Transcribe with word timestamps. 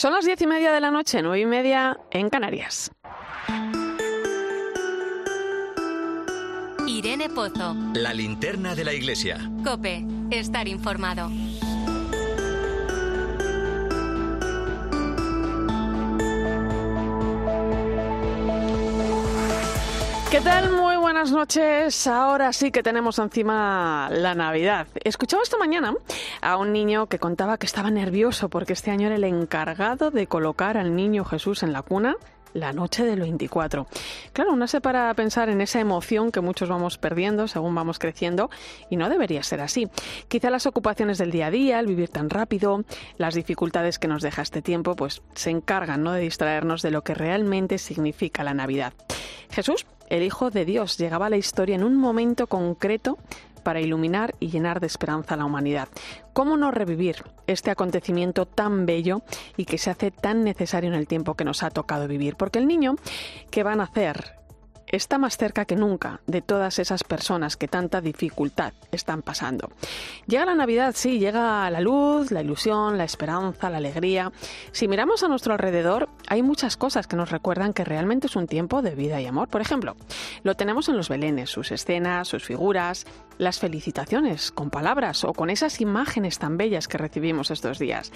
Son 0.00 0.14
las 0.14 0.24
diez 0.24 0.40
y 0.40 0.46
media 0.46 0.72
de 0.72 0.80
la 0.80 0.90
noche, 0.90 1.20
nueve 1.20 1.40
y 1.40 1.44
media 1.44 2.00
en 2.10 2.30
Canarias. 2.30 2.90
Irene 6.86 7.28
Pozo. 7.28 7.76
La 7.92 8.14
linterna 8.14 8.74
de 8.74 8.84
la 8.84 8.94
iglesia. 8.94 9.36
Cope, 9.62 10.06
estar 10.30 10.66
informado. 10.68 11.28
¿Qué 20.30 20.40
tal? 20.40 20.70
Muy 20.70 20.96
buenas 20.96 21.32
noches. 21.32 22.06
Ahora 22.06 22.52
sí 22.52 22.70
que 22.70 22.84
tenemos 22.84 23.18
encima 23.18 24.08
la 24.12 24.34
Navidad. 24.34 24.86
Escuchaba 25.02 25.42
esta 25.42 25.58
mañana 25.58 25.92
a 26.42 26.56
un 26.56 26.72
niño 26.72 27.06
que 27.06 27.18
contaba 27.18 27.58
que 27.58 27.66
estaba 27.66 27.90
nervioso 27.90 28.48
porque 28.48 28.72
este 28.72 28.90
año 28.90 29.06
era 29.06 29.16
el 29.16 29.24
encargado 29.24 30.10
de 30.10 30.26
colocar 30.26 30.76
al 30.76 30.94
niño 30.94 31.24
Jesús 31.24 31.62
en 31.62 31.72
la 31.72 31.82
cuna 31.82 32.16
la 32.52 32.72
noche 32.72 33.04
del 33.04 33.20
24. 33.20 33.86
Claro, 34.32 34.56
no 34.56 34.66
se 34.66 34.80
para 34.80 35.12
pensar 35.14 35.48
en 35.48 35.60
esa 35.60 35.80
emoción 35.80 36.32
que 36.32 36.40
muchos 36.40 36.68
vamos 36.68 36.98
perdiendo 36.98 37.48
según 37.48 37.74
vamos 37.74 37.98
creciendo 37.98 38.50
y 38.88 38.96
no 38.96 39.08
debería 39.08 39.42
ser 39.42 39.60
así. 39.60 39.88
Quizá 40.28 40.50
las 40.50 40.66
ocupaciones 40.66 41.18
del 41.18 41.30
día 41.30 41.46
a 41.46 41.50
día, 41.50 41.80
el 41.80 41.86
vivir 41.86 42.08
tan 42.08 42.30
rápido, 42.30 42.84
las 43.18 43.34
dificultades 43.34 43.98
que 43.98 44.08
nos 44.08 44.22
deja 44.22 44.42
este 44.42 44.62
tiempo, 44.62 44.96
pues 44.96 45.22
se 45.34 45.50
encargan 45.50 46.02
¿no? 46.02 46.12
de 46.12 46.20
distraernos 46.20 46.82
de 46.82 46.90
lo 46.90 47.02
que 47.02 47.14
realmente 47.14 47.78
significa 47.78 48.44
la 48.44 48.54
Navidad. 48.54 48.92
Jesús, 49.50 49.86
el 50.08 50.22
Hijo 50.22 50.50
de 50.50 50.64
Dios, 50.64 50.98
llegaba 50.98 51.26
a 51.26 51.30
la 51.30 51.36
historia 51.36 51.76
en 51.76 51.84
un 51.84 51.96
momento 51.96 52.46
concreto 52.46 53.18
para 53.60 53.80
iluminar 53.80 54.34
y 54.40 54.48
llenar 54.48 54.80
de 54.80 54.86
esperanza 54.86 55.34
a 55.34 55.36
la 55.36 55.44
humanidad. 55.44 55.88
¿Cómo 56.32 56.56
no 56.56 56.70
revivir 56.70 57.24
este 57.46 57.70
acontecimiento 57.70 58.46
tan 58.46 58.86
bello 58.86 59.22
y 59.56 59.64
que 59.64 59.78
se 59.78 59.90
hace 59.90 60.10
tan 60.10 60.44
necesario 60.44 60.88
en 60.88 60.96
el 60.96 61.06
tiempo 61.06 61.34
que 61.34 61.44
nos 61.44 61.62
ha 61.62 61.70
tocado 61.70 62.08
vivir? 62.08 62.36
Porque 62.36 62.58
el 62.58 62.66
niño 62.66 62.96
que 63.50 63.62
va 63.62 63.72
a 63.72 63.76
nacer 63.76 64.40
está 64.90 65.18
más 65.18 65.36
cerca 65.36 65.64
que 65.64 65.76
nunca 65.76 66.20
de 66.26 66.42
todas 66.42 66.78
esas 66.78 67.04
personas 67.04 67.56
que 67.56 67.68
tanta 67.68 68.00
dificultad 68.00 68.72
están 68.90 69.22
pasando. 69.22 69.70
Llega 70.26 70.44
la 70.44 70.54
Navidad, 70.54 70.94
sí, 70.96 71.18
llega 71.18 71.70
la 71.70 71.80
luz, 71.80 72.30
la 72.30 72.42
ilusión, 72.42 72.98
la 72.98 73.04
esperanza, 73.04 73.70
la 73.70 73.78
alegría. 73.78 74.32
Si 74.72 74.88
miramos 74.88 75.22
a 75.22 75.28
nuestro 75.28 75.52
alrededor, 75.52 76.08
hay 76.26 76.42
muchas 76.42 76.76
cosas 76.76 77.06
que 77.06 77.16
nos 77.16 77.30
recuerdan 77.30 77.72
que 77.72 77.84
realmente 77.84 78.26
es 78.26 78.36
un 78.36 78.46
tiempo 78.46 78.82
de 78.82 78.94
vida 78.94 79.20
y 79.20 79.26
amor. 79.26 79.48
Por 79.48 79.60
ejemplo, 79.60 79.96
lo 80.42 80.56
tenemos 80.56 80.88
en 80.88 80.96
los 80.96 81.08
belenes, 81.08 81.50
sus 81.50 81.70
escenas, 81.70 82.28
sus 82.28 82.44
figuras, 82.44 83.06
las 83.40 83.58
felicitaciones 83.58 84.52
con 84.52 84.68
palabras 84.68 85.24
o 85.24 85.32
con 85.32 85.48
esas 85.48 85.80
imágenes 85.80 86.38
tan 86.38 86.58
bellas 86.58 86.86
que 86.88 86.98
recibimos 86.98 87.50
estos 87.50 87.78
días. 87.78 88.12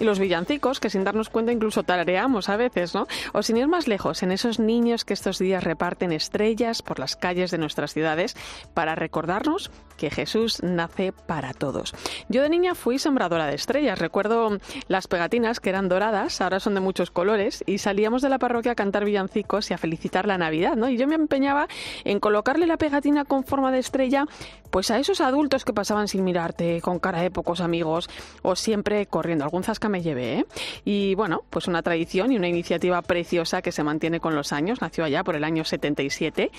Y 0.00 0.04
los 0.04 0.18
villancicos 0.18 0.80
que 0.80 0.90
sin 0.90 1.04
darnos 1.04 1.28
cuenta 1.30 1.52
incluso 1.52 1.84
tarareamos 1.84 2.48
a 2.48 2.56
veces, 2.56 2.92
¿no? 2.92 3.06
O 3.32 3.42
sin 3.44 3.56
ir 3.56 3.68
más 3.68 3.86
lejos, 3.86 4.24
en 4.24 4.32
esos 4.32 4.58
niños 4.58 5.04
que 5.04 5.14
estos 5.14 5.38
días 5.38 5.62
reparten 5.62 6.12
estrellas 6.12 6.82
por 6.82 6.98
las 6.98 7.14
calles 7.14 7.52
de 7.52 7.58
nuestras 7.58 7.94
ciudades 7.94 8.36
para 8.74 8.96
recordarnos 8.96 9.70
que 9.96 10.10
Jesús 10.10 10.62
nace 10.62 11.12
para 11.12 11.52
todos. 11.52 11.94
Yo 12.28 12.42
de 12.42 12.48
niña 12.48 12.74
fui 12.74 12.98
sembradora 12.98 13.46
de 13.46 13.54
estrellas. 13.54 13.98
Recuerdo 13.98 14.58
las 14.88 15.08
pegatinas 15.08 15.60
que 15.60 15.70
eran 15.70 15.88
doradas, 15.88 16.40
ahora 16.40 16.60
son 16.60 16.74
de 16.74 16.80
muchos 16.80 17.10
colores, 17.10 17.62
y 17.66 17.78
salíamos 17.78 18.22
de 18.22 18.28
la 18.28 18.38
parroquia 18.38 18.72
a 18.72 18.74
cantar 18.74 19.04
villancicos 19.04 19.70
y 19.70 19.74
a 19.74 19.78
felicitar 19.78 20.26
la 20.26 20.38
Navidad, 20.38 20.76
¿no? 20.76 20.88
Y 20.88 20.96
yo 20.96 21.06
me 21.06 21.14
empeñaba 21.14 21.68
en 22.04 22.20
colocarle 22.20 22.66
la 22.66 22.76
pegatina 22.76 23.24
con 23.24 23.44
forma 23.44 23.70
de 23.72 23.78
estrella 23.78 24.26
pues 24.70 24.90
a 24.90 24.98
esos 24.98 25.20
adultos 25.20 25.64
que 25.64 25.72
pasaban 25.72 26.08
sin 26.08 26.24
mirarte, 26.24 26.80
con 26.80 26.98
cara 26.98 27.20
de 27.20 27.30
pocos 27.30 27.60
amigos 27.60 28.08
o 28.42 28.56
siempre 28.56 29.06
corriendo. 29.06 29.44
Algún 29.44 29.62
zasca 29.62 29.88
me 29.88 30.02
llevé, 30.02 30.40
¿eh? 30.40 30.46
Y 30.84 31.14
bueno, 31.14 31.44
pues 31.50 31.68
una 31.68 31.82
tradición 31.82 32.32
y 32.32 32.36
una 32.36 32.48
iniciativa 32.48 33.00
preciosa 33.02 33.62
que 33.62 33.70
se 33.70 33.84
mantiene 33.84 34.18
con 34.18 34.34
los 34.34 34.52
años, 34.52 34.80
nació 34.80 35.04
allá 35.04 35.22
por 35.22 35.36
el 35.36 35.44
año 35.44 35.64
77 35.64 36.50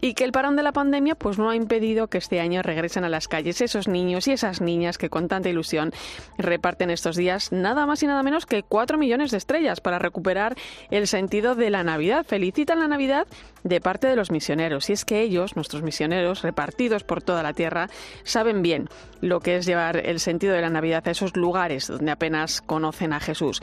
y 0.00 0.14
que 0.14 0.24
el 0.24 0.32
parón 0.32 0.56
de 0.56 0.62
la 0.62 0.72
pandemia 0.72 1.14
pues 1.14 1.38
no 1.38 1.48
ha 1.48 1.56
impedido 1.56 2.08
que 2.08 2.18
este 2.18 2.40
año 2.40 2.62
a 2.82 3.08
las 3.08 3.28
calles 3.28 3.60
esos 3.60 3.86
niños 3.86 4.26
y 4.26 4.32
esas 4.32 4.60
niñas 4.60 4.98
que 4.98 5.08
con 5.08 5.28
tanta 5.28 5.48
ilusión 5.48 5.92
reparten 6.36 6.90
estos 6.90 7.14
días 7.14 7.52
nada 7.52 7.86
más 7.86 8.02
y 8.02 8.08
nada 8.08 8.24
menos 8.24 8.44
que 8.44 8.64
cuatro 8.64 8.98
millones 8.98 9.30
de 9.30 9.36
estrellas 9.36 9.80
para 9.80 10.00
recuperar 10.00 10.56
el 10.90 11.06
sentido 11.06 11.54
de 11.54 11.70
la 11.70 11.84
Navidad. 11.84 12.26
Felicitan 12.26 12.80
la 12.80 12.88
Navidad 12.88 13.28
de 13.62 13.80
parte 13.80 14.08
de 14.08 14.16
los 14.16 14.32
misioneros 14.32 14.90
y 14.90 14.94
es 14.94 15.04
que 15.04 15.20
ellos, 15.20 15.54
nuestros 15.54 15.82
misioneros 15.82 16.42
repartidos 16.42 17.04
por 17.04 17.22
toda 17.22 17.44
la 17.44 17.52
tierra, 17.52 17.88
saben 18.24 18.62
bien 18.62 18.88
lo 19.20 19.38
que 19.38 19.56
es 19.56 19.66
llevar 19.66 19.98
el 19.98 20.18
sentido 20.18 20.54
de 20.54 20.60
la 20.60 20.70
Navidad 20.70 21.06
a 21.06 21.12
esos 21.12 21.36
lugares 21.36 21.86
donde 21.86 22.10
apenas 22.10 22.60
conocen 22.60 23.12
a 23.12 23.20
Jesús. 23.20 23.60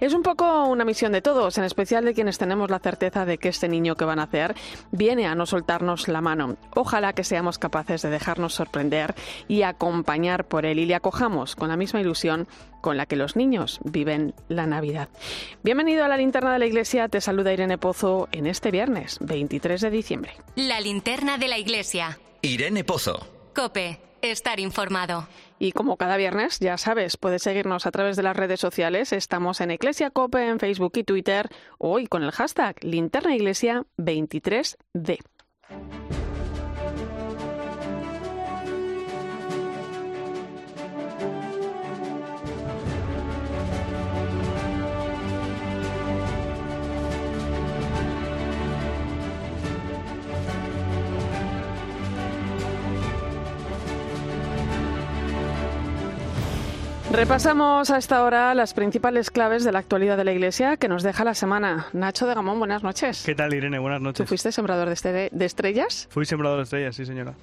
Es 0.00 0.14
un 0.14 0.22
poco 0.22 0.64
una 0.64 0.86
misión 0.86 1.12
de 1.12 1.20
todos, 1.20 1.58
en 1.58 1.64
especial 1.64 2.06
de 2.06 2.14
quienes 2.14 2.38
tenemos 2.38 2.70
la 2.70 2.78
certeza 2.78 3.26
de 3.26 3.36
que 3.36 3.50
este 3.50 3.68
niño 3.68 3.96
que 3.96 4.06
van 4.06 4.18
a 4.18 4.24
hacer 4.24 4.54
viene 4.90 5.26
a 5.26 5.34
no 5.34 5.44
soltarnos 5.44 6.08
la 6.08 6.22
mano. 6.22 6.56
Ojalá 6.74 7.12
que 7.12 7.24
seamos 7.24 7.58
capaces 7.58 8.00
de 8.00 8.08
dejarnos 8.08 8.54
sorprender 8.62 9.14
y 9.48 9.62
acompañar 9.62 10.46
por 10.46 10.64
él 10.64 10.78
y 10.78 10.86
le 10.86 10.94
acojamos 10.94 11.56
con 11.56 11.68
la 11.68 11.76
misma 11.76 12.00
ilusión 12.00 12.46
con 12.80 12.96
la 12.96 13.06
que 13.06 13.16
los 13.16 13.34
niños 13.36 13.80
viven 13.84 14.34
la 14.48 14.66
Navidad. 14.66 15.08
Bienvenido 15.62 16.04
a 16.04 16.08
la 16.08 16.16
linterna 16.16 16.52
de 16.52 16.60
la 16.60 16.66
iglesia, 16.66 17.08
te 17.08 17.20
saluda 17.20 17.52
Irene 17.52 17.78
Pozo 17.78 18.28
en 18.32 18.46
este 18.46 18.70
viernes 18.70 19.18
23 19.20 19.80
de 19.80 19.90
diciembre. 19.90 20.36
La 20.54 20.80
linterna 20.80 21.38
de 21.38 21.48
la 21.48 21.58
iglesia. 21.58 22.20
Irene 22.40 22.84
Pozo. 22.84 23.26
Cope, 23.54 24.00
estar 24.20 24.60
informado. 24.60 25.26
Y 25.58 25.72
como 25.72 25.96
cada 25.96 26.16
viernes, 26.16 26.60
ya 26.60 26.78
sabes, 26.78 27.16
puedes 27.16 27.42
seguirnos 27.42 27.86
a 27.86 27.90
través 27.90 28.16
de 28.16 28.22
las 28.22 28.36
redes 28.36 28.60
sociales. 28.60 29.12
Estamos 29.12 29.60
en 29.60 29.72
Iglesia 29.72 30.10
Cope, 30.10 30.48
en 30.48 30.58
Facebook 30.58 30.92
y 30.96 31.04
Twitter, 31.04 31.50
hoy 31.78 32.06
con 32.06 32.22
el 32.22 32.32
hashtag 32.32 32.76
linternaiglesia23d. 32.80 35.18
Repasamos 57.12 57.90
a 57.90 57.98
esta 57.98 58.24
hora 58.24 58.54
las 58.54 58.72
principales 58.72 59.30
claves 59.30 59.64
de 59.64 59.70
la 59.72 59.80
actualidad 59.80 60.16
de 60.16 60.24
la 60.24 60.32
Iglesia 60.32 60.78
que 60.78 60.88
nos 60.88 61.02
deja 61.02 61.24
la 61.24 61.34
semana. 61.34 61.88
Nacho 61.92 62.26
de 62.26 62.34
Gamón, 62.34 62.58
buenas 62.58 62.82
noches. 62.82 63.22
¿Qué 63.26 63.34
tal, 63.34 63.52
Irene? 63.52 63.78
Buenas 63.78 64.00
noches. 64.00 64.16
¿Tú 64.16 64.26
fuiste 64.26 64.50
sembrador 64.50 64.88
de, 64.88 64.94
este- 64.94 65.28
de 65.30 65.44
estrellas? 65.44 66.08
Fui 66.10 66.24
sembrador 66.24 66.56
de 66.56 66.62
estrellas, 66.64 66.96
sí, 66.96 67.04
señora. 67.04 67.34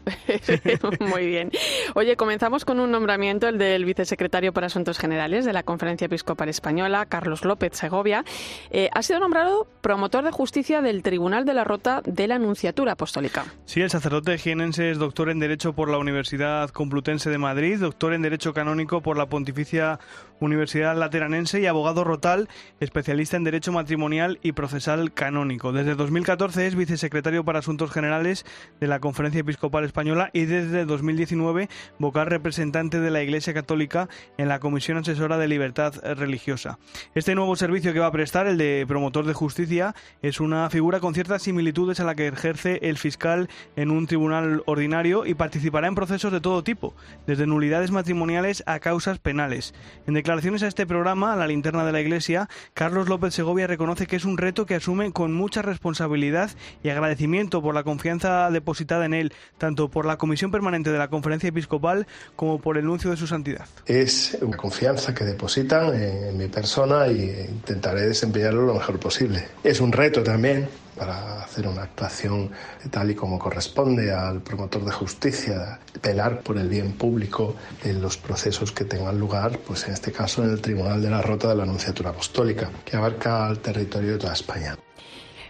Muy 0.99 1.27
bien. 1.27 1.51
Oye, 1.93 2.15
comenzamos 2.15 2.65
con 2.65 2.79
un 2.79 2.89
nombramiento, 2.89 3.47
el 3.47 3.59
del 3.59 3.85
vicesecretario 3.85 4.53
para 4.53 4.67
Asuntos 4.67 4.97
Generales 4.97 5.45
de 5.45 5.53
la 5.53 5.61
Conferencia 5.61 6.05
Episcopal 6.05 6.49
Española, 6.49 7.05
Carlos 7.05 7.45
López 7.45 7.73
Segovia. 7.77 8.25
Eh, 8.71 8.89
ha 8.91 9.03
sido 9.03 9.19
nombrado 9.19 9.67
promotor 9.81 10.23
de 10.23 10.31
justicia 10.31 10.81
del 10.81 11.03
Tribunal 11.03 11.45
de 11.45 11.53
la 11.53 11.63
Rota 11.63 12.01
de 12.05 12.27
la 12.27 12.35
Anunciatura 12.35 12.93
Apostólica. 12.93 13.45
Sí, 13.65 13.81
el 13.81 13.91
sacerdote 13.91 14.35
jienense 14.39 14.89
es 14.89 14.97
doctor 14.97 15.29
en 15.29 15.37
Derecho 15.37 15.73
por 15.73 15.89
la 15.89 15.99
Universidad 15.99 16.69
Complutense 16.71 17.29
de 17.29 17.37
Madrid, 17.37 17.77
doctor 17.79 18.13
en 18.15 18.23
Derecho 18.23 18.51
Canónico 18.51 19.01
por 19.01 19.15
la 19.15 19.27
Pontificia 19.27 19.58
beneficia 19.59 19.99
Universidad 20.39 20.95
Lateranense 20.97 21.59
y 21.59 21.65
abogado 21.65 22.03
rotal, 22.03 22.49
especialista 22.79 23.37
en 23.37 23.43
Derecho 23.43 23.71
Matrimonial 23.71 24.39
y 24.41 24.53
Procesal 24.53 25.13
Canónico. 25.13 25.71
Desde 25.71 25.95
2014 25.95 26.67
es 26.67 26.75
vicesecretario 26.75 27.43
para 27.43 27.59
Asuntos 27.59 27.91
Generales 27.91 28.45
de 28.79 28.87
la 28.87 28.99
Conferencia 28.99 29.41
Episcopal 29.41 29.83
Española 29.83 30.29
y 30.33 30.45
desde 30.45 30.85
2019 30.85 31.69
vocal 31.97 32.27
representante 32.27 32.99
de 32.99 33.11
la 33.11 33.21
Iglesia 33.21 33.53
Católica 33.53 34.09
en 34.37 34.47
la 34.47 34.59
Comisión 34.59 34.97
Asesora 34.97 35.37
de 35.37 35.47
Libertad 35.47 35.93
Religiosa. 36.15 36.79
Este 37.15 37.35
nuevo 37.35 37.55
servicio 37.55 37.93
que 37.93 37.99
va 37.99 38.07
a 38.07 38.11
prestar, 38.11 38.47
el 38.47 38.57
de 38.57 38.85
promotor 38.87 39.25
de 39.25 39.33
justicia, 39.33 39.95
es 40.21 40.39
una 40.39 40.69
figura 40.69 40.99
con 40.99 41.13
ciertas 41.13 41.43
similitudes 41.43 41.99
a 41.99 42.03
la 42.03 42.15
que 42.15 42.27
ejerce 42.27 42.79
el 42.83 42.97
fiscal 42.97 43.49
en 43.75 43.91
un 43.91 44.07
tribunal 44.07 44.63
ordinario 44.65 45.25
y 45.25 45.33
participará 45.33 45.87
en 45.87 45.95
procesos 45.95 46.31
de 46.31 46.41
todo 46.41 46.63
tipo, 46.63 46.93
desde 47.27 47.47
nulidades 47.47 47.91
matrimoniales 47.91 48.63
a 48.65 48.79
causas 48.79 49.19
penales. 49.19 49.73
En 50.07 50.15
declaraciones 50.29 50.61
a 50.61 50.67
este 50.67 50.85
programa, 50.85 51.33
a 51.33 51.35
la 51.35 51.47
linterna 51.47 51.83
de 51.83 51.91
la 51.91 52.01
Iglesia, 52.01 52.47
Carlos 52.75 53.09
López 53.09 53.33
Segovia 53.33 53.65
reconoce 53.65 54.05
que 54.05 54.15
es 54.15 54.25
un 54.25 54.37
reto 54.37 54.67
que 54.67 54.75
asume 54.75 55.11
con 55.11 55.33
mucha 55.33 55.63
responsabilidad 55.63 56.51
y 56.83 56.89
agradecimiento 56.89 57.63
por 57.63 57.73
la 57.73 57.81
confianza 57.81 58.51
depositada 58.51 59.05
en 59.05 59.15
él, 59.15 59.33
tanto 59.57 59.89
por 59.89 60.05
la 60.05 60.17
Comisión 60.17 60.51
Permanente 60.51 60.91
de 60.91 60.99
la 60.99 61.07
Conferencia 61.07 61.49
Episcopal 61.49 62.05
como 62.35 62.61
por 62.61 62.77
el 62.77 62.85
nuncio 62.85 63.09
de 63.09 63.17
su 63.17 63.25
santidad. 63.25 63.65
Es 63.87 64.37
una 64.39 64.55
confianza 64.55 65.15
que 65.15 65.25
depositan 65.25 65.99
en 65.99 66.37
mi 66.37 66.47
persona 66.47 67.07
y 67.07 67.47
intentaré 67.49 68.01
desempeñarlo 68.01 68.67
lo 68.67 68.75
mejor 68.75 68.99
posible. 68.99 69.47
Es 69.63 69.81
un 69.81 69.91
reto 69.91 70.21
también 70.21 70.69
para 70.99 71.43
hacer 71.43 71.67
una 71.67 71.83
actuación 71.83 72.51
tal 72.91 73.11
y 73.11 73.15
como 73.15 73.39
corresponde 73.39 74.13
al 74.13 74.41
promotor 74.41 74.83
de 74.83 74.91
justicia, 74.91 75.79
pelar 76.01 76.41
por 76.41 76.57
el 76.57 76.67
bien 76.67 76.91
público 76.91 77.55
en 77.83 78.01
los 78.01 78.17
procesos 78.17 78.71
que 78.71 78.83
tengan 78.83 79.17
lugar, 79.17 79.57
pues 79.59 79.87
en 79.87 79.93
este 79.93 80.11
caso 80.11 80.43
en 80.43 80.51
el 80.51 80.61
Tribunal 80.61 81.01
de 81.01 81.09
la 81.09 81.21
Rota 81.21 81.47
de 81.47 81.55
la 81.55 81.63
Anunciatura 81.63 82.09
Apostólica, 82.09 82.69
que 82.83 82.97
abarca 82.97 83.49
el 83.49 83.59
territorio 83.59 84.13
de 84.13 84.17
toda 84.17 84.33
España. 84.33 84.77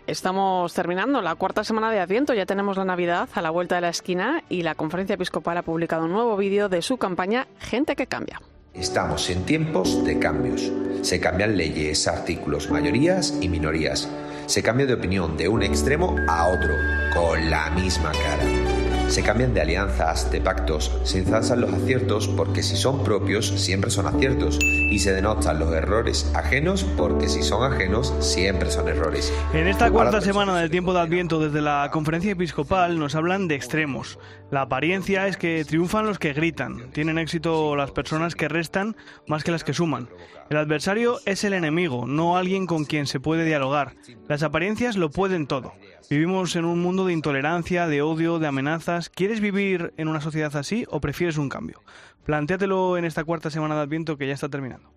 Estamos 0.05 0.73
terminando 0.73 1.21
la 1.21 1.35
cuarta 1.35 1.63
semana 1.63 1.91
de 1.91 1.99
Adviento, 1.99 2.33
ya 2.33 2.45
tenemos 2.45 2.77
la 2.77 2.85
Navidad 2.85 3.29
a 3.33 3.41
la 3.41 3.51
vuelta 3.51 3.75
de 3.75 3.81
la 3.81 3.89
esquina 3.89 4.43
y 4.49 4.63
la 4.63 4.75
Conferencia 4.75 5.13
Episcopal 5.15 5.57
ha 5.57 5.63
publicado 5.63 6.05
un 6.05 6.13
nuevo 6.13 6.35
vídeo 6.37 6.69
de 6.69 6.81
su 6.81 6.97
campaña 6.97 7.47
Gente 7.59 7.95
que 7.95 8.07
Cambia. 8.07 8.41
Estamos 8.79 9.29
en 9.29 9.43
tiempos 9.43 10.05
de 10.05 10.19
cambios. 10.19 10.71
Se 11.01 11.19
cambian 11.19 11.57
leyes, 11.57 12.07
artículos, 12.07 12.71
mayorías 12.71 13.33
y 13.41 13.49
minorías. 13.49 14.07
Se 14.45 14.63
cambia 14.63 14.85
de 14.85 14.93
opinión 14.93 15.35
de 15.35 15.49
un 15.49 15.63
extremo 15.63 16.15
a 16.29 16.47
otro, 16.47 16.75
con 17.13 17.49
la 17.49 17.69
misma 17.71 18.13
cara. 18.13 18.68
Se 19.09 19.23
cambian 19.23 19.55
de 19.55 19.61
alianzas, 19.61 20.31
de 20.31 20.39
pactos, 20.39 20.95
se 21.03 21.17
ensalzan 21.17 21.61
los 21.61 21.73
aciertos 21.73 22.27
porque 22.27 22.61
si 22.61 22.75
son 22.75 23.03
propios 23.03 23.47
siempre 23.47 23.89
son 23.89 24.05
aciertos 24.05 24.59
y 24.61 24.99
se 24.99 25.13
denotan 25.13 25.57
los 25.57 25.73
errores 25.73 26.31
ajenos 26.35 26.83
porque 26.95 27.27
si 27.27 27.41
son 27.41 27.73
ajenos 27.73 28.13
siempre 28.19 28.69
son 28.69 28.87
errores. 28.87 29.33
En 29.53 29.67
esta 29.67 29.89
cuarta 29.89 30.21
semana 30.21 30.55
del 30.59 30.69
tiempo 30.69 30.93
de 30.93 30.99
Adviento 30.99 31.39
desde 31.39 31.61
la 31.61 31.89
conferencia 31.91 32.31
episcopal 32.31 32.99
nos 32.99 33.15
hablan 33.15 33.47
de 33.47 33.55
extremos. 33.55 34.19
La 34.51 34.61
apariencia 34.61 35.27
es 35.27 35.37
que 35.37 35.65
triunfan 35.65 36.05
los 36.05 36.19
que 36.19 36.33
gritan, 36.33 36.91
tienen 36.91 37.17
éxito 37.17 37.75
las 37.75 37.91
personas 37.91 38.35
que 38.35 38.47
restan 38.47 38.95
más 39.27 39.43
que 39.43 39.51
las 39.51 39.63
que 39.63 39.73
suman. 39.73 40.07
El 40.49 40.57
adversario 40.57 41.19
es 41.25 41.43
el 41.43 41.53
enemigo, 41.53 42.07
no 42.07 42.35
alguien 42.35 42.65
con 42.65 42.85
quien 42.85 43.05
se 43.05 43.19
puede 43.19 43.45
dialogar. 43.45 43.95
Las 44.27 44.41
apariencias 44.41 44.97
lo 44.97 45.11
pueden 45.11 45.45
todo. 45.45 45.73
Vivimos 46.09 46.55
en 46.55 46.65
un 46.65 46.81
mundo 46.81 47.05
de 47.05 47.13
intolerancia, 47.13 47.85
de 47.85 48.01
odio, 48.01 48.39
de 48.39 48.47
amenazas. 48.47 48.98
¿Quieres 49.07 49.39
vivir 49.39 49.93
en 49.95 50.09
una 50.09 50.19
sociedad 50.19 50.53
así 50.57 50.85
o 50.89 50.99
prefieres 50.99 51.37
un 51.37 51.47
cambio? 51.47 51.81
Plantéatelo 52.25 52.97
en 52.97 53.05
esta 53.05 53.23
cuarta 53.23 53.49
semana 53.49 53.75
de 53.75 53.81
Adviento 53.81 54.17
que 54.17 54.27
ya 54.27 54.33
está 54.33 54.49
terminando. 54.49 54.91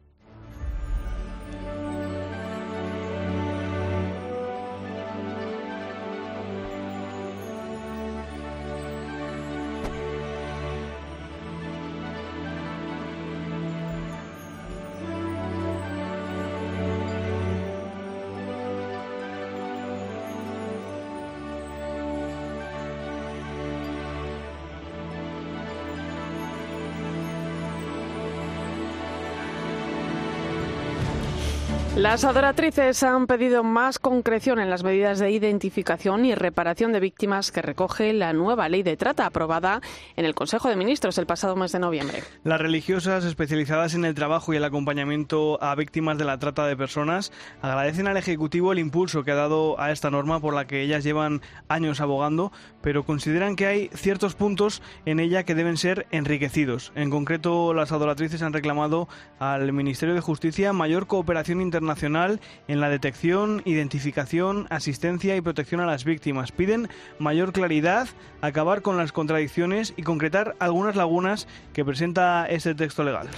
Las 32.12 32.25
adoratrices 32.25 33.03
han 33.05 33.26
pedido 33.26 33.64
más 33.64 33.99
concreción 33.99 34.61
en 34.61 34.69
las 34.69 34.85
medidas 34.85 35.19
de 35.19 35.31
identificación 35.31 36.26
y 36.26 36.35
reparación 36.35 36.93
de 36.93 37.00
víctimas 37.00 37.50
que 37.50 37.62
recoge 37.62 38.12
la 38.12 38.35
nueva 38.35 38.69
ley 38.69 38.82
de 38.82 38.99
trata 38.99 39.25
aprobada 39.25 39.81
en 40.14 40.26
el 40.26 40.35
Consejo 40.35 40.69
de 40.69 40.76
Ministros 40.76 41.17
el 41.17 41.25
pasado 41.25 41.56
mes 41.56 41.73
de 41.73 41.79
noviembre. 41.79 42.23
Las 42.44 42.61
religiosas 42.61 43.25
especializadas 43.25 43.94
en 43.94 44.05
el 44.05 44.14
trabajo 44.14 44.53
y 44.53 44.59
el 44.59 44.64
acompañamiento 44.64 45.56
a 45.62 45.75
víctimas 45.75 46.19
de 46.19 46.26
la 46.26 46.38
trata 46.38 46.67
de 46.67 46.76
personas 46.76 47.32
agradecen 47.62 48.06
al 48.06 48.19
Ejecutivo 48.19 48.73
el 48.73 48.79
impulso 48.79 49.25
que 49.25 49.31
ha 49.31 49.37
dado 49.37 49.81
a 49.81 49.91
esta 49.91 50.11
norma 50.11 50.38
por 50.38 50.53
la 50.53 50.67
que 50.67 50.82
ellas 50.82 51.05
llevan 51.05 51.41
años 51.69 52.03
abogando, 52.03 52.53
pero 52.82 53.05
consideran 53.05 53.56
que 53.56 53.64
hay 53.64 53.91
ciertos 53.94 54.35
puntos 54.35 54.82
en 55.06 55.19
ella 55.19 55.44
que 55.44 55.55
deben 55.55 55.79
ser 55.79 56.06
enriquecidos. 56.11 56.93
En 56.94 57.09
concreto, 57.09 57.73
las 57.73 57.91
adoratrices 57.91 58.43
han 58.43 58.53
reclamado 58.53 59.09
al 59.38 59.73
Ministerio 59.73 60.14
de 60.14 60.20
Justicia 60.20 60.75
mayor 60.75 61.06
cooperación 61.06 61.62
internacional 61.62 62.01
en 62.06 62.81
la 62.81 62.88
detección, 62.88 63.62
identificación, 63.64 64.66
asistencia 64.70 65.37
y 65.37 65.40
protección 65.40 65.81
a 65.81 65.87
las 65.87 66.04
víctimas. 66.04 66.52
Piden 66.52 66.88
mayor 67.19 67.52
claridad, 67.52 68.08
acabar 68.40 68.82
con 68.82 68.96
las 68.96 69.12
contradicciones 69.12 69.94
y 69.96 70.02
concretar 70.02 70.56
algunas 70.58 70.96
lagunas 70.96 71.46
que 71.72 71.84
presenta 71.84 72.46
este 72.46 72.75
texto 72.75 73.04
legal. 73.04 73.28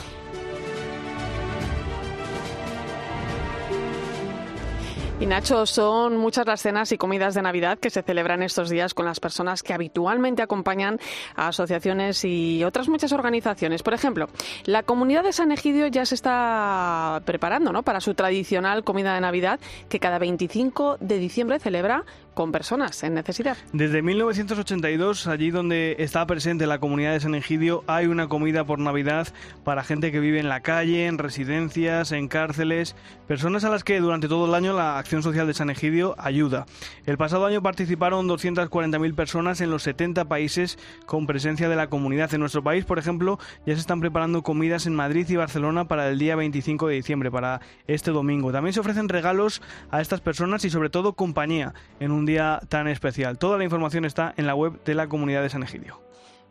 Y 5.20 5.26
Nacho, 5.26 5.64
son 5.64 6.16
muchas 6.16 6.44
las 6.44 6.60
cenas 6.60 6.90
y 6.90 6.98
comidas 6.98 7.34
de 7.34 7.42
Navidad 7.42 7.78
que 7.78 7.88
se 7.88 8.02
celebran 8.02 8.42
estos 8.42 8.68
días 8.68 8.94
con 8.94 9.06
las 9.06 9.20
personas 9.20 9.62
que 9.62 9.72
habitualmente 9.72 10.42
acompañan 10.42 10.98
a 11.36 11.48
asociaciones 11.48 12.24
y 12.24 12.64
otras 12.64 12.88
muchas 12.88 13.12
organizaciones. 13.12 13.84
Por 13.84 13.94
ejemplo, 13.94 14.28
la 14.64 14.82
comunidad 14.82 15.22
de 15.22 15.32
San 15.32 15.52
Egidio 15.52 15.86
ya 15.86 16.04
se 16.04 16.16
está 16.16 17.22
preparando 17.24 17.72
¿no? 17.72 17.84
para 17.84 18.00
su 18.00 18.14
tradicional 18.14 18.82
comida 18.82 19.14
de 19.14 19.20
Navidad 19.20 19.60
que 19.88 20.00
cada 20.00 20.18
25 20.18 20.98
de 20.98 21.18
diciembre 21.18 21.60
celebra 21.60 22.04
con 22.34 22.52
personas 22.52 23.02
en 23.02 23.14
necesidad. 23.14 23.56
Desde 23.72 24.02
1982, 24.02 25.26
allí 25.26 25.50
donde 25.50 25.96
está 25.98 26.26
presente 26.26 26.66
la 26.66 26.78
comunidad 26.78 27.12
de 27.12 27.20
San 27.20 27.34
Egidio, 27.34 27.84
hay 27.86 28.06
una 28.06 28.28
comida 28.28 28.64
por 28.64 28.78
Navidad 28.78 29.28
para 29.64 29.84
gente 29.84 30.12
que 30.12 30.20
vive 30.20 30.40
en 30.40 30.48
la 30.48 30.60
calle, 30.60 31.06
en 31.06 31.18
residencias, 31.18 32.12
en 32.12 32.28
cárceles, 32.28 32.96
personas 33.26 33.64
a 33.64 33.70
las 33.70 33.84
que 33.84 34.00
durante 34.00 34.28
todo 34.28 34.46
el 34.46 34.54
año 34.54 34.72
la 34.72 34.98
Acción 34.98 35.22
Social 35.22 35.46
de 35.46 35.54
San 35.54 35.70
Egidio 35.70 36.14
ayuda. 36.18 36.66
El 37.06 37.16
pasado 37.16 37.46
año 37.46 37.62
participaron 37.62 38.28
240.000 38.28 39.14
personas 39.14 39.60
en 39.60 39.70
los 39.70 39.82
70 39.84 40.26
países 40.26 40.78
con 41.06 41.26
presencia 41.26 41.68
de 41.68 41.76
la 41.76 41.88
comunidad. 41.88 42.32
En 42.34 42.40
nuestro 42.40 42.62
país, 42.62 42.84
por 42.84 42.98
ejemplo, 42.98 43.38
ya 43.66 43.74
se 43.74 43.80
están 43.80 44.00
preparando 44.00 44.42
comidas 44.42 44.86
en 44.86 44.94
Madrid 44.94 45.26
y 45.28 45.36
Barcelona 45.36 45.86
para 45.86 46.08
el 46.08 46.18
día 46.18 46.36
25 46.36 46.88
de 46.88 46.94
diciembre, 46.96 47.30
para 47.30 47.60
este 47.86 48.10
domingo. 48.10 48.52
También 48.52 48.72
se 48.72 48.80
ofrecen 48.80 49.08
regalos 49.08 49.62
a 49.90 50.00
estas 50.00 50.20
personas 50.20 50.64
y 50.64 50.70
sobre 50.70 50.90
todo 50.90 51.14
compañía 51.14 51.74
en 52.00 52.10
un 52.10 52.23
día 52.26 52.60
tan 52.68 52.88
especial. 52.88 53.38
Toda 53.38 53.58
la 53.58 53.64
información 53.64 54.04
está 54.04 54.34
en 54.36 54.46
la 54.46 54.54
web 54.54 54.82
de 54.84 54.94
la 54.94 55.06
comunidad 55.08 55.42
de 55.42 55.50
San 55.50 55.62
Egidio. 55.62 56.00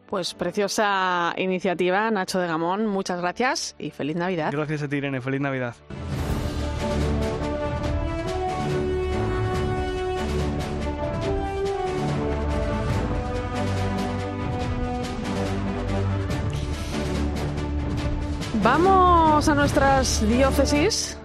Pues 0.07 0.33
preciosa 0.33 1.33
iniciativa, 1.37 2.11
Nacho 2.11 2.39
de 2.39 2.47
Gamón. 2.47 2.85
Muchas 2.87 3.19
gracias 3.19 3.75
y 3.79 3.89
feliz 3.91 4.15
Navidad. 4.15 4.51
Gracias 4.51 4.83
a 4.83 4.87
ti, 4.87 4.97
Irene. 4.97 5.21
Feliz 5.21 5.41
Navidad. 5.41 5.75
Vamos 18.63 19.49
a 19.49 19.55
nuestras 19.55 20.25
diócesis. 20.25 21.17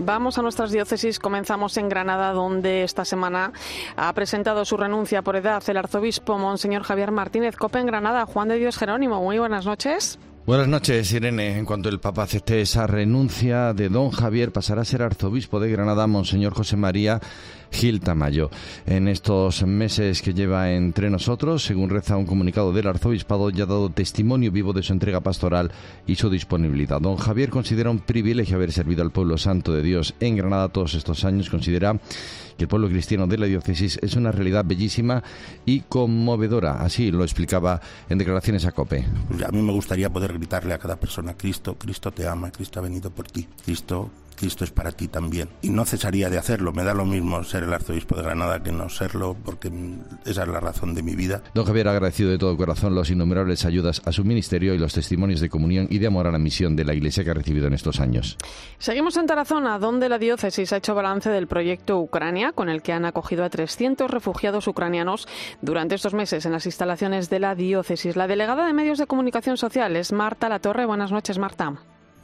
Vamos 0.00 0.38
a 0.38 0.42
nuestras 0.42 0.70
diócesis. 0.70 1.18
Comenzamos 1.18 1.76
en 1.76 1.88
Granada, 1.88 2.32
donde 2.32 2.84
esta 2.84 3.04
semana 3.04 3.52
ha 3.96 4.12
presentado 4.12 4.64
su 4.64 4.76
renuncia 4.76 5.22
por 5.22 5.36
edad 5.36 5.62
el 5.66 5.76
arzobispo 5.76 6.38
Monseñor 6.38 6.82
Javier 6.84 7.10
Martínez 7.10 7.56
Cope 7.56 7.80
en 7.80 7.86
Granada. 7.86 8.24
Juan 8.24 8.48
de 8.48 8.58
Dios 8.58 8.78
Jerónimo, 8.78 9.20
muy 9.20 9.38
buenas 9.38 9.66
noches. 9.66 10.18
Buenas 10.46 10.68
noches, 10.68 11.12
Irene. 11.12 11.58
En 11.58 11.66
cuanto 11.66 11.90
el 11.90 12.00
Papa 12.00 12.22
acepte 12.22 12.60
esa 12.60 12.86
renuncia 12.86 13.74
de 13.74 13.90
don 13.90 14.10
Javier, 14.10 14.50
pasará 14.50 14.82
a 14.82 14.84
ser 14.86 15.02
arzobispo 15.02 15.60
de 15.60 15.70
Granada, 15.70 16.06
Monseñor 16.06 16.54
José 16.54 16.76
María 16.76 17.20
Gil 17.70 18.00
Tamayo. 18.00 18.50
En 18.86 19.08
estos 19.08 19.62
meses 19.64 20.22
que 20.22 20.34
lleva 20.34 20.72
entre 20.72 21.10
nosotros, 21.10 21.64
según 21.64 21.90
reza 21.90 22.16
un 22.16 22.26
comunicado 22.26 22.72
del 22.72 22.86
arzobispado, 22.86 23.50
ya 23.50 23.64
ha 23.64 23.66
dado 23.66 23.90
testimonio 23.90 24.50
vivo 24.50 24.72
de 24.72 24.82
su 24.82 24.92
entrega 24.92 25.20
pastoral 25.20 25.70
y 26.06 26.16
su 26.16 26.30
disponibilidad. 26.30 27.00
Don 27.00 27.16
Javier 27.16 27.50
considera 27.50 27.90
un 27.90 28.00
privilegio 28.00 28.56
haber 28.56 28.72
servido 28.72 29.02
al 29.02 29.12
pueblo 29.12 29.38
santo 29.38 29.72
de 29.72 29.82
Dios 29.82 30.14
en 30.20 30.36
Granada 30.36 30.68
todos 30.68 30.94
estos 30.94 31.24
años. 31.24 31.50
Considera 31.50 31.98
que 32.56 32.64
el 32.64 32.68
pueblo 32.68 32.88
cristiano 32.88 33.26
de 33.26 33.38
la 33.38 33.46
diócesis 33.46 33.98
es 34.02 34.16
una 34.16 34.32
realidad 34.32 34.64
bellísima 34.64 35.22
y 35.64 35.80
conmovedora. 35.80 36.82
Así 36.82 37.10
lo 37.10 37.22
explicaba 37.22 37.80
en 38.08 38.18
declaraciones 38.18 38.64
a 38.66 38.72
COPE. 38.72 39.04
A 39.46 39.52
mí 39.52 39.62
me 39.62 39.72
gustaría 39.72 40.10
poder 40.10 40.32
gritarle 40.32 40.74
a 40.74 40.78
cada 40.78 40.96
persona, 40.96 41.34
Cristo, 41.34 41.76
Cristo 41.78 42.10
te 42.10 42.26
ama, 42.26 42.50
Cristo 42.50 42.80
ha 42.80 42.82
venido 42.82 43.10
por 43.10 43.30
ti, 43.30 43.46
Cristo 43.64 44.10
Cristo 44.38 44.64
es 44.64 44.70
para 44.70 44.92
ti 44.92 45.08
también. 45.08 45.48
Y 45.62 45.70
no 45.70 45.84
cesaría 45.84 46.30
de 46.30 46.38
hacerlo. 46.38 46.72
Me 46.72 46.84
da 46.84 46.94
lo 46.94 47.04
mismo 47.04 47.42
ser 47.42 47.64
el 47.64 47.72
arzobispo 47.72 48.16
de 48.16 48.22
Granada 48.22 48.62
que 48.62 48.70
no 48.70 48.88
serlo, 48.88 49.36
porque 49.44 49.70
esa 50.24 50.42
es 50.42 50.48
la 50.48 50.60
razón 50.60 50.94
de 50.94 51.02
mi 51.02 51.16
vida. 51.16 51.42
Don 51.54 51.64
Javier 51.64 51.88
ha 51.88 51.92
agradecido 51.92 52.30
de 52.30 52.38
todo 52.38 52.56
corazón 52.56 52.94
las 52.94 53.10
innumerables 53.10 53.64
ayudas 53.64 54.00
a 54.04 54.12
su 54.12 54.24
ministerio 54.24 54.74
y 54.74 54.78
los 54.78 54.94
testimonios 54.94 55.40
de 55.40 55.48
comunión 55.48 55.88
y 55.90 55.98
de 55.98 56.06
amor 56.06 56.28
a 56.28 56.30
la 56.30 56.38
misión 56.38 56.76
de 56.76 56.84
la 56.84 56.94
Iglesia 56.94 57.24
que 57.24 57.30
ha 57.30 57.34
recibido 57.34 57.66
en 57.66 57.74
estos 57.74 57.98
años. 57.98 58.36
Seguimos 58.78 59.16
en 59.16 59.26
Tarazona, 59.26 59.78
donde 59.78 60.08
la 60.08 60.18
diócesis 60.18 60.72
ha 60.72 60.76
hecho 60.76 60.94
balance 60.94 61.30
del 61.30 61.48
proyecto 61.48 61.98
Ucrania, 61.98 62.52
con 62.52 62.68
el 62.68 62.82
que 62.82 62.92
han 62.92 63.04
acogido 63.04 63.44
a 63.44 63.50
300 63.50 64.08
refugiados 64.08 64.68
ucranianos 64.68 65.26
durante 65.62 65.96
estos 65.96 66.14
meses 66.14 66.46
en 66.46 66.52
las 66.52 66.66
instalaciones 66.66 67.28
de 67.28 67.40
la 67.40 67.54
diócesis. 67.54 68.14
La 68.14 68.28
delegada 68.28 68.66
de 68.66 68.72
medios 68.72 68.98
de 68.98 69.06
comunicación 69.06 69.56
social 69.56 69.96
es 69.96 70.12
Marta 70.12 70.48
Latorre. 70.48 70.86
Buenas 70.86 71.10
noches, 71.10 71.38
Marta. 71.38 71.74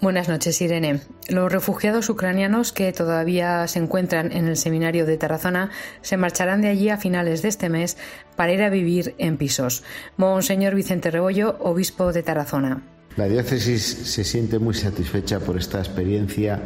Buenas 0.05 0.29
noches, 0.29 0.61
Irene. 0.61 1.01
Los 1.31 1.51
refugiados 1.51 2.11
ucranianos 2.11 2.73
que 2.73 2.93
todavía 2.93 3.67
se 3.69 3.79
encuentran 3.79 4.33
en 4.33 4.47
el 4.47 4.59
seminario 4.59 5.07
de 5.07 5.17
Tarazona 5.17 5.71
se 6.03 6.19
marcharán 6.19 6.61
de 6.61 6.69
allí 6.69 6.91
a 6.91 6.99
finales 6.99 7.41
de 7.41 7.49
este 7.49 7.71
mes 7.71 7.97
para 8.37 8.53
ir 8.53 8.63
a 8.63 8.69
vivir 8.69 9.15
en 9.17 9.39
pisos. 9.39 9.83
Monseñor 10.19 10.75
Vicente 10.75 11.11
Rebollo, 11.11 11.57
obispo 11.59 12.13
de 12.13 12.23
Tarazona. 12.23 12.83
La 13.17 13.29
diócesis 13.29 13.83
se 13.83 14.25
siente 14.25 14.59
muy 14.59 14.75
satisfecha 14.75 15.41
por 15.41 15.57
esta 15.57 15.79
experiencia 15.79 16.61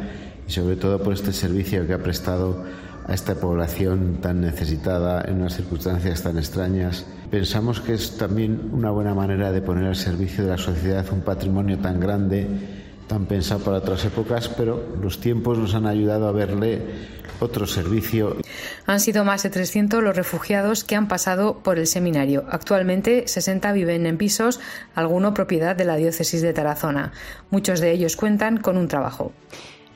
y 0.45 0.51
sobre 0.51 0.75
todo 0.75 1.01
por 1.01 1.13
este 1.13 1.31
servicio 1.31 1.87
que 1.87 1.93
ha 1.93 2.03
prestado 2.03 2.65
a 3.07 3.13
esta 3.13 3.35
población 3.35 4.17
tan 4.19 4.41
necesitada 4.41 5.23
en 5.25 5.35
unas 5.35 5.55
circunstancias 5.55 6.23
tan 6.23 6.37
extrañas. 6.37 7.05
Pensamos 7.31 7.79
que 7.79 7.93
es 7.93 8.17
también 8.17 8.69
una 8.73 8.91
buena 8.91 9.15
manera 9.15 9.53
de 9.53 9.61
poner 9.61 9.85
al 9.85 9.95
servicio 9.95 10.43
de 10.43 10.49
la 10.49 10.57
sociedad 10.57 11.05
un 11.13 11.21
patrimonio 11.21 11.79
tan 11.79 12.01
grande, 12.01 12.45
tan 13.09 13.25
pensado 13.25 13.59
para 13.61 13.77
otras 13.77 14.05
épocas, 14.05 14.47
pero 14.47 14.95
los 15.01 15.19
tiempos 15.19 15.57
nos 15.57 15.73
han 15.73 15.87
ayudado 15.87 16.27
a 16.27 16.31
verle 16.31 16.81
otro 17.39 17.65
servicio. 17.65 18.37
Han 18.85 18.99
sido 18.99 19.25
más 19.25 19.43
de 19.43 19.49
300 19.49 20.03
los 20.03 20.15
refugiados 20.15 20.83
que 20.83 20.95
han 20.95 21.07
pasado 21.07 21.57
por 21.57 21.79
el 21.79 21.87
seminario. 21.87 22.45
Actualmente 22.49 23.27
60 23.27 23.71
viven 23.73 24.05
en 24.05 24.17
pisos, 24.17 24.59
alguno 24.93 25.33
propiedad 25.33 25.75
de 25.75 25.85
la 25.85 25.95
diócesis 25.95 26.41
de 26.41 26.53
Tarazona. 26.53 27.11
Muchos 27.49 27.79
de 27.79 27.91
ellos 27.91 28.15
cuentan 28.15 28.57
con 28.57 28.77
un 28.77 28.87
trabajo. 28.87 29.33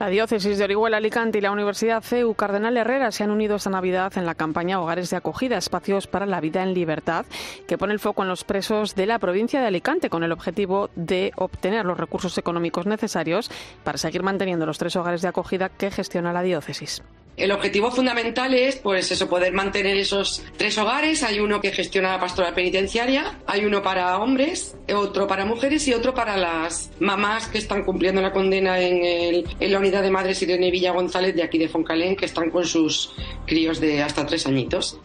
La 0.03 0.09
diócesis 0.09 0.57
de 0.57 0.65
Orihuela 0.65 0.97
Alicante 0.97 1.37
y 1.37 1.41
la 1.41 1.53
Universidad 1.53 2.03
CEU 2.03 2.33
Cardenal 2.33 2.75
Herrera 2.75 3.13
se 3.13 3.23
han 3.23 3.31
unido 3.31 3.55
esta 3.55 3.69
Navidad 3.69 4.11
en 4.17 4.25
la 4.25 4.35
campaña 4.35 4.81
Hogares 4.81 5.09
de 5.09 5.15
Acogida, 5.15 5.57
Espacios 5.57 6.07
para 6.07 6.25
la 6.25 6.41
Vida 6.41 6.61
en 6.61 6.73
Libertad, 6.73 7.25
que 7.69 7.77
pone 7.77 7.93
el 7.93 8.01
foco 8.01 8.23
en 8.23 8.27
los 8.27 8.43
presos 8.43 8.95
de 8.95 9.05
la 9.05 9.17
provincia 9.17 9.61
de 9.61 9.67
Alicante 9.67 10.09
con 10.09 10.25
el 10.25 10.33
objetivo 10.33 10.89
de 10.97 11.31
obtener 11.37 11.85
los 11.85 11.97
recursos 11.97 12.37
económicos 12.37 12.85
necesarios 12.85 13.49
para 13.85 13.97
seguir 13.97 14.23
manteniendo 14.23 14.65
los 14.65 14.77
tres 14.77 14.93
hogares 14.97 15.21
de 15.21 15.29
acogida 15.29 15.69
que 15.69 15.89
gestiona 15.89 16.33
la 16.33 16.41
diócesis. 16.41 17.01
El 17.35 17.51
objetivo 17.51 17.89
fundamental 17.89 18.53
es, 18.53 18.75
pues 18.75 19.11
eso, 19.11 19.27
poder 19.27 19.53
mantener 19.53 19.97
esos 19.97 20.43
tres 20.55 20.77
hogares. 20.77 21.23
Hay 21.23 21.39
uno 21.39 21.61
que 21.61 21.71
gestiona 21.71 22.11
la 22.11 22.19
pastoral 22.19 22.53
penitenciaria, 22.53 23.39
hay 23.47 23.65
uno 23.65 23.81
para 23.81 24.19
hombres, 24.19 24.77
otro 24.93 25.25
para 25.27 25.45
mujeres 25.45 25.87
y 25.87 25.93
otro 25.93 26.13
para 26.13 26.37
las 26.37 26.91
mamás 26.99 27.47
que 27.47 27.57
están 27.57 27.83
cumpliendo 27.83 28.21
la 28.21 28.31
condena 28.31 28.79
en, 28.79 29.43
la 29.59 29.79
unidad 29.79 30.03
de 30.03 30.11
madres 30.11 30.41
Irene 30.43 30.69
Villa 30.69 30.91
González 30.91 31.35
de 31.35 31.43
aquí 31.43 31.57
de 31.57 31.69
Foncalén, 31.69 32.15
que 32.15 32.25
están 32.25 32.51
con 32.51 32.65
sus 32.65 33.13
críos 33.47 33.79
de 33.79 34.03
hasta 34.03 34.25
tres 34.25 34.45
añitos. 34.45 34.99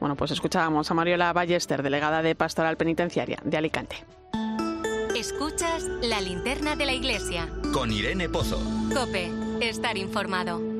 Bueno, 0.00 0.16
pues 0.16 0.30
escuchábamos 0.30 0.90
a 0.90 0.94
Mariola 0.94 1.32
Ballester, 1.32 1.82
delegada 1.82 2.22
de 2.22 2.34
pastoral 2.34 2.76
penitenciaria 2.76 3.38
de 3.44 3.56
Alicante. 3.56 3.96
Escuchas 5.14 5.84
la 6.02 6.20
linterna 6.20 6.76
de 6.76 6.86
la 6.86 6.92
iglesia. 6.92 7.48
Con 7.72 7.90
Irene 7.90 8.28
Pozo. 8.28 8.60
Cope, 8.94 9.30
estar 9.60 9.96
informado. 9.96 10.75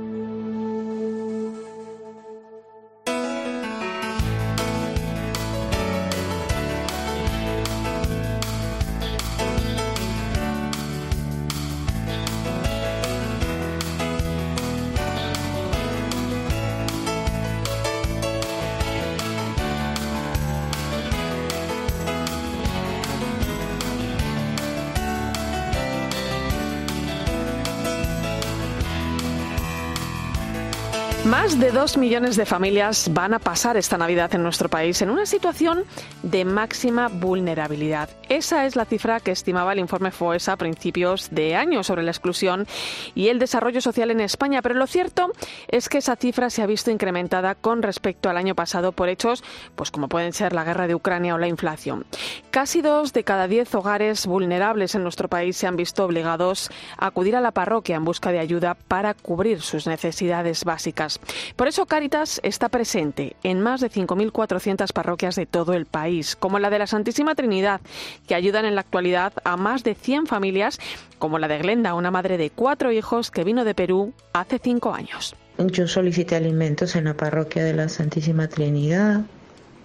Más 31.46 31.60
de 31.60 31.70
dos 31.70 31.96
millones 31.96 32.34
de 32.34 32.44
familias 32.44 33.08
van 33.12 33.32
a 33.32 33.38
pasar 33.38 33.76
esta 33.76 33.96
Navidad 33.96 34.34
en 34.34 34.42
nuestro 34.42 34.68
país 34.68 35.00
en 35.00 35.10
una 35.10 35.26
situación 35.26 35.84
de 36.24 36.44
máxima 36.44 37.06
vulnerabilidad. 37.06 38.08
Esa 38.28 38.66
es 38.66 38.74
la 38.74 38.84
cifra 38.84 39.20
que 39.20 39.30
estimaba 39.30 39.72
el 39.72 39.78
informe 39.78 40.10
FOESA 40.10 40.54
a 40.54 40.56
principios 40.56 41.30
de 41.30 41.54
año 41.54 41.84
sobre 41.84 42.02
la 42.02 42.10
exclusión 42.10 42.66
y 43.14 43.28
el 43.28 43.38
desarrollo 43.38 43.80
social 43.80 44.10
en 44.10 44.22
España. 44.22 44.60
Pero 44.60 44.74
lo 44.74 44.88
cierto 44.88 45.30
es 45.68 45.88
que 45.88 45.98
esa 45.98 46.16
cifra 46.16 46.50
se 46.50 46.62
ha 46.62 46.66
visto 46.66 46.90
incrementada 46.90 47.54
con 47.54 47.80
respecto 47.80 48.28
al 48.28 48.38
año 48.38 48.56
pasado 48.56 48.90
por 48.90 49.08
hechos 49.08 49.44
pues 49.76 49.92
como 49.92 50.08
pueden 50.08 50.32
ser 50.32 50.52
la 50.52 50.64
guerra 50.64 50.88
de 50.88 50.96
Ucrania 50.96 51.36
o 51.36 51.38
la 51.38 51.46
inflación. 51.46 52.06
Casi 52.50 52.82
dos 52.82 53.12
de 53.12 53.22
cada 53.22 53.46
diez 53.46 53.72
hogares 53.72 54.26
vulnerables 54.26 54.96
en 54.96 55.04
nuestro 55.04 55.28
país 55.28 55.56
se 55.56 55.68
han 55.68 55.76
visto 55.76 56.04
obligados 56.04 56.72
a 56.98 57.06
acudir 57.06 57.36
a 57.36 57.40
la 57.40 57.52
parroquia 57.52 57.94
en 57.94 58.04
busca 58.04 58.32
de 58.32 58.40
ayuda 58.40 58.74
para 58.74 59.14
cubrir 59.14 59.62
sus 59.62 59.86
necesidades 59.86 60.64
básicas. 60.64 61.20
Por 61.56 61.68
eso 61.68 61.86
Cáritas 61.86 62.40
está 62.42 62.68
presente 62.68 63.36
en 63.42 63.60
más 63.60 63.80
de 63.80 63.90
5.400 63.90 64.92
parroquias 64.92 65.36
de 65.36 65.46
todo 65.46 65.74
el 65.74 65.86
país, 65.86 66.36
como 66.36 66.58
la 66.58 66.70
de 66.70 66.78
la 66.78 66.86
Santísima 66.86 67.34
Trinidad, 67.34 67.80
que 68.26 68.34
ayudan 68.34 68.64
en 68.64 68.74
la 68.74 68.82
actualidad 68.82 69.32
a 69.44 69.56
más 69.56 69.84
de 69.84 69.94
100 69.94 70.26
familias, 70.26 70.78
como 71.18 71.38
la 71.38 71.48
de 71.48 71.58
Glenda, 71.58 71.94
una 71.94 72.10
madre 72.10 72.38
de 72.38 72.50
cuatro 72.50 72.92
hijos 72.92 73.30
que 73.30 73.44
vino 73.44 73.64
de 73.64 73.74
Perú 73.74 74.12
hace 74.32 74.58
cinco 74.62 74.92
años. 74.94 75.34
Yo 75.58 75.88
solicité 75.88 76.36
alimentos 76.36 76.96
en 76.96 77.04
la 77.04 77.14
parroquia 77.14 77.64
de 77.64 77.72
la 77.72 77.88
Santísima 77.88 78.46
Trinidad 78.48 79.22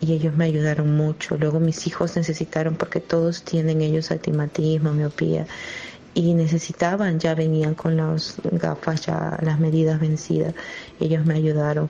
y 0.02 0.14
ellos 0.14 0.36
me 0.36 0.46
ayudaron 0.46 0.96
mucho. 0.96 1.38
Luego 1.38 1.60
mis 1.60 1.88
hijos 1.88 2.16
necesitaron, 2.18 2.76
porque 2.76 3.00
todos 3.00 3.44
tienen 3.44 3.82
ellos 3.82 4.12
astigmatismo, 4.12 4.92
miopía, 4.92 5.46
y 6.14 6.34
necesitaban, 6.34 7.20
ya 7.20 7.36
venían 7.36 7.76
con 7.76 7.96
las 7.96 8.36
gafas, 8.52 9.06
ya 9.06 9.38
las 9.42 9.60
medidas 9.60 10.00
vencidas. 10.00 10.54
Ellos 11.02 11.26
me 11.26 11.34
ayudaron. 11.34 11.90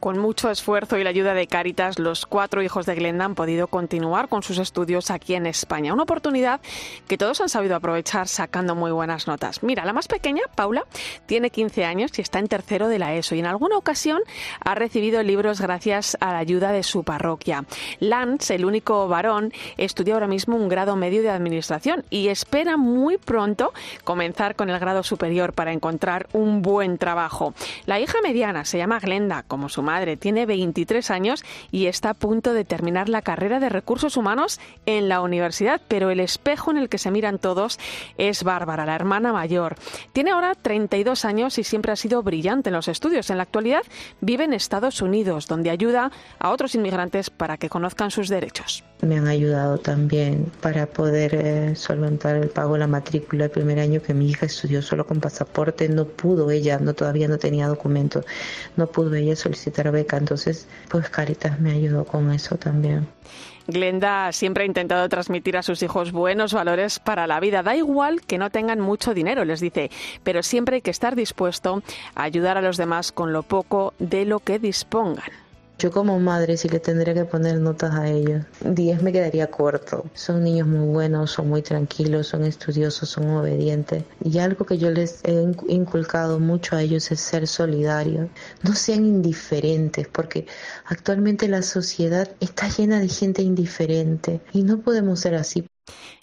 Con 0.00 0.18
mucho 0.18 0.50
esfuerzo 0.50 0.98
y 0.98 1.04
la 1.04 1.10
ayuda 1.10 1.32
de 1.32 1.46
Caritas, 1.46 1.98
los 1.98 2.26
cuatro 2.26 2.62
hijos 2.62 2.84
de 2.84 2.94
Glenda 2.94 3.24
han 3.24 3.34
podido 3.34 3.66
continuar 3.66 4.28
con 4.28 4.42
sus 4.42 4.58
estudios 4.58 5.10
aquí 5.10 5.34
en 5.34 5.46
España. 5.46 5.94
Una 5.94 6.02
oportunidad 6.02 6.60
que 7.08 7.16
todos 7.16 7.40
han 7.40 7.48
sabido 7.48 7.74
aprovechar 7.74 8.28
sacando 8.28 8.74
muy 8.74 8.90
buenas 8.90 9.26
notas. 9.26 9.62
Mira, 9.62 9.86
la 9.86 9.94
más 9.94 10.06
pequeña, 10.06 10.42
Paula, 10.54 10.84
tiene 11.24 11.50
15 11.50 11.86
años 11.86 12.18
y 12.18 12.22
está 12.22 12.38
en 12.38 12.48
tercero 12.48 12.88
de 12.88 12.98
la 12.98 13.14
ESO 13.14 13.34
y 13.34 13.40
en 13.40 13.46
alguna 13.46 13.78
ocasión 13.78 14.20
ha 14.60 14.74
recibido 14.74 15.22
libros 15.22 15.62
gracias 15.62 16.16
a 16.20 16.32
la 16.32 16.38
ayuda 16.38 16.72
de 16.72 16.82
su 16.82 17.02
parroquia. 17.02 17.64
Lance, 17.98 18.54
el 18.54 18.66
único 18.66 19.08
varón, 19.08 19.52
estudia 19.78 20.14
ahora 20.14 20.28
mismo 20.28 20.56
un 20.56 20.68
grado 20.68 20.94
medio 20.96 21.22
de 21.22 21.30
administración 21.30 22.04
y 22.10 22.28
espera 22.28 22.76
muy 22.76 23.16
pronto 23.16 23.72
comenzar 24.04 24.56
con 24.56 24.68
el 24.68 24.78
grado 24.78 25.02
superior 25.02 25.54
para 25.54 25.72
encontrar 25.72 26.28
un 26.34 26.60
buen 26.60 26.98
trabajo. 26.98 27.54
La 27.86 27.98
hija 27.98 28.18
mediana 28.22 28.66
se 28.66 28.76
llama 28.76 29.00
Glenda, 29.00 29.42
como 29.42 29.70
su 29.70 29.85
madre. 29.86 30.18
Tiene 30.18 30.44
23 30.44 31.10
años 31.10 31.42
y 31.70 31.86
está 31.86 32.10
a 32.10 32.14
punto 32.14 32.52
de 32.52 32.66
terminar 32.66 33.08
la 33.08 33.22
carrera 33.22 33.58
de 33.58 33.70
recursos 33.70 34.18
humanos 34.18 34.60
en 34.84 35.08
la 35.08 35.22
universidad, 35.22 35.80
pero 35.88 36.10
el 36.10 36.20
espejo 36.20 36.70
en 36.70 36.76
el 36.76 36.90
que 36.90 36.98
se 36.98 37.10
miran 37.10 37.38
todos 37.38 37.78
es 38.18 38.42
Bárbara, 38.42 38.84
la 38.84 38.94
hermana 38.94 39.32
mayor. 39.32 39.76
Tiene 40.12 40.32
ahora 40.32 40.54
32 40.54 41.24
años 41.24 41.58
y 41.58 41.64
siempre 41.64 41.92
ha 41.92 41.96
sido 41.96 42.22
brillante 42.22 42.68
en 42.68 42.74
los 42.74 42.88
estudios. 42.88 43.30
En 43.30 43.38
la 43.38 43.44
actualidad 43.44 43.82
vive 44.20 44.44
en 44.44 44.52
Estados 44.52 45.00
Unidos, 45.00 45.46
donde 45.46 45.70
ayuda 45.70 46.10
a 46.38 46.50
otros 46.50 46.74
inmigrantes 46.74 47.30
para 47.30 47.56
que 47.56 47.70
conozcan 47.70 48.10
sus 48.10 48.28
derechos. 48.28 48.84
Me 49.02 49.18
han 49.18 49.26
ayudado 49.26 49.78
también 49.78 50.50
para 50.60 50.86
poder 50.86 51.34
eh, 51.34 51.76
solventar 51.76 52.36
el 52.36 52.48
pago 52.48 52.74
de 52.74 52.80
la 52.80 52.86
matrícula 52.86 53.44
el 53.44 53.50
primer 53.50 53.78
año 53.78 54.00
que 54.00 54.14
mi 54.14 54.30
hija 54.30 54.46
estudió 54.46 54.80
solo 54.80 55.06
con 55.06 55.20
pasaporte. 55.20 55.88
No 55.88 56.06
pudo 56.06 56.50
ella, 56.50 56.78
no 56.78 56.94
todavía 56.94 57.28
no 57.28 57.38
tenía 57.38 57.68
documentos, 57.68 58.24
no 58.76 58.86
pudo 58.86 59.14
ella 59.14 59.36
solicitar 59.36 59.90
beca. 59.90 60.16
Entonces, 60.16 60.66
pues 60.88 61.10
Caritas 61.10 61.60
me 61.60 61.72
ayudó 61.72 62.04
con 62.04 62.32
eso 62.32 62.56
también. 62.56 63.06
Glenda 63.66 64.30
siempre 64.32 64.62
ha 64.62 64.66
intentado 64.66 65.08
transmitir 65.08 65.56
a 65.56 65.62
sus 65.62 65.82
hijos 65.82 66.12
buenos 66.12 66.52
valores 66.52 67.00
para 67.00 67.26
la 67.26 67.40
vida. 67.40 67.62
Da 67.62 67.76
igual 67.76 68.20
que 68.20 68.38
no 68.38 68.50
tengan 68.50 68.80
mucho 68.80 69.12
dinero, 69.12 69.44
les 69.44 69.60
dice, 69.60 69.90
pero 70.22 70.42
siempre 70.42 70.76
hay 70.76 70.82
que 70.82 70.90
estar 70.90 71.16
dispuesto 71.16 71.82
a 72.14 72.22
ayudar 72.22 72.56
a 72.56 72.62
los 72.62 72.76
demás 72.76 73.10
con 73.10 73.32
lo 73.32 73.42
poco 73.42 73.92
de 73.98 74.24
lo 74.24 74.38
que 74.38 74.58
dispongan. 74.58 75.45
Yo 75.78 75.90
como 75.90 76.18
madre 76.18 76.56
sí 76.56 76.70
le 76.70 76.80
tendría 76.80 77.12
que 77.12 77.26
poner 77.26 77.60
notas 77.60 77.94
a 77.94 78.08
ellos. 78.08 78.46
10 78.62 79.02
me 79.02 79.12
quedaría 79.12 79.50
corto. 79.50 80.06
Son 80.14 80.42
niños 80.42 80.66
muy 80.66 80.86
buenos, 80.86 81.32
son 81.32 81.50
muy 81.50 81.60
tranquilos, 81.60 82.28
son 82.28 82.44
estudiosos, 82.44 83.10
son 83.10 83.28
obedientes. 83.28 84.04
Y 84.24 84.38
algo 84.38 84.64
que 84.64 84.78
yo 84.78 84.90
les 84.90 85.20
he 85.22 85.34
inculcado 85.68 86.40
mucho 86.40 86.76
a 86.76 86.82
ellos 86.82 87.10
es 87.12 87.20
ser 87.20 87.46
solidarios. 87.46 88.28
No 88.62 88.74
sean 88.74 89.04
indiferentes 89.04 90.08
porque 90.08 90.46
actualmente 90.86 91.46
la 91.46 91.60
sociedad 91.60 92.30
está 92.40 92.68
llena 92.68 92.98
de 92.98 93.08
gente 93.08 93.42
indiferente 93.42 94.40
y 94.54 94.62
no 94.62 94.80
podemos 94.80 95.20
ser 95.20 95.34
así. 95.34 95.66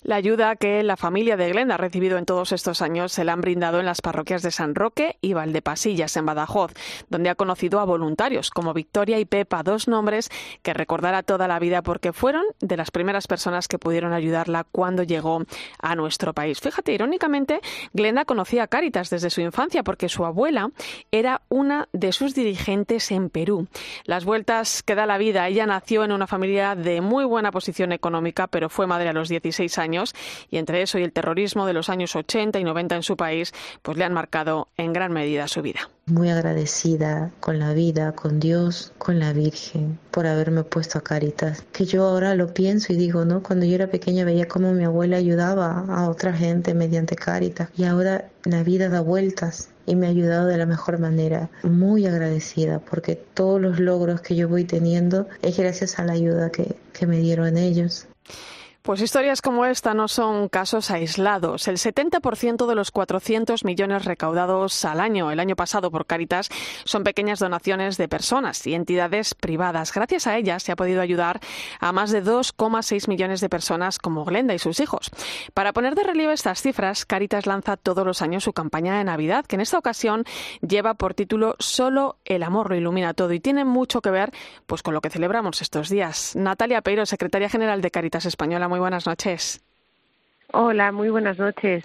La 0.03 0.15
ayuda 0.17 0.57
que 0.57 0.83
la 0.83 0.97
familia 0.97 1.37
de 1.37 1.49
Glenda 1.49 1.75
ha 1.75 1.77
recibido 1.77 2.17
en 2.17 2.25
todos 2.25 2.51
estos 2.51 2.81
años 2.81 3.13
se 3.13 3.23
la 3.23 3.31
han 3.31 3.39
brindado 3.39 3.79
en 3.79 3.85
las 3.85 4.01
parroquias 4.01 4.41
de 4.41 4.51
San 4.51 4.75
Roque 4.75 5.17
y 5.21 5.31
Valdepasillas, 5.31 6.17
en 6.17 6.25
Badajoz, 6.25 6.73
donde 7.09 7.29
ha 7.29 7.35
conocido 7.35 7.79
a 7.79 7.85
voluntarios 7.85 8.49
como 8.49 8.73
Victoria 8.73 9.17
y 9.19 9.25
Pepa, 9.25 9.63
dos 9.63 9.87
nombres 9.87 10.29
que 10.61 10.73
recordará 10.73 11.23
toda 11.23 11.47
la 11.47 11.57
vida 11.57 11.83
porque 11.83 12.11
fueron 12.11 12.43
de 12.59 12.75
las 12.75 12.91
primeras 12.91 13.27
personas 13.27 13.69
que 13.69 13.79
pudieron 13.79 14.11
ayudarla 14.11 14.65
cuando 14.65 15.03
llegó 15.03 15.43
a 15.79 15.95
nuestro 15.95 16.33
país. 16.33 16.59
Fíjate, 16.59 16.91
irónicamente, 16.91 17.61
Glenda 17.93 18.25
conocía 18.25 18.63
a 18.63 18.67
Cáritas 18.67 19.09
desde 19.09 19.29
su 19.29 19.39
infancia 19.39 19.83
porque 19.83 20.09
su 20.09 20.25
abuela 20.25 20.71
era 21.11 21.43
una 21.47 21.87
de 21.93 22.11
sus 22.11 22.35
dirigentes 22.35 23.09
en 23.11 23.29
Perú. 23.29 23.67
Las 24.03 24.25
vueltas 24.25 24.83
que 24.83 24.95
da 24.95 25.05
la 25.05 25.17
vida, 25.17 25.47
ella 25.47 25.65
nació 25.65 26.03
en 26.03 26.11
una 26.11 26.27
familia 26.27 26.75
de 26.75 26.99
muy 26.99 27.23
buena 27.23 27.53
posición 27.53 27.93
económica, 27.93 28.47
pero 28.47 28.67
fue 28.67 28.85
madre 28.85 29.07
a 29.07 29.13
los 29.13 29.29
16 29.29 29.77
años 29.77 29.92
y 30.49 30.57
entre 30.57 30.81
eso 30.81 30.97
y 30.97 31.03
el 31.03 31.11
terrorismo 31.11 31.65
de 31.65 31.73
los 31.73 31.89
años 31.89 32.15
80 32.15 32.59
y 32.59 32.63
90 32.63 32.95
en 32.95 33.03
su 33.03 33.15
país, 33.15 33.53
pues 33.81 33.97
le 33.97 34.03
han 34.03 34.13
marcado 34.13 34.67
en 34.77 34.93
gran 34.93 35.11
medida 35.11 35.47
su 35.47 35.61
vida. 35.61 35.89
Muy 36.05 36.29
agradecida 36.29 37.31
con 37.39 37.59
la 37.59 37.73
vida, 37.73 38.11
con 38.11 38.41
Dios, 38.41 38.91
con 38.97 39.19
la 39.19 39.31
Virgen, 39.31 39.97
por 40.11 40.27
haberme 40.27 40.63
puesto 40.63 40.97
a 40.97 41.01
Caritas. 41.01 41.63
Que 41.71 41.85
yo 41.85 42.03
ahora 42.03 42.35
lo 42.35 42.53
pienso 42.53 42.91
y 42.91 42.97
digo, 42.97 43.23
¿no? 43.23 43.41
Cuando 43.41 43.65
yo 43.65 43.75
era 43.75 43.87
pequeña 43.87 44.25
veía 44.25 44.49
cómo 44.49 44.73
mi 44.73 44.83
abuela 44.83 45.15
ayudaba 45.15 45.85
a 45.87 46.09
otra 46.09 46.33
gente 46.33 46.73
mediante 46.73 47.15
Caritas 47.15 47.69
y 47.77 47.85
ahora 47.85 48.29
la 48.43 48.63
vida 48.63 48.89
da 48.89 48.99
vueltas 48.99 49.69
y 49.85 49.95
me 49.95 50.07
ha 50.07 50.09
ayudado 50.09 50.47
de 50.47 50.57
la 50.57 50.65
mejor 50.65 50.99
manera. 50.99 51.49
Muy 51.63 52.05
agradecida 52.05 52.79
porque 52.79 53.15
todos 53.15 53.61
los 53.61 53.79
logros 53.79 54.21
que 54.21 54.35
yo 54.35 54.49
voy 54.49 54.65
teniendo 54.65 55.27
es 55.41 55.57
gracias 55.57 55.99
a 55.99 56.03
la 56.05 56.13
ayuda 56.13 56.51
que, 56.51 56.75
que 56.91 57.07
me 57.07 57.19
dieron 57.19 57.57
ellos. 57.57 58.07
Pues 58.83 58.99
historias 58.99 59.41
como 59.41 59.63
esta 59.63 59.93
no 59.93 60.09
son 60.09 60.49
casos 60.49 60.91
aislados. 60.91 61.69
El 61.69 61.77
70% 61.77 62.67
de 62.67 62.75
los 62.75 62.91
400 62.91 63.63
millones 63.63 64.03
recaudados 64.03 64.83
al 64.83 64.99
año, 64.99 65.31
el 65.31 65.39
año 65.39 65.55
pasado 65.55 65.89
por 65.89 66.05
Caritas, 66.05 66.49
son 66.83 67.05
pequeñas 67.05 67.39
donaciones 67.39 67.95
de 67.95 68.09
personas 68.09 68.67
y 68.67 68.73
entidades 68.73 69.35
privadas. 69.35 69.93
Gracias 69.93 70.27
a 70.27 70.35
ellas 70.35 70.63
se 70.63 70.73
ha 70.73 70.75
podido 70.75 70.99
ayudar 70.99 71.39
a 71.79 71.93
más 71.93 72.11
de 72.11 72.25
2,6 72.25 73.07
millones 73.07 73.39
de 73.39 73.47
personas 73.47 73.99
como 73.99 74.25
Glenda 74.25 74.53
y 74.53 74.59
sus 74.59 74.81
hijos. 74.81 75.11
Para 75.53 75.71
poner 75.71 75.95
de 75.95 76.03
relieve 76.03 76.33
estas 76.33 76.61
cifras, 76.61 77.05
Caritas 77.05 77.45
lanza 77.45 77.77
todos 77.77 78.05
los 78.05 78.21
años 78.21 78.43
su 78.43 78.51
campaña 78.51 78.97
de 78.97 79.05
Navidad, 79.05 79.45
que 79.45 79.55
en 79.55 79.61
esta 79.61 79.77
ocasión 79.77 80.25
lleva 80.59 80.95
por 80.95 81.13
título 81.13 81.55
Solo 81.57 82.17
el 82.25 82.43
amor 82.43 82.69
lo 82.69 82.75
ilumina 82.75 83.13
todo 83.13 83.31
y 83.31 83.39
tiene 83.39 83.63
mucho 83.63 84.01
que 84.01 84.11
ver 84.11 84.33
pues 84.65 84.83
con 84.83 84.93
lo 84.93 84.99
que 84.99 85.09
celebramos 85.09 85.61
estos 85.61 85.87
días. 85.87 86.35
Natalia 86.35 86.81
Peiro, 86.81 87.05
secretaria 87.05 87.47
general 87.47 87.81
de 87.81 87.89
Caritas 87.89 88.25
Española 88.25 88.72
muy 88.73 88.79
buenas 88.79 89.05
noches. 89.05 89.63
Hola, 90.51 90.91
muy 90.91 91.09
buenas 91.09 91.37
noches. 91.37 91.83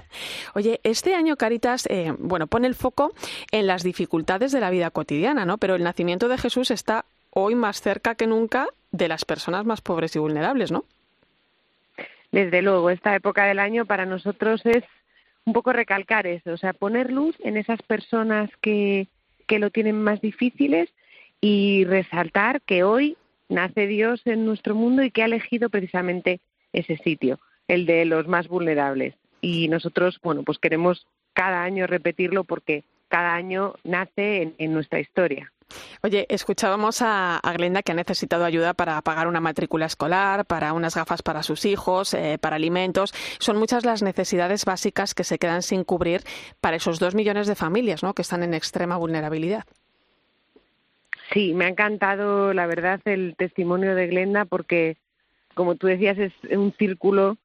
Oye, 0.54 0.80
este 0.84 1.14
año 1.14 1.36
Caritas, 1.36 1.84
eh, 1.90 2.14
bueno, 2.18 2.46
pone 2.46 2.66
el 2.66 2.74
foco 2.74 3.12
en 3.52 3.66
las 3.66 3.82
dificultades 3.82 4.52
de 4.52 4.60
la 4.60 4.70
vida 4.70 4.90
cotidiana, 4.90 5.44
¿no? 5.44 5.58
Pero 5.58 5.74
el 5.74 5.82
nacimiento 5.82 6.28
de 6.28 6.38
Jesús 6.38 6.70
está 6.70 7.04
hoy 7.28 7.54
más 7.54 7.82
cerca 7.82 8.14
que 8.14 8.26
nunca 8.26 8.68
de 8.90 9.06
las 9.06 9.26
personas 9.26 9.66
más 9.66 9.82
pobres 9.82 10.16
y 10.16 10.18
vulnerables, 10.18 10.72
¿no? 10.72 10.86
Desde 12.32 12.62
luego, 12.62 12.88
esta 12.88 13.14
época 13.14 13.44
del 13.44 13.58
año 13.58 13.84
para 13.84 14.06
nosotros 14.06 14.64
es 14.64 14.84
un 15.44 15.52
poco 15.52 15.74
recalcar 15.74 16.26
eso, 16.26 16.52
o 16.52 16.56
sea, 16.56 16.72
poner 16.72 17.12
luz 17.12 17.36
en 17.40 17.58
esas 17.58 17.82
personas 17.82 18.48
que, 18.62 19.08
que 19.46 19.58
lo 19.58 19.68
tienen 19.68 20.02
más 20.02 20.22
difíciles 20.22 20.88
y 21.42 21.84
resaltar 21.84 22.62
que 22.62 22.82
hoy 22.82 23.18
nace 23.50 23.86
Dios 23.86 24.22
en 24.24 24.46
nuestro 24.46 24.74
mundo 24.74 25.02
y 25.02 25.10
que 25.10 25.20
ha 25.20 25.26
elegido 25.26 25.68
precisamente 25.68 26.40
ese 26.72 26.96
sitio, 26.98 27.38
el 27.66 27.86
de 27.86 28.04
los 28.04 28.26
más 28.26 28.48
vulnerables. 28.48 29.14
Y 29.40 29.68
nosotros, 29.68 30.18
bueno, 30.22 30.42
pues 30.42 30.58
queremos 30.58 31.06
cada 31.32 31.62
año 31.62 31.86
repetirlo 31.86 32.44
porque 32.44 32.84
cada 33.08 33.34
año 33.34 33.74
nace 33.84 34.54
en, 34.58 34.72
nuestra 34.72 35.00
historia. 35.00 35.52
Oye, 36.02 36.26
escuchábamos 36.30 37.02
a, 37.02 37.40
Glenda 37.56 37.82
que 37.82 37.92
ha 37.92 37.94
necesitado 37.94 38.44
ayuda 38.44 38.74
para 38.74 39.00
pagar 39.02 39.28
una 39.28 39.40
matrícula 39.40 39.86
escolar, 39.86 40.46
para 40.46 40.72
unas 40.72 40.96
gafas 40.96 41.22
para 41.22 41.42
sus 41.42 41.64
hijos, 41.64 42.14
eh, 42.14 42.38
para 42.40 42.56
alimentos. 42.56 43.12
Son 43.38 43.56
muchas 43.56 43.84
las 43.84 44.02
necesidades 44.02 44.64
básicas 44.64 45.14
que 45.14 45.24
se 45.24 45.38
quedan 45.38 45.62
sin 45.62 45.84
cubrir 45.84 46.22
para 46.60 46.76
esos 46.76 46.98
dos 46.98 47.14
millones 47.14 47.46
de 47.46 47.54
familias 47.54 48.02
¿no? 48.02 48.14
que 48.14 48.22
están 48.22 48.42
en 48.42 48.54
extrema 48.54 48.96
vulnerabilidad. 48.96 49.64
Sí, 51.32 51.52
me 51.52 51.66
ha 51.66 51.68
encantado, 51.68 52.54
la 52.54 52.66
verdad, 52.66 53.00
el 53.04 53.34
testimonio 53.36 53.94
de 53.94 54.06
Glenda 54.06 54.46
porque 54.46 54.96
como 55.58 55.74
tú 55.74 55.88
decías, 55.88 56.16
es 56.18 56.32
un 56.52 56.72
círculo 56.78 57.36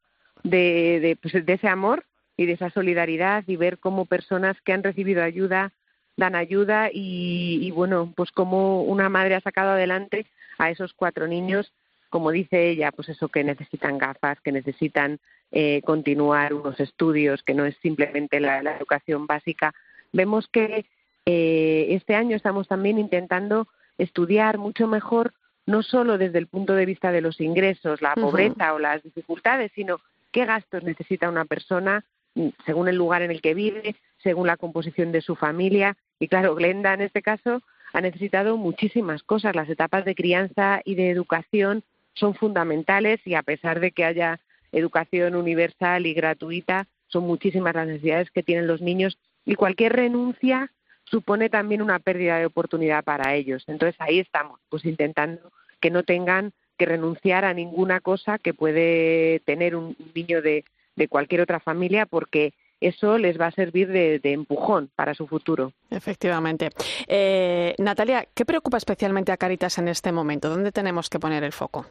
de, 0.43 1.17
pues, 1.19 1.33
de, 1.43 1.53
ese 1.53 1.67
amor 1.67 2.05
y 2.37 2.45
de 2.45 2.51
esa 2.51 2.69
solidaridad 2.69 3.43
y 3.47 3.55
ver 3.55 3.79
cómo 3.79 4.05
personas 4.05 4.55
que 4.61 4.71
han 4.71 4.83
recibido 4.83 5.23
ayuda 5.23 5.71
dan 6.15 6.35
ayuda 6.35 6.91
y, 6.93 7.71
bueno, 7.71 8.13
pues 8.15 8.31
como 8.31 8.83
una 8.83 9.09
madre 9.09 9.33
ha 9.33 9.41
sacado 9.41 9.71
adelante 9.71 10.27
a 10.59 10.69
esos 10.69 10.93
cuatro 10.93 11.27
niños, 11.27 11.73
como 12.11 12.29
dice 12.29 12.69
ella, 12.69 12.91
pues 12.91 13.09
eso 13.09 13.29
que 13.29 13.43
necesitan 13.43 13.97
gafas, 13.97 14.39
que 14.41 14.51
necesitan 14.51 15.19
eh, 15.51 15.81
continuar 15.83 16.53
unos 16.53 16.79
estudios, 16.79 17.41
que 17.41 17.55
no 17.55 17.65
es 17.65 17.75
simplemente 17.81 18.39
la, 18.39 18.59
educación 18.77 19.25
básica. 19.25 19.73
Vemos 20.11 20.47
que 20.49 20.85
eh, 21.25 21.87
este 21.89 22.13
año 22.13 22.35
estamos 22.35 22.67
también 22.67 22.99
intentando 22.99 23.67
estudiar 23.97 24.59
mucho 24.59 24.85
mejor 24.85 25.33
no 25.65 25.83
solo 25.83 26.17
desde 26.17 26.39
el 26.39 26.47
punto 26.47 26.73
de 26.73 26.85
vista 26.85 27.11
de 27.11 27.21
los 27.21 27.39
ingresos, 27.39 28.01
la 28.01 28.15
pobreza 28.15 28.73
o 28.73 28.79
las 28.79 29.01
dificultades, 29.03 29.71
sino 29.75 29.99
qué 30.31 30.45
gastos 30.45 30.83
necesita 30.83 31.29
una 31.29 31.45
persona 31.45 32.03
mm, 32.35 32.49
según 32.65 32.87
el 32.87 32.95
lugar 32.95 33.21
en 33.21 33.31
el 33.31 33.41
que 33.41 33.53
vive, 33.53 33.95
según 34.21 34.47
la 34.47 34.57
composición 34.57 35.11
de 35.11 35.21
su 35.21 35.35
familia. 35.35 35.95
Y 36.19 36.27
claro, 36.27 36.55
Glenda 36.55 36.93
en 36.93 37.01
este 37.01 37.21
caso 37.21 37.61
ha 37.93 38.01
necesitado 38.01 38.57
muchísimas 38.57 39.23
cosas. 39.23 39.55
Las 39.55 39.69
etapas 39.69 40.03
de 40.05 40.15
crianza 40.15 40.81
y 40.83 40.95
de 40.95 41.09
educación 41.09 41.83
son 42.13 42.35
fundamentales 42.35 43.21
y 43.25 43.35
a 43.35 43.43
pesar 43.43 43.79
de 43.79 43.91
que 43.91 44.03
haya 44.03 44.39
educación 44.71 45.35
universal 45.35 46.05
y 46.05 46.13
gratuita, 46.13 46.87
son 47.07 47.25
muchísimas 47.25 47.75
las 47.75 47.87
necesidades 47.87 48.31
que 48.31 48.43
tienen 48.43 48.67
los 48.67 48.81
niños 48.81 49.17
y 49.45 49.55
cualquier 49.55 49.93
renuncia 49.93 50.71
supone 51.05 51.49
también 51.49 51.81
una 51.81 51.99
pérdida 51.99 52.37
de 52.37 52.45
oportunidad 52.45 53.03
para 53.03 53.35
ellos. 53.35 53.63
Entonces 53.67 53.99
ahí 53.99 54.19
estamos, 54.19 54.59
pues 54.69 54.85
intentando 54.85 55.51
que 55.79 55.91
no 55.91 56.03
tengan 56.03 56.53
que 56.77 56.85
renunciar 56.85 57.45
a 57.45 57.53
ninguna 57.53 57.99
cosa 57.99 58.39
que 58.39 58.53
puede 58.53 59.41
tener 59.45 59.75
un 59.75 59.95
niño 60.15 60.41
de, 60.41 60.63
cualquier 61.09 61.41
otra 61.41 61.59
familia 61.59 62.05
porque 62.05 62.53
eso 62.79 63.17
les 63.17 63.39
va 63.39 63.47
a 63.47 63.51
servir 63.51 63.89
de, 63.89 64.19
empujón 64.23 64.89
para 64.95 65.13
su 65.13 65.27
futuro. 65.27 65.73
Efectivamente. 65.89 66.69
Eh, 67.07 67.75
Natalia, 67.77 68.27
¿qué 68.33 68.45
preocupa 68.45 68.77
especialmente 68.77 69.31
a 69.31 69.37
Caritas 69.37 69.77
en 69.77 69.87
este 69.87 70.11
momento? 70.11 70.49
¿Dónde 70.49 70.71
tenemos 70.71 71.09
que 71.09 71.19
poner 71.19 71.43
el 71.43 71.51
foco? 71.51 71.85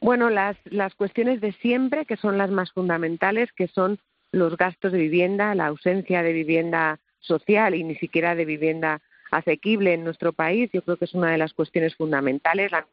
Bueno, 0.00 0.30
las, 0.30 0.56
las 0.64 0.94
cuestiones 0.94 1.40
de 1.40 1.52
siempre, 1.52 2.04
que 2.04 2.16
son 2.16 2.38
las 2.38 2.50
más 2.50 2.72
fundamentales, 2.72 3.50
que 3.52 3.68
son 3.68 3.98
los 4.30 4.56
gastos 4.56 4.92
de 4.92 4.98
vivienda, 4.98 5.54
la 5.54 5.66
ausencia 5.66 6.22
de 6.22 6.32
vivienda 6.32 7.00
social 7.20 7.74
y 7.74 7.84
ni 7.84 7.96
siquiera 7.96 8.34
de 8.34 8.44
vivienda 8.44 9.00
asequible 9.30 9.94
en 9.94 10.04
nuestro 10.04 10.32
país. 10.32 10.70
Yo 10.72 10.82
creo 10.82 10.96
que 10.96 11.04
es 11.04 11.14
una 11.14 11.30
de 11.30 11.38
las 11.38 11.52
cuestiones 11.52 11.94
fundamentales. 11.94 12.70
La 12.70 12.86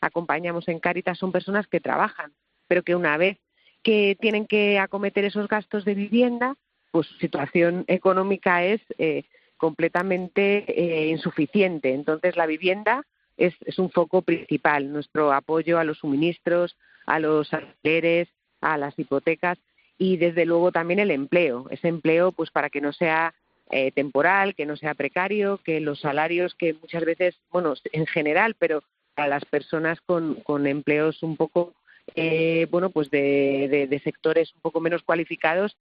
acompañamos 0.00 0.68
en 0.68 0.80
Cáritas 0.80 1.18
son 1.18 1.32
personas 1.32 1.66
que 1.68 1.80
trabajan, 1.80 2.32
pero 2.66 2.82
que 2.82 2.96
una 2.96 3.16
vez 3.16 3.38
que 3.82 4.16
tienen 4.20 4.46
que 4.46 4.78
acometer 4.78 5.24
esos 5.24 5.48
gastos 5.48 5.84
de 5.84 5.94
vivienda, 5.94 6.56
pues 6.90 7.06
su 7.06 7.14
situación 7.18 7.84
económica 7.86 8.64
es 8.64 8.80
eh, 8.98 9.24
completamente 9.56 10.64
eh, 10.68 11.08
insuficiente. 11.08 11.94
Entonces 11.94 12.36
la 12.36 12.46
vivienda 12.46 13.04
es, 13.36 13.54
es, 13.64 13.78
un 13.78 13.90
foco 13.90 14.22
principal, 14.22 14.92
nuestro 14.92 15.32
apoyo 15.32 15.78
a 15.78 15.84
los 15.84 15.98
suministros, 15.98 16.76
a 17.06 17.18
los 17.18 17.52
alquileres, 17.52 18.28
a 18.60 18.76
las 18.76 18.96
hipotecas 18.98 19.58
y 20.02 20.16
desde 20.16 20.46
luego 20.46 20.72
también 20.72 20.98
el 20.98 21.12
empleo, 21.12 21.68
ese 21.70 21.86
empleo 21.86 22.32
pues 22.32 22.50
para 22.50 22.70
que 22.70 22.80
no 22.80 22.92
sea 22.92 23.34
eh, 23.70 23.92
temporal, 23.92 24.56
que 24.56 24.66
no 24.66 24.76
sea 24.76 24.94
precario, 24.94 25.58
que 25.58 25.78
los 25.78 26.00
salarios 26.00 26.56
que 26.56 26.74
muchas 26.74 27.04
veces, 27.04 27.36
bueno, 27.52 27.74
en 27.92 28.06
general, 28.06 28.56
pero 28.58 28.82
a 29.14 29.28
las 29.28 29.44
personas 29.44 30.00
con, 30.00 30.34
con 30.42 30.66
empleos 30.66 31.22
un 31.22 31.36
poco 31.36 31.74
eh, 32.16 32.66
bueno, 32.68 32.90
pues 32.90 33.10
de, 33.10 33.86
de, 33.88 33.98
sectores 34.00 34.52
un 34.56 34.60
poco 34.60 34.80
menos 34.80 35.04
cualificados, 35.04 35.76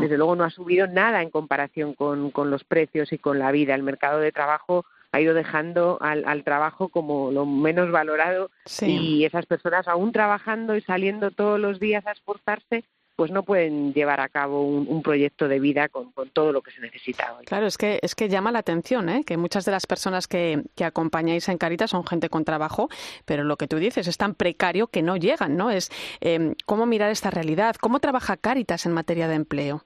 desde 0.00 0.16
luego 0.16 0.34
no 0.34 0.44
ha 0.44 0.50
subido 0.50 0.86
nada 0.86 1.20
en 1.20 1.28
comparación 1.28 1.92
con, 1.92 2.30
con, 2.30 2.50
los 2.50 2.64
precios 2.64 3.12
y 3.12 3.18
con 3.18 3.38
la 3.38 3.52
vida. 3.52 3.74
El 3.74 3.82
mercado 3.82 4.20
de 4.20 4.32
trabajo 4.32 4.86
ha 5.12 5.20
ido 5.20 5.34
dejando 5.34 5.98
al, 6.00 6.24
al 6.24 6.44
trabajo 6.44 6.88
como 6.88 7.30
lo 7.30 7.44
menos 7.44 7.90
valorado 7.90 8.50
y 8.80 9.26
esas 9.26 9.44
personas 9.44 9.86
aún 9.86 10.12
trabajando 10.12 10.76
y 10.76 10.80
saliendo 10.80 11.30
todos 11.30 11.60
los 11.60 11.78
días 11.78 12.06
a 12.06 12.12
esforzarse, 12.12 12.84
pues 13.16 13.30
no 13.30 13.42
pueden 13.42 13.94
llevar 13.94 14.20
a 14.20 14.28
cabo 14.28 14.62
un, 14.62 15.02
proyecto 15.02 15.48
de 15.48 15.58
vida 15.58 15.88
con, 15.88 16.12
todo 16.32 16.52
lo 16.52 16.60
que 16.60 16.70
se 16.70 16.80
necesita 16.80 17.34
hoy. 17.34 17.46
Claro, 17.46 17.66
es 17.66 17.78
que, 17.78 17.98
es 18.02 18.14
que 18.14 18.28
llama 18.28 18.52
la 18.52 18.58
atención 18.58 19.08
¿eh? 19.08 19.24
que 19.24 19.38
muchas 19.38 19.64
de 19.64 19.72
las 19.72 19.86
personas 19.86 20.28
que, 20.28 20.62
que 20.74 20.84
acompañáis 20.84 21.48
en 21.48 21.56
Caritas 21.56 21.90
son 21.90 22.06
gente 22.06 22.28
con 22.28 22.44
trabajo, 22.44 22.90
pero 23.24 23.42
lo 23.42 23.56
que 23.56 23.68
tú 23.68 23.78
dices 23.78 24.06
es 24.06 24.18
tan 24.18 24.34
precario 24.34 24.88
que 24.88 25.02
no 25.02 25.16
llegan, 25.16 25.56
¿no? 25.56 25.70
Es 25.70 25.90
eh, 26.20 26.54
cómo 26.66 26.84
mirar 26.84 27.10
esta 27.10 27.30
realidad, 27.30 27.76
cómo 27.80 28.00
trabaja 28.00 28.36
Caritas 28.36 28.84
en 28.84 28.92
materia 28.92 29.28
de 29.28 29.34
empleo. 29.34 29.82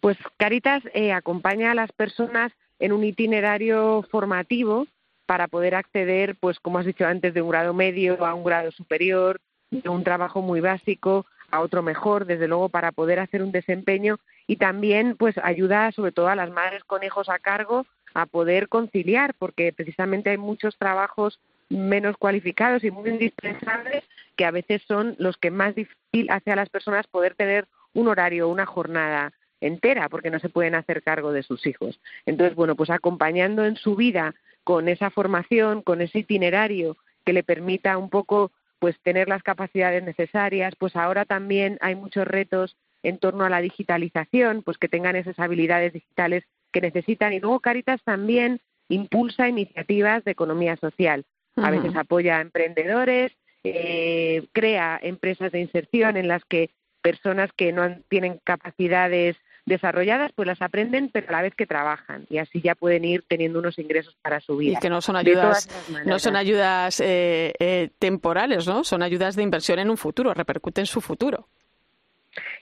Pues 0.00 0.18
Caritas 0.36 0.82
eh, 0.92 1.12
acompaña 1.12 1.70
a 1.70 1.74
las 1.74 1.90
personas 1.92 2.52
en 2.80 2.92
un 2.92 3.04
itinerario 3.04 4.04
formativo 4.10 4.86
para 5.24 5.48
poder 5.48 5.74
acceder, 5.74 6.36
pues 6.36 6.60
como 6.60 6.78
has 6.78 6.86
dicho 6.86 7.06
antes, 7.06 7.32
de 7.32 7.40
un 7.40 7.48
grado 7.48 7.72
medio 7.72 8.26
a 8.26 8.34
un 8.34 8.44
grado 8.44 8.72
superior, 8.72 9.40
de 9.70 9.88
un 9.88 10.04
trabajo 10.04 10.42
muy 10.42 10.60
básico 10.60 11.24
a 11.52 11.60
otro 11.60 11.82
mejor, 11.82 12.24
desde 12.24 12.48
luego, 12.48 12.68
para 12.68 12.90
poder 12.90 13.20
hacer 13.20 13.42
un 13.42 13.52
desempeño 13.52 14.18
y 14.46 14.56
también, 14.56 15.16
pues, 15.16 15.36
ayuda 15.42 15.92
sobre 15.92 16.10
todo 16.10 16.28
a 16.28 16.34
las 16.34 16.50
madres 16.50 16.82
con 16.84 17.04
hijos 17.04 17.28
a 17.28 17.38
cargo 17.38 17.86
a 18.14 18.26
poder 18.26 18.68
conciliar, 18.68 19.34
porque 19.38 19.72
precisamente 19.72 20.30
hay 20.30 20.38
muchos 20.38 20.76
trabajos 20.76 21.38
menos 21.68 22.16
cualificados 22.16 22.84
y 22.84 22.90
muy 22.90 23.10
indispensables 23.10 24.02
que 24.36 24.44
a 24.44 24.50
veces 24.50 24.82
son 24.88 25.14
los 25.18 25.36
que 25.36 25.50
más 25.50 25.74
difícil 25.74 26.30
hace 26.30 26.50
a 26.50 26.56
las 26.56 26.68
personas 26.68 27.06
poder 27.06 27.34
tener 27.34 27.66
un 27.94 28.08
horario, 28.08 28.48
una 28.48 28.66
jornada 28.66 29.32
entera, 29.60 30.08
porque 30.08 30.30
no 30.30 30.38
se 30.38 30.48
pueden 30.48 30.74
hacer 30.74 31.02
cargo 31.02 31.32
de 31.32 31.42
sus 31.42 31.66
hijos. 31.66 32.00
Entonces, 32.26 32.56
bueno, 32.56 32.76
pues 32.76 32.90
acompañando 32.90 33.64
en 33.64 33.76
su 33.76 33.94
vida 33.94 34.34
con 34.64 34.88
esa 34.88 35.10
formación, 35.10 35.82
con 35.82 36.00
ese 36.00 36.20
itinerario 36.20 36.96
que 37.24 37.32
le 37.32 37.42
permita 37.42 37.98
un 37.98 38.10
poco 38.10 38.50
pues 38.82 38.98
tener 39.04 39.28
las 39.28 39.44
capacidades 39.44 40.02
necesarias, 40.02 40.74
pues 40.76 40.96
ahora 40.96 41.24
también 41.24 41.78
hay 41.82 41.94
muchos 41.94 42.26
retos 42.26 42.76
en 43.04 43.18
torno 43.18 43.44
a 43.44 43.48
la 43.48 43.60
digitalización, 43.60 44.64
pues 44.64 44.76
que 44.76 44.88
tengan 44.88 45.14
esas 45.14 45.38
habilidades 45.38 45.92
digitales 45.92 46.42
que 46.72 46.80
necesitan 46.80 47.32
y 47.32 47.38
luego 47.38 47.60
Caritas 47.60 48.02
también 48.02 48.60
impulsa 48.88 49.48
iniciativas 49.48 50.24
de 50.24 50.32
economía 50.32 50.74
social. 50.78 51.24
A 51.54 51.70
veces 51.70 51.94
apoya 51.94 52.38
a 52.38 52.40
emprendedores, 52.40 53.30
eh, 53.62 54.48
crea 54.50 54.98
empresas 55.00 55.52
de 55.52 55.60
inserción 55.60 56.16
en 56.16 56.26
las 56.26 56.44
que 56.44 56.70
personas 57.02 57.52
que 57.52 57.70
no 57.70 58.00
tienen 58.08 58.40
capacidades 58.42 59.36
desarrolladas, 59.64 60.32
pues 60.34 60.46
las 60.46 60.60
aprenden, 60.60 61.10
pero 61.12 61.28
a 61.28 61.32
la 61.32 61.42
vez 61.42 61.54
que 61.54 61.66
trabajan 61.66 62.26
y 62.28 62.38
así 62.38 62.60
ya 62.60 62.74
pueden 62.74 63.04
ir 63.04 63.24
teniendo 63.28 63.58
unos 63.58 63.78
ingresos 63.78 64.16
para 64.20 64.40
su 64.40 64.56
vida. 64.56 64.78
Y 64.78 64.80
que 64.80 64.90
no 64.90 65.00
son 65.00 65.16
ayudas, 65.16 65.68
no 66.04 66.18
son 66.18 66.36
ayudas 66.36 67.00
eh, 67.00 67.52
eh, 67.58 67.90
temporales, 67.98 68.66
¿no? 68.66 68.84
Son 68.84 69.02
ayudas 69.02 69.36
de 69.36 69.42
inversión 69.42 69.78
en 69.78 69.90
un 69.90 69.96
futuro, 69.96 70.34
repercuten 70.34 70.82
en 70.82 70.86
su 70.86 71.00
futuro. 71.00 71.48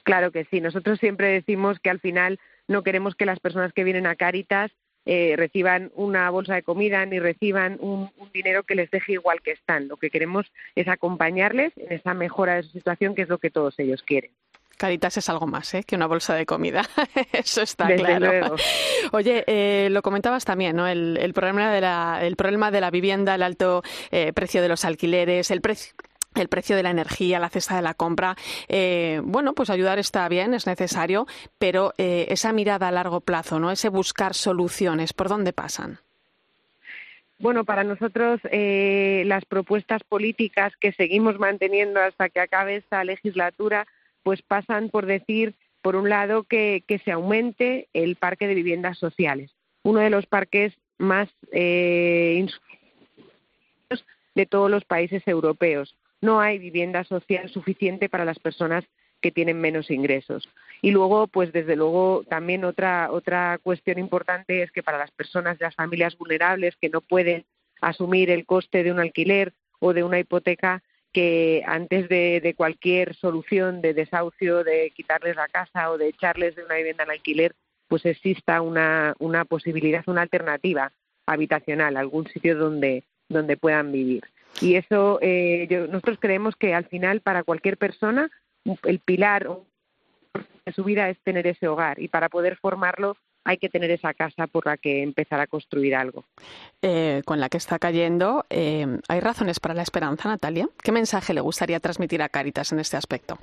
Claro 0.02 0.30
que 0.30 0.44
sí. 0.44 0.60
Nosotros 0.60 0.98
siempre 0.98 1.28
decimos 1.28 1.78
que 1.80 1.90
al 1.90 2.00
final 2.00 2.38
no 2.68 2.82
queremos 2.82 3.14
que 3.14 3.26
las 3.26 3.40
personas 3.40 3.72
que 3.72 3.84
vienen 3.84 4.06
a 4.06 4.16
Caritas 4.16 4.70
eh, 5.06 5.34
reciban 5.36 5.90
una 5.94 6.28
bolsa 6.28 6.54
de 6.54 6.62
comida 6.62 7.04
ni 7.06 7.18
reciban 7.18 7.78
un, 7.80 8.10
un, 8.18 8.32
dinero 8.32 8.64
que 8.64 8.74
les 8.74 8.90
deje 8.90 9.12
igual 9.12 9.40
que 9.40 9.52
están. 9.52 9.88
Lo 9.88 9.96
que 9.96 10.10
queremos 10.10 10.52
es 10.74 10.88
acompañarles 10.88 11.72
en 11.76 11.92
esa 11.92 12.12
mejora 12.12 12.56
de 12.56 12.64
su 12.64 12.70
situación, 12.70 13.14
que 13.14 13.22
es 13.22 13.28
lo 13.28 13.38
que 13.38 13.50
todos 13.50 13.78
ellos 13.78 14.02
quieren. 14.02 14.30
Caritas 14.80 15.14
es 15.18 15.28
algo 15.28 15.46
más 15.46 15.74
¿eh? 15.74 15.84
que 15.84 15.94
una 15.94 16.06
bolsa 16.06 16.34
de 16.34 16.46
comida, 16.46 16.80
eso 17.34 17.60
está 17.60 17.94
claro. 17.96 18.56
Oye, 19.12 19.44
eh, 19.46 19.88
lo 19.90 20.00
comentabas 20.00 20.46
también, 20.46 20.74
¿no? 20.74 20.88
El, 20.88 21.32
problema 21.34 21.70
de 21.70 21.82
la, 21.82 22.20
el 22.22 22.34
problema 22.34 22.70
de 22.70 22.80
la 22.80 22.90
vivienda, 22.90 23.34
el 23.34 23.42
alto 23.42 23.82
eh, 24.10 24.32
precio 24.32 24.62
de 24.62 24.68
los 24.68 24.86
alquileres, 24.86 25.50
el 25.50 25.60
precio 25.60 25.92
el 26.34 26.48
precio 26.48 26.76
de 26.76 26.82
la 26.82 26.90
energía, 26.90 27.38
la 27.40 27.50
cesta 27.50 27.76
de 27.76 27.82
la 27.82 27.92
compra. 27.92 28.36
bueno, 29.24 29.52
pues 29.52 29.68
ayudar 29.68 29.98
está 29.98 30.28
bien, 30.28 30.54
es 30.54 30.64
necesario, 30.64 31.26
pero 31.58 31.92
esa 31.98 32.52
mirada 32.52 32.86
a 32.86 32.92
largo 32.92 33.20
plazo, 33.20 33.58
¿no? 33.58 33.72
Ese 33.72 33.88
buscar 33.88 34.34
soluciones, 34.34 35.12
¿por 35.12 35.28
dónde 35.28 35.52
pasan? 35.52 35.98
Bueno, 37.40 37.64
para 37.64 37.82
nosotros 37.82 38.40
las 38.44 39.44
propuestas 39.44 40.04
políticas 40.04 40.72
que 40.76 40.92
seguimos 40.92 41.40
manteniendo 41.40 42.00
hasta 42.00 42.28
que 42.28 42.38
acabe 42.38 42.76
esta 42.76 43.02
legislatura 43.02 43.88
pues 44.22 44.42
pasan 44.42 44.90
por 44.90 45.06
decir, 45.06 45.54
por 45.83 45.96
un 45.96 46.09
lado, 46.09 46.44
que, 46.44 46.85
se 47.04 47.12
aumente 47.12 47.88
el 47.92 48.16
parque 48.16 48.46
de 48.46 48.54
viviendas 48.54 48.98
sociales, 48.98 49.50
uno 49.83 50.00
de 50.00 50.11
los 50.11 50.26
parques 50.26 50.74
más 50.98 51.28
eh, 51.52 52.46
de 54.35 54.46
todos 54.46 54.70
los 54.70 54.85
países 54.85 55.26
europeos. 55.26 55.96
No 56.20 56.40
hay 56.40 56.59
vivienda 56.59 57.04
social 57.04 57.48
suficiente 57.48 58.09
para 58.09 58.24
las 58.24 58.38
personas 58.38 58.85
que 59.20 59.30
tienen 59.30 59.61
menos 59.61 59.90
ingresos. 59.90 60.48
Y 60.83 60.90
luego, 60.90 61.26
pues 61.26 61.52
desde 61.52 61.76
luego, 61.76 62.24
también 62.28 62.64
otra, 62.64 63.11
otra 63.11 63.59
cuestión 63.62 63.98
importante 63.98 64.62
es 64.62 64.72
que 64.72 64.83
para 64.83 64.98
las 64.98 65.11
personas, 65.11 65.59
las 65.61 65.74
familias 65.74 66.16
vulnerables 66.16 66.76
que 66.76 66.88
no 66.88 67.00
pueden 67.00 67.44
asumir 67.80 68.30
el 68.30 68.46
coste 68.46 68.83
de 68.83 68.92
un 68.92 69.00
alquiler 69.00 69.52
o 69.78 69.92
de 69.92 70.04
una 70.04 70.18
hipoteca, 70.18 70.83
que 71.12 71.62
antes 71.66 72.08
de, 72.08 72.54
cualquier 72.56 73.14
solución 73.16 73.80
de 73.80 73.94
desahucio, 73.94 74.64
de 74.64 74.92
quitarles 74.94 75.36
la 75.36 75.48
casa 75.48 75.90
o 75.90 75.98
de 75.98 76.08
echarles 76.08 76.54
de 76.56 76.64
una 76.64 76.76
vivienda 76.76 77.04
en 77.04 77.10
alquiler, 77.10 77.54
pues 77.88 78.06
exista 78.06 78.60
una, 78.60 79.14
una 79.18 79.44
posibilidad, 79.44 80.04
una 80.06 80.22
alternativa 80.22 80.92
habitacional, 81.26 81.96
algún 81.96 82.26
sitio 82.28 82.56
donde, 82.56 83.04
donde 83.28 83.56
puedan 83.56 83.90
vivir. 83.92 84.24
Y 84.60 84.74
eso 84.74 85.18
eh, 85.22 85.66
nosotros 85.90 86.18
creemos 86.20 86.56
que 86.56 86.74
al 86.74 86.86
final 86.86 87.20
para 87.20 87.44
cualquier 87.44 87.76
persona 87.76 88.30
el 88.84 88.98
pilar 89.00 89.48
de 90.66 90.72
su 90.72 90.84
vida 90.84 91.08
es 91.08 91.18
tener 91.20 91.46
ese 91.46 91.68
hogar 91.68 92.00
y 92.00 92.08
para 92.08 92.28
poder 92.28 92.56
formarlo 92.56 93.16
hay 93.44 93.59
que 93.59 93.68
tener 93.68 93.90
esa 93.90 94.14
casa 94.14 94.46
por 94.46 94.66
la 94.66 94.76
que 94.76 95.03
empezar 95.03 95.40
a 95.40 95.46
construir 95.46 95.94
algo. 95.94 96.24
Eh, 96.83 97.22
con 97.24 97.40
la 97.40 97.48
que 97.48 97.57
está 97.57 97.79
cayendo, 97.79 98.44
eh, 98.50 98.87
¿hay 99.09 99.20
razones 99.20 99.61
para 99.61 99.74
la 99.74 99.83
esperanza, 99.83 100.29
Natalia? 100.29 100.68
¿Qué 100.83 100.92
mensaje 100.92 101.35
le 101.35 101.40
gustaría 101.40 101.81
transmitir 101.81 102.22
a 102.22 102.29
Caritas 102.29 102.72
en 102.72 102.81
este 102.81 102.96
aspecto? 102.96 103.38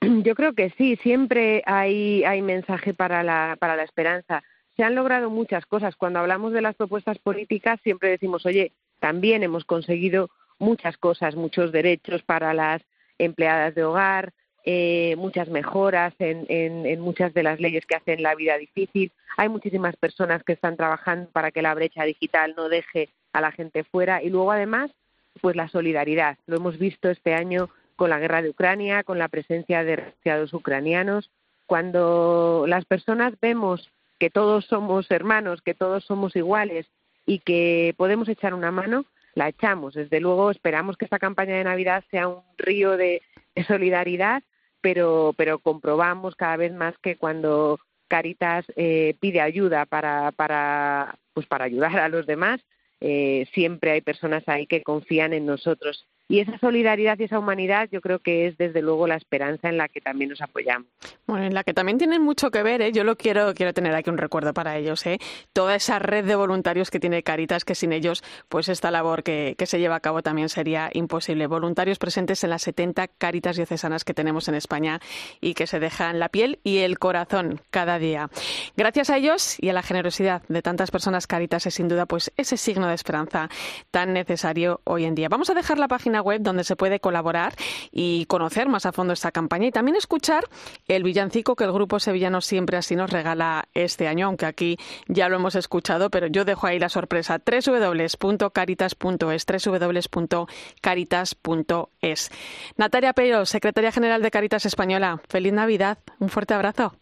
Yo 0.00 0.34
creo 0.34 0.52
que 0.54 0.70
sí, 0.76 0.96
siempre 1.02 1.62
hay, 1.66 2.24
hay 2.24 2.42
mensaje 2.42 2.94
para 2.94 3.22
la, 3.22 3.56
para 3.58 3.76
la 3.76 3.84
esperanza. 3.84 4.42
Se 4.76 4.82
han 4.82 4.94
logrado 4.94 5.30
muchas 5.30 5.66
cosas. 5.66 5.96
Cuando 5.96 6.18
hablamos 6.18 6.52
de 6.52 6.62
las 6.62 6.74
propuestas 6.74 7.18
políticas, 7.18 7.80
siempre 7.82 8.10
decimos, 8.10 8.46
oye, 8.46 8.72
también 9.00 9.42
hemos 9.42 9.64
conseguido 9.64 10.30
muchas 10.58 10.96
cosas, 10.96 11.34
muchos 11.36 11.72
derechos 11.72 12.22
para 12.22 12.54
las 12.54 12.82
empleadas 13.18 13.74
de 13.74 13.84
hogar, 13.84 14.32
eh, 14.64 15.16
muchas 15.16 15.48
mejoras 15.48 16.14
en, 16.20 16.46
en, 16.48 17.00
muchas 17.00 17.34
de 17.34 17.42
las 17.42 17.58
leyes 17.58 17.84
que 17.84 17.96
hacen 17.96 18.22
la 18.22 18.36
vida 18.36 18.56
difícil. 18.58 19.10
Hay 19.36 19.48
muchísimas 19.48 19.96
personas 19.96 20.44
que 20.44 20.52
están 20.52 20.76
trabajando 20.76 21.28
para 21.30 21.50
que 21.50 21.62
la 21.62 21.74
brecha 21.74 22.04
digital 22.04 22.54
no 22.56 22.68
deje 22.68 23.08
a 23.32 23.40
la 23.40 23.50
gente 23.50 23.82
fuera 23.82 24.22
y 24.22 24.30
luego 24.30 24.52
además 24.52 24.92
pues 25.40 25.56
la 25.56 25.68
solidaridad. 25.68 26.38
Lo 26.46 26.56
hemos 26.56 26.78
visto 26.78 27.10
este 27.10 27.34
año 27.34 27.70
con 27.96 28.10
la 28.10 28.20
guerra 28.20 28.42
de 28.42 28.50
Ucrania, 28.50 29.02
con 29.02 29.18
la 29.18 29.28
presencia 29.28 29.82
de 29.82 29.96
refugiados 29.96 30.52
ucranianos. 30.52 31.30
Cuando 31.66 32.64
las 32.68 32.84
personas 32.84 33.34
vemos 33.40 33.90
que 34.20 34.30
todos 34.30 34.66
somos 34.66 35.10
hermanos, 35.10 35.62
que 35.62 35.74
todos 35.74 36.04
somos 36.04 36.36
iguales 36.36 36.86
y 37.26 37.40
que 37.40 37.94
podemos 37.96 38.28
echar 38.28 38.54
una 38.54 38.70
mano, 38.70 39.06
la 39.34 39.48
echamos. 39.48 39.94
Desde 39.94 40.20
luego 40.20 40.52
esperamos 40.52 40.96
que 40.96 41.06
esta 41.06 41.18
campaña 41.18 41.56
de 41.56 41.64
Navidad 41.64 42.04
sea 42.12 42.28
un 42.28 42.42
río 42.58 42.96
de 42.96 43.22
solidaridad 43.66 44.44
pero, 44.82 45.34
pero 45.38 45.58
comprobamos 45.58 46.36
cada 46.36 46.56
vez 46.58 46.72
más 46.72 46.94
que 46.98 47.16
cuando 47.16 47.80
Caritas 48.08 48.66
eh, 48.76 49.14
pide 49.20 49.40
ayuda 49.40 49.86
para, 49.86 50.32
para, 50.32 51.18
pues 51.32 51.46
para 51.46 51.64
ayudar 51.64 51.98
a 51.98 52.10
los 52.10 52.26
demás, 52.26 52.60
eh, 53.00 53.46
siempre 53.54 53.92
hay 53.92 54.02
personas 54.02 54.42
ahí 54.46 54.66
que 54.66 54.82
confían 54.82 55.32
en 55.32 55.46
nosotros 55.46 56.06
y 56.32 56.40
esa 56.40 56.58
solidaridad 56.58 57.18
y 57.18 57.24
esa 57.24 57.38
humanidad 57.38 57.90
yo 57.92 58.00
creo 58.00 58.18
que 58.18 58.46
es 58.46 58.56
desde 58.56 58.80
luego 58.80 59.06
la 59.06 59.16
esperanza 59.16 59.68
en 59.68 59.76
la 59.76 59.88
que 59.88 60.00
también 60.00 60.30
nos 60.30 60.40
apoyamos. 60.40 60.88
Bueno, 61.26 61.44
en 61.44 61.52
la 61.52 61.62
que 61.62 61.74
también 61.74 61.98
tienen 61.98 62.22
mucho 62.22 62.50
que 62.50 62.62
ver, 62.62 62.80
¿eh? 62.80 62.90
yo 62.90 63.04
lo 63.04 63.16
quiero, 63.16 63.52
quiero 63.52 63.74
tener 63.74 63.94
aquí 63.94 64.08
un 64.08 64.16
recuerdo 64.16 64.54
para 64.54 64.78
ellos, 64.78 65.04
¿eh? 65.04 65.18
toda 65.52 65.74
esa 65.74 65.98
red 65.98 66.24
de 66.24 66.34
voluntarios 66.34 66.90
que 66.90 66.98
tiene 66.98 67.22
Caritas, 67.22 67.66
que 67.66 67.74
sin 67.74 67.92
ellos, 67.92 68.24
pues 68.48 68.70
esta 68.70 68.90
labor 68.90 69.24
que, 69.24 69.56
que 69.58 69.66
se 69.66 69.78
lleva 69.78 69.96
a 69.96 70.00
cabo 70.00 70.22
también 70.22 70.48
sería 70.48 70.88
imposible. 70.94 71.46
Voluntarios 71.46 71.98
presentes 71.98 72.42
en 72.44 72.48
las 72.48 72.62
70 72.62 73.08
Caritas 73.08 73.56
diocesanas 73.56 74.02
que 74.02 74.14
tenemos 74.14 74.48
en 74.48 74.54
España 74.54 75.00
y 75.42 75.52
que 75.52 75.66
se 75.66 75.80
dejan 75.80 76.18
la 76.18 76.30
piel 76.30 76.60
y 76.64 76.78
el 76.78 76.98
corazón 76.98 77.60
cada 77.70 77.98
día. 77.98 78.30
Gracias 78.74 79.10
a 79.10 79.18
ellos 79.18 79.58
y 79.60 79.68
a 79.68 79.74
la 79.74 79.82
generosidad 79.82 80.40
de 80.48 80.62
tantas 80.62 80.90
personas, 80.90 81.26
Caritas 81.26 81.66
es 81.66 81.74
sin 81.74 81.88
duda 81.88 82.06
pues 82.06 82.32
ese 82.38 82.56
signo 82.56 82.88
de 82.88 82.94
esperanza 82.94 83.50
tan 83.90 84.14
necesario 84.14 84.80
hoy 84.84 85.04
en 85.04 85.14
día. 85.14 85.28
Vamos 85.28 85.50
a 85.50 85.54
dejar 85.54 85.78
la 85.78 85.88
página 85.88 86.21
web 86.22 86.40
donde 86.40 86.64
se 86.64 86.76
puede 86.76 87.00
colaborar 87.00 87.54
y 87.90 88.24
conocer 88.26 88.68
más 88.68 88.86
a 88.86 88.92
fondo 88.92 89.12
esta 89.12 89.32
campaña 89.32 89.66
y 89.66 89.72
también 89.72 89.96
escuchar 89.96 90.44
el 90.88 91.02
villancico 91.02 91.56
que 91.56 91.64
el 91.64 91.72
grupo 91.72 92.00
sevillano 92.00 92.40
siempre 92.40 92.76
así 92.76 92.96
nos 92.96 93.10
regala 93.10 93.68
este 93.74 94.08
año, 94.08 94.26
aunque 94.26 94.46
aquí 94.46 94.78
ya 95.08 95.28
lo 95.28 95.36
hemos 95.36 95.54
escuchado, 95.54 96.10
pero 96.10 96.28
yo 96.28 96.44
dejo 96.44 96.66
ahí 96.66 96.78
la 96.78 96.88
sorpresa 96.88 97.40
www.caritas.es 97.44 99.46
www.caritas.es 99.46 102.30
Natalia 102.76 103.12
Peyo, 103.12 103.44
secretaria 103.44 103.92
general 103.92 104.22
de 104.22 104.30
Caritas 104.30 104.66
Española, 104.66 105.20
feliz 105.28 105.52
Navidad, 105.52 105.98
un 106.18 106.28
fuerte 106.28 106.54
abrazo. 106.54 106.94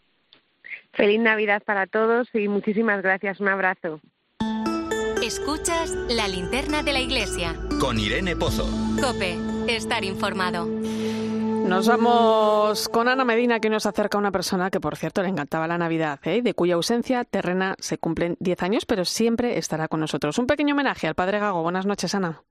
Feliz 0.93 1.19
Navidad 1.19 1.63
para 1.63 1.87
todos 1.87 2.27
y 2.33 2.47
muchísimas 2.47 3.01
gracias. 3.01 3.39
Un 3.39 3.47
abrazo. 3.47 4.01
Escuchas 5.21 5.91
la 6.09 6.27
linterna 6.27 6.81
de 6.81 6.93
la 6.93 6.99
iglesia. 6.99 7.55
Con 7.79 7.99
Irene 7.99 8.35
Pozo. 8.35 8.67
Cope, 8.99 9.37
estar 9.67 10.03
informado. 10.03 10.65
Nos 10.65 11.87
vamos 11.87 12.89
con 12.89 13.07
Ana 13.07 13.23
Medina, 13.23 13.59
que 13.59 13.69
nos 13.69 13.85
acerca 13.85 14.17
a 14.17 14.19
una 14.19 14.31
persona 14.31 14.71
que, 14.71 14.79
por 14.79 14.97
cierto, 14.97 15.21
le 15.21 15.29
encantaba 15.29 15.67
la 15.67 15.77
Navidad, 15.77 16.19
¿eh? 16.23 16.41
de 16.41 16.55
cuya 16.55 16.73
ausencia 16.73 17.23
terrena 17.23 17.75
se 17.77 17.99
cumplen 17.99 18.35
10 18.39 18.63
años, 18.63 18.85
pero 18.87 19.05
siempre 19.05 19.59
estará 19.59 19.87
con 19.87 19.99
nosotros. 19.99 20.39
Un 20.39 20.47
pequeño 20.47 20.73
homenaje 20.73 21.07
al 21.07 21.13
padre 21.13 21.37
Gago. 21.37 21.61
Buenas 21.61 21.85
noches, 21.85 22.15
Ana. 22.15 22.41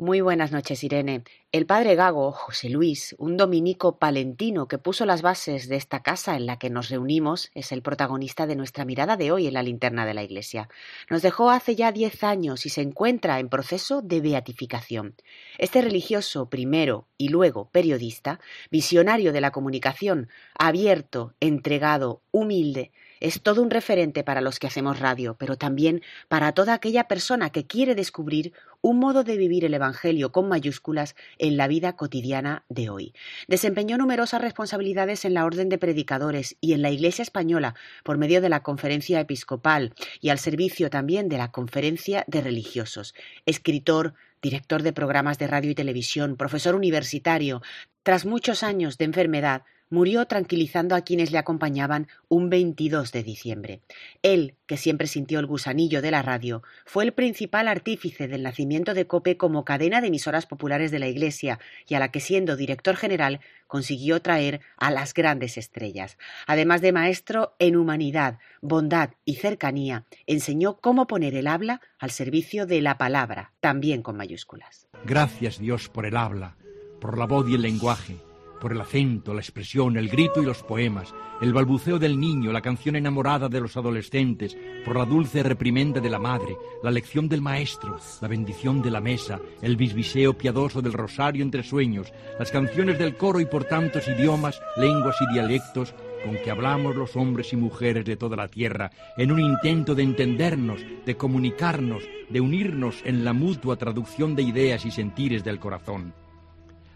Muy 0.00 0.20
buenas 0.20 0.52
noches, 0.52 0.84
Irene. 0.84 1.24
El 1.50 1.66
padre 1.66 1.96
Gago, 1.96 2.30
José 2.30 2.68
Luis, 2.68 3.16
un 3.18 3.36
dominico 3.36 3.98
palentino 3.98 4.68
que 4.68 4.78
puso 4.78 5.04
las 5.04 5.22
bases 5.22 5.68
de 5.68 5.74
esta 5.74 6.04
casa 6.04 6.36
en 6.36 6.46
la 6.46 6.56
que 6.56 6.70
nos 6.70 6.88
reunimos, 6.88 7.50
es 7.52 7.72
el 7.72 7.82
protagonista 7.82 8.46
de 8.46 8.54
nuestra 8.54 8.84
mirada 8.84 9.16
de 9.16 9.32
hoy 9.32 9.48
en 9.48 9.54
la 9.54 9.64
linterna 9.64 10.06
de 10.06 10.14
la 10.14 10.22
iglesia. 10.22 10.68
Nos 11.10 11.20
dejó 11.22 11.50
hace 11.50 11.74
ya 11.74 11.90
diez 11.90 12.22
años 12.22 12.64
y 12.64 12.68
se 12.68 12.82
encuentra 12.82 13.40
en 13.40 13.48
proceso 13.48 14.00
de 14.00 14.20
beatificación. 14.20 15.16
Este 15.58 15.82
religioso, 15.82 16.48
primero 16.48 17.08
y 17.16 17.30
luego 17.30 17.68
periodista, 17.68 18.38
visionario 18.70 19.32
de 19.32 19.40
la 19.40 19.50
comunicación, 19.50 20.28
abierto, 20.56 21.34
entregado, 21.40 22.22
humilde, 22.30 22.92
es 23.20 23.42
todo 23.42 23.62
un 23.62 23.70
referente 23.70 24.24
para 24.24 24.40
los 24.40 24.58
que 24.58 24.66
hacemos 24.66 25.00
radio, 25.00 25.36
pero 25.38 25.56
también 25.56 26.02
para 26.28 26.52
toda 26.52 26.74
aquella 26.74 27.04
persona 27.04 27.50
que 27.50 27.66
quiere 27.66 27.94
descubrir 27.94 28.52
un 28.80 28.98
modo 28.98 29.24
de 29.24 29.36
vivir 29.36 29.64
el 29.64 29.74
Evangelio 29.74 30.30
con 30.30 30.48
mayúsculas 30.48 31.16
en 31.38 31.56
la 31.56 31.66
vida 31.66 31.96
cotidiana 31.96 32.64
de 32.68 32.90
hoy. 32.90 33.14
Desempeñó 33.48 33.98
numerosas 33.98 34.40
responsabilidades 34.40 35.24
en 35.24 35.34
la 35.34 35.44
Orden 35.44 35.68
de 35.68 35.78
Predicadores 35.78 36.56
y 36.60 36.74
en 36.74 36.82
la 36.82 36.90
Iglesia 36.90 37.22
Española 37.22 37.74
por 38.04 38.18
medio 38.18 38.40
de 38.40 38.48
la 38.48 38.62
Conferencia 38.62 39.20
Episcopal 39.20 39.94
y 40.20 40.28
al 40.28 40.38
servicio 40.38 40.90
también 40.90 41.28
de 41.28 41.38
la 41.38 41.50
Conferencia 41.50 42.24
de 42.28 42.40
Religiosos. 42.40 43.14
Escritor, 43.46 44.14
director 44.40 44.82
de 44.82 44.92
programas 44.92 45.38
de 45.38 45.48
radio 45.48 45.70
y 45.70 45.74
televisión, 45.74 46.36
profesor 46.36 46.74
universitario, 46.74 47.62
tras 48.02 48.24
muchos 48.24 48.62
años 48.62 48.96
de 48.96 49.06
enfermedad, 49.06 49.62
murió 49.90 50.26
tranquilizando 50.26 50.94
a 50.94 51.02
quienes 51.02 51.32
le 51.32 51.38
acompañaban 51.38 52.08
un 52.28 52.50
22 52.50 53.12
de 53.12 53.22
diciembre. 53.22 53.80
Él, 54.22 54.54
que 54.66 54.76
siempre 54.76 55.06
sintió 55.06 55.40
el 55.40 55.46
gusanillo 55.46 56.02
de 56.02 56.10
la 56.10 56.22
radio, 56.22 56.62
fue 56.84 57.04
el 57.04 57.12
principal 57.12 57.68
artífice 57.68 58.28
del 58.28 58.42
nacimiento 58.42 58.94
de 58.94 59.06
COPE 59.06 59.36
como 59.36 59.64
cadena 59.64 60.00
de 60.00 60.08
emisoras 60.08 60.46
populares 60.46 60.90
de 60.90 60.98
la 60.98 61.08
Iglesia 61.08 61.58
y 61.86 61.94
a 61.94 61.98
la 61.98 62.10
que 62.10 62.20
siendo 62.20 62.56
director 62.56 62.96
general 62.96 63.40
consiguió 63.66 64.20
traer 64.22 64.60
a 64.76 64.90
las 64.90 65.14
grandes 65.14 65.58
estrellas. 65.58 66.18
Además 66.46 66.80
de 66.80 66.92
maestro 66.92 67.54
en 67.58 67.76
humanidad, 67.76 68.38
bondad 68.60 69.10
y 69.24 69.36
cercanía, 69.36 70.04
enseñó 70.26 70.78
cómo 70.78 71.06
poner 71.06 71.34
el 71.34 71.46
habla 71.46 71.80
al 71.98 72.10
servicio 72.10 72.66
de 72.66 72.80
la 72.80 72.98
palabra, 72.98 73.52
también 73.60 74.02
con 74.02 74.16
mayúsculas. 74.16 74.88
Gracias 75.04 75.58
Dios 75.58 75.88
por 75.88 76.06
el 76.06 76.16
habla, 76.16 76.56
por 77.00 77.18
la 77.18 77.26
voz 77.26 77.48
y 77.48 77.54
el 77.54 77.62
lenguaje 77.62 78.27
por 78.60 78.72
el 78.72 78.80
acento, 78.80 79.34
la 79.34 79.40
expresión, 79.40 79.96
el 79.96 80.08
grito 80.08 80.42
y 80.42 80.46
los 80.46 80.62
poemas, 80.62 81.14
el 81.40 81.52
balbuceo 81.52 81.98
del 81.98 82.18
niño, 82.18 82.52
la 82.52 82.60
canción 82.60 82.96
enamorada 82.96 83.48
de 83.48 83.60
los 83.60 83.76
adolescentes, 83.76 84.56
por 84.84 84.96
la 84.96 85.04
dulce 85.04 85.42
reprimenda 85.42 86.00
de 86.00 86.10
la 86.10 86.18
madre, 86.18 86.56
la 86.82 86.90
lección 86.90 87.28
del 87.28 87.42
maestro, 87.42 87.98
la 88.20 88.28
bendición 88.28 88.82
de 88.82 88.90
la 88.90 89.00
mesa, 89.00 89.40
el 89.62 89.76
bisbiseo 89.76 90.36
piadoso 90.36 90.82
del 90.82 90.92
rosario 90.92 91.42
entre 91.42 91.62
sueños, 91.62 92.12
las 92.38 92.50
canciones 92.50 92.98
del 92.98 93.16
coro 93.16 93.40
y 93.40 93.46
por 93.46 93.64
tantos 93.64 94.06
idiomas, 94.08 94.60
lenguas 94.76 95.16
y 95.20 95.32
dialectos 95.32 95.94
con 96.24 96.36
que 96.36 96.50
hablamos 96.50 96.96
los 96.96 97.16
hombres 97.16 97.52
y 97.52 97.56
mujeres 97.56 98.04
de 98.04 98.16
toda 98.16 98.36
la 98.36 98.48
tierra, 98.48 98.90
en 99.16 99.32
un 99.32 99.40
intento 99.40 99.94
de 99.94 100.02
entendernos, 100.02 100.80
de 101.06 101.16
comunicarnos, 101.16 102.02
de 102.28 102.40
unirnos 102.40 103.02
en 103.04 103.24
la 103.24 103.32
mutua 103.32 103.76
traducción 103.76 104.34
de 104.34 104.42
ideas 104.42 104.84
y 104.84 104.90
sentires 104.90 105.44
del 105.44 105.58
corazón. 105.60 106.12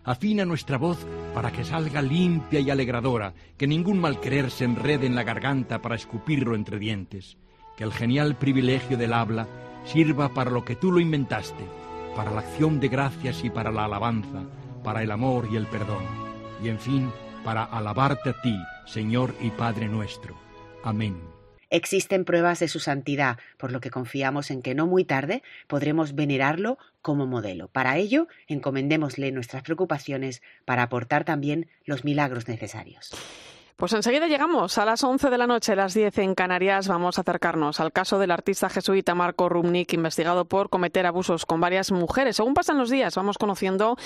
Afina 0.04 0.44
nuestra 0.44 0.78
voz 0.78 1.06
para 1.34 1.52
que 1.52 1.64
salga 1.64 2.02
limpia 2.02 2.60
y 2.60 2.70
alegradora, 2.70 3.34
que 3.56 3.66
ningún 3.66 4.00
mal 4.00 4.20
querer 4.20 4.50
se 4.50 4.64
enrede 4.64 5.06
en 5.06 5.14
la 5.14 5.22
garganta 5.22 5.80
para 5.80 5.94
escupirlo 5.94 6.54
entre 6.54 6.78
dientes. 6.78 7.36
Que 7.76 7.84
el 7.84 7.92
genial 7.92 8.36
privilegio 8.36 8.96
del 8.96 9.12
habla 9.12 9.46
sirva 9.84 10.34
para 10.34 10.50
lo 10.50 10.64
que 10.64 10.76
tú 10.76 10.92
lo 10.92 11.00
inventaste, 11.00 11.64
para 12.16 12.30
la 12.30 12.40
acción 12.40 12.80
de 12.80 12.88
gracias 12.88 13.44
y 13.44 13.50
para 13.50 13.70
la 13.70 13.84
alabanza, 13.84 14.42
para 14.82 15.02
el 15.02 15.10
amor 15.10 15.48
y 15.50 15.56
el 15.56 15.66
perdón, 15.66 16.04
y 16.62 16.68
en 16.68 16.78
fin, 16.78 17.10
para 17.44 17.64
alabarte 17.64 18.30
a 18.30 18.40
ti, 18.42 18.56
Señor 18.86 19.34
y 19.40 19.50
Padre 19.50 19.88
nuestro. 19.88 20.34
Amén. 20.84 21.31
Existen 21.72 22.26
pruebas 22.26 22.60
de 22.60 22.68
su 22.68 22.80
santidad, 22.80 23.38
por 23.56 23.72
lo 23.72 23.80
que 23.80 23.90
confiamos 23.90 24.50
en 24.50 24.60
que 24.60 24.74
no 24.74 24.86
muy 24.86 25.06
tarde 25.06 25.42
podremos 25.68 26.14
venerarlo 26.14 26.76
como 27.00 27.26
modelo. 27.26 27.68
Para 27.68 27.96
ello, 27.96 28.28
encomendémosle 28.46 29.32
nuestras 29.32 29.62
preocupaciones 29.62 30.42
para 30.66 30.82
aportar 30.82 31.24
también 31.24 31.70
los 31.86 32.04
milagros 32.04 32.46
necesarios. 32.46 33.10
Pues 33.76 33.94
enseguida 33.94 34.26
llegamos 34.26 34.76
a 34.76 34.84
las 34.84 35.02
11 35.02 35.30
de 35.30 35.38
la 35.38 35.46
noche, 35.46 35.72
a 35.72 35.76
las 35.76 35.94
10 35.94 36.18
en 36.18 36.34
Canarias. 36.34 36.88
Vamos 36.88 37.16
a 37.16 37.22
acercarnos 37.22 37.80
al 37.80 37.90
caso 37.90 38.18
del 38.18 38.32
artista 38.32 38.68
jesuita 38.68 39.14
Marco 39.14 39.48
Rumnik, 39.48 39.94
investigado 39.94 40.44
por 40.44 40.68
cometer 40.68 41.06
abusos 41.06 41.46
con 41.46 41.58
varias 41.58 41.90
mujeres. 41.90 42.36
Según 42.36 42.52
pasan 42.52 42.76
los 42.76 42.90
días, 42.90 43.14
vamos 43.14 43.38
conociendo 43.38 43.96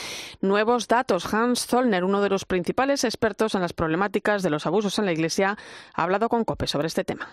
nuevos 0.41 0.87
datos. 0.87 1.35
Hans 1.35 1.67
Zollner, 1.67 2.05
uno 2.05 2.23
de 2.23 2.31
los 2.31 2.45
principales 2.45 3.03
expertos 3.03 3.57
en 3.57 3.61
las 3.61 3.73
problemáticas 3.73 4.45
de 4.45 4.51
los 4.51 4.67
abusos 4.67 5.01
en 5.01 5.05
la 5.05 5.13
Iglesia, 5.13 5.59
ha 5.95 6.03
hablado 6.05 6.29
con 6.29 6.45
COPE 6.45 6.69
sobre 6.69 6.87
este 6.87 7.03
tema. 7.03 7.29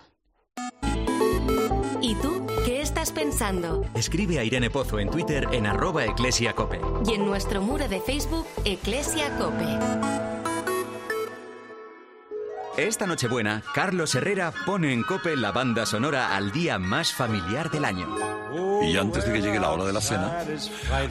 ¿Y 2.04 2.16
tú 2.16 2.46
qué 2.66 2.82
estás 2.82 3.13
pensando? 3.13 3.86
Escribe 3.96 4.38
a 4.38 4.44
Irene 4.44 4.70
Pozo 4.70 5.00
en 5.00 5.10
Twitter 5.10 5.48
en 5.54 5.66
arroba 5.66 6.06
eclesiacope. 6.06 6.82
Y 7.08 7.13
en 7.13 7.26
nuestro 7.26 7.62
muro 7.62 7.88
de 7.88 8.02
Facebook, 8.02 8.46
Eclesia 8.66 9.36
Cope. 9.38 10.33
Esta 12.78 13.06
Nochebuena, 13.06 13.62
Carlos 13.76 14.16
Herrera 14.16 14.52
pone 14.66 14.94
en 14.94 15.04
Cope 15.04 15.38
la 15.38 15.52
banda 15.52 15.86
sonora 15.86 16.36
al 16.36 16.52
día 16.52 16.80
más 16.80 17.14
familiar 17.14 17.70
del 17.70 17.86
año. 17.86 18.08
Y 18.82 18.98
antes 18.98 19.26
de 19.26 19.34
que 19.34 19.42
llegue 19.42 19.60
la 19.60 19.72
hora 19.72 19.86
de 19.86 19.94
la 19.94 20.02
cena, 20.02 20.40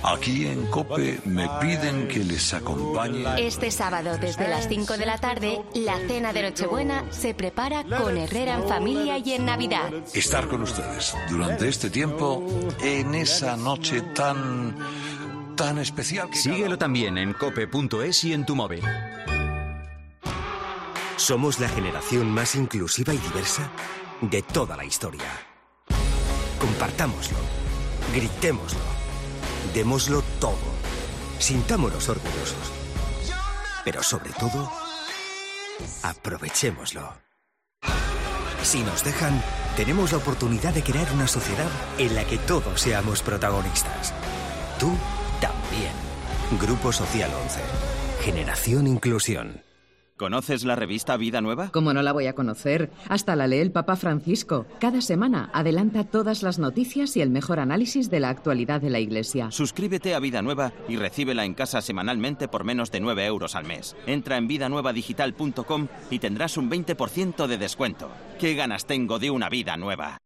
aquí 0.03 0.47
en 0.47 0.67
Cope 0.67 1.21
me 1.25 1.49
piden 1.61 2.09
que 2.09 2.25
les 2.25 2.53
acompañe. 2.53 3.47
Este 3.47 3.71
sábado, 3.71 4.19
desde 4.19 4.49
las 4.49 4.69
5 4.69 4.99
de 4.99 5.07
la 5.07 5.19
tarde, 5.19 5.63
la 5.75 5.99
cena 6.09 6.33
de 6.33 6.43
Nochebuena 6.43 7.05
se 7.11 7.33
prepara 7.33 7.85
con 7.85 8.17
Herrera 8.17 8.55
en 8.55 8.69
familia 8.69 9.19
y 9.19 9.35
en 9.35 9.47
Navidad. 9.47 9.89
Estar 10.15 10.49
con 10.49 10.63
ustedes 10.63 11.17
durante 11.31 11.69
este 11.69 11.91
tiempo, 11.91 12.45
en 12.83 13.15
esa 13.15 13.57
noche 13.57 14.01
tan. 14.15 14.77
tan 15.57 15.79
especial. 15.79 16.29
Que 16.29 16.37
Síguelo 16.37 16.77
también 16.77 17.19
en 17.19 17.35
cope.es 17.35 18.25
y 18.25 18.33
en 18.33 18.45
tu 18.45 18.57
móvil. 18.57 18.83
Somos 21.23 21.61
la 21.61 21.69
generación 21.69 22.33
más 22.33 22.57
inclusiva 22.57 23.15
y 23.15 23.19
diversa 23.19 23.71
de 24.23 24.43
toda 24.43 24.77
la 24.77 24.85
historia. 24.85 25.31
Compartámoslo, 26.59 27.39
gritémoslo, 28.13 28.81
démoslo 29.73 30.23
todo, 30.41 30.59
sintámonos 31.39 32.09
orgullosos. 32.09 32.73
Pero 33.85 34.03
sobre 34.03 34.33
todo, 34.33 34.69
aprovechémoslo. 36.03 37.15
Si 38.65 38.83
nos 38.83 39.05
dejan, 39.05 39.41
tenemos 39.77 40.11
la 40.11 40.19
oportunidad 40.19 40.75
de 40.75 40.83
crear 40.83 41.07
una 41.13 41.29
sociedad 41.29 41.71
en 41.99 42.17
la 42.17 42.25
que 42.25 42.39
todos 42.39 42.81
seamos 42.81 43.23
protagonistas. 43.23 44.13
Tú 44.77 44.91
también. 45.41 45.93
Grupo 46.61 46.91
Social 46.91 47.31
11. 47.33 47.61
Generación 48.25 48.89
Inclusión. 48.89 49.72
¿Conoces 50.17 50.65
la 50.65 50.77
revista 50.77 51.17
Vida 51.17 51.41
Nueva? 51.41 51.71
¿Cómo 51.73 51.93
no 51.93 52.03
la 52.03 52.13
voy 52.13 52.27
a 52.27 52.35
conocer? 52.35 52.91
Hasta 53.09 53.35
la 53.35 53.47
lee 53.47 53.59
el 53.59 53.73
Papa 53.73 53.97
Francisco. 53.97 54.67
Cada 54.79 55.01
semana 55.01 55.51
adelanta 55.53 56.05
todas 56.05 56.43
las 56.43 56.59
noticias 56.59 57.17
y 57.17 57.23
el 57.23 57.31
mejor 57.31 57.59
análisis 57.59 58.11
de 58.11 58.21
la 58.21 58.29
actualidad 58.29 58.81
de 58.81 58.91
la 58.91 59.01
Iglesia. 59.01 59.51
Suscríbete 59.51 60.15
a 60.15 60.21
Vida 60.21 60.43
Nueva 60.43 60.73
y 60.89 60.97
recíbela 60.97 61.45
en 61.45 61.55
casa 61.55 61.81
semanalmente 61.81 62.49
por 62.49 62.65
menos 62.65 62.91
de 62.91 63.01
9 63.01 63.27
euros 63.27 63.57
al 63.57 63.65
mes. 63.65 63.97
Entra 64.07 64.37
en 64.37 64.49
vidanuevadigital.com 64.49 65.89
y 66.11 66.19
tendrás 66.19 66.57
un 66.57 66.71
20% 66.71 67.47
de 67.47 67.59
descuento. 67.59 68.11
¿Qué 68.39 68.55
ganas 68.55 68.87
tengo 68.87 69.19
de 69.19 69.31
una 69.31 69.49
vida 69.49 69.77
nueva? 69.77 70.19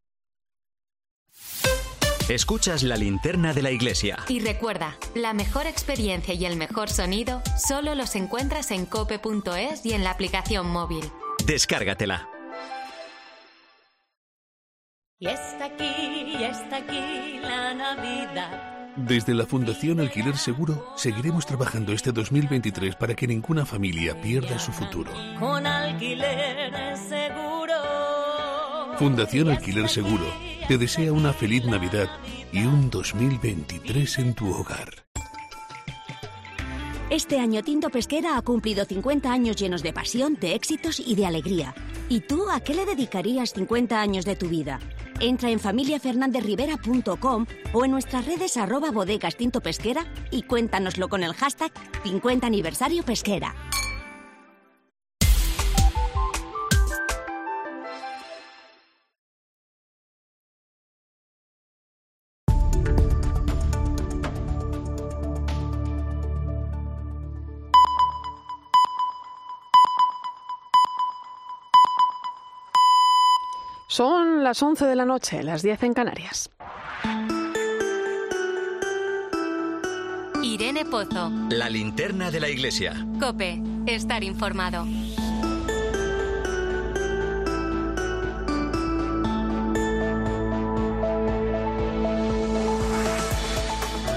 Escuchas 2.29 2.83
la 2.83 2.97
linterna 2.97 3.55
de 3.55 3.63
la 3.63 3.71
iglesia. 3.71 4.19
Y 4.29 4.41
recuerda, 4.41 4.97
la 5.15 5.33
mejor 5.33 5.69
experiencia 5.69 6.35
y 6.35 6.45
el 6.45 6.57
mejor 6.57 6.91
sonido 6.91 7.41
solo 7.57 7.95
los 7.95 8.17
encuentras 8.17 8.73
en 8.73 8.85
cope.es 8.85 9.87
y 9.87 9.93
en 9.93 10.03
la 10.03 10.11
aplicación 10.11 10.69
móvil. 10.69 11.05
Descárgatela. 11.47 12.29
Y 15.21 15.29
está 15.29 15.67
aquí, 15.67 15.85
y 15.85 16.43
está 16.43 16.79
aquí 16.79 17.39
la 17.41 17.73
Navidad. 17.75 18.97
Desde 18.97 19.33
la 19.33 19.47
Fundación 19.47 20.01
Alquiler 20.01 20.37
Seguro 20.37 20.95
seguiremos 20.97 21.47
trabajando 21.47 21.93
este 21.93 22.11
2023 22.11 22.97
para 22.97 23.15
que 23.15 23.29
ninguna 23.29 23.65
familia 23.65 24.21
pierda 24.21 24.59
su 24.59 24.73
futuro. 24.73 25.13
Con 25.39 25.65
alquiler 25.65 26.97
seguro. 26.97 27.77
Fundación 28.99 29.49
Alquiler 29.49 29.89
Seguro 29.89 30.56
te 30.69 30.79
desea 30.79 31.13
una 31.13 31.33
feliz 31.33 31.65
Navidad 31.65 32.09
y 32.53 32.65
un 32.65 32.91
2023 32.91 34.19
en 34.19 34.35
tu 34.35 34.53
hogar. 34.53 35.07
Este 37.09 37.39
año 37.39 37.63
Tinto 37.63 37.89
Pesquera 37.89 38.37
ha 38.37 38.43
cumplido 38.43 38.85
50 38.85 39.31
años 39.31 39.55
llenos 39.55 39.85
de 39.85 39.93
pasión, 39.93 40.35
de 40.35 40.57
éxitos 40.57 40.99
y 40.99 41.15
de 41.15 41.25
alegría. 41.25 41.73
¿Y 42.09 42.21
tú 42.21 42.51
a 42.51 42.59
qué 42.59 42.75
le 42.75 42.85
dedicarías 42.85 43.53
50 43.53 44.01
años 44.01 44.25
de 44.25 44.35
tu 44.35 44.49
vida? 44.49 44.81
Entra 45.21 45.51
en 45.51 45.61
familiafernandezrivera.com 45.61 47.47
o 47.73 47.85
en 47.85 47.91
nuestras 47.93 48.27
redes 48.27 48.57
arroba 48.57 48.91
bodegas 48.91 49.37
Tinto 49.37 49.61
Pesquera 49.61 50.05
y 50.33 50.43
cuéntanoslo 50.43 51.09
con 51.09 51.23
el 51.23 51.33
hashtag 51.33 51.71
50 52.03 52.45
aniversario 52.45 53.05
pesquera. 53.05 53.55
Son 73.89 74.43
las 74.43 74.61
11 74.65 74.85
de 74.85 74.97
la 74.97 75.05
noche, 75.05 75.45
las 75.45 75.63
10 75.63 75.85
en 75.85 75.95
Canarias. 75.95 76.51
Irene 80.43 80.85
Pozo. 80.85 81.31
La 81.51 81.71
linterna 81.71 82.33
de 82.33 82.41
la 82.41 82.49
iglesia. 82.49 83.07
Cope. 83.21 83.63
Estar 83.87 84.25
informado. 84.25 84.85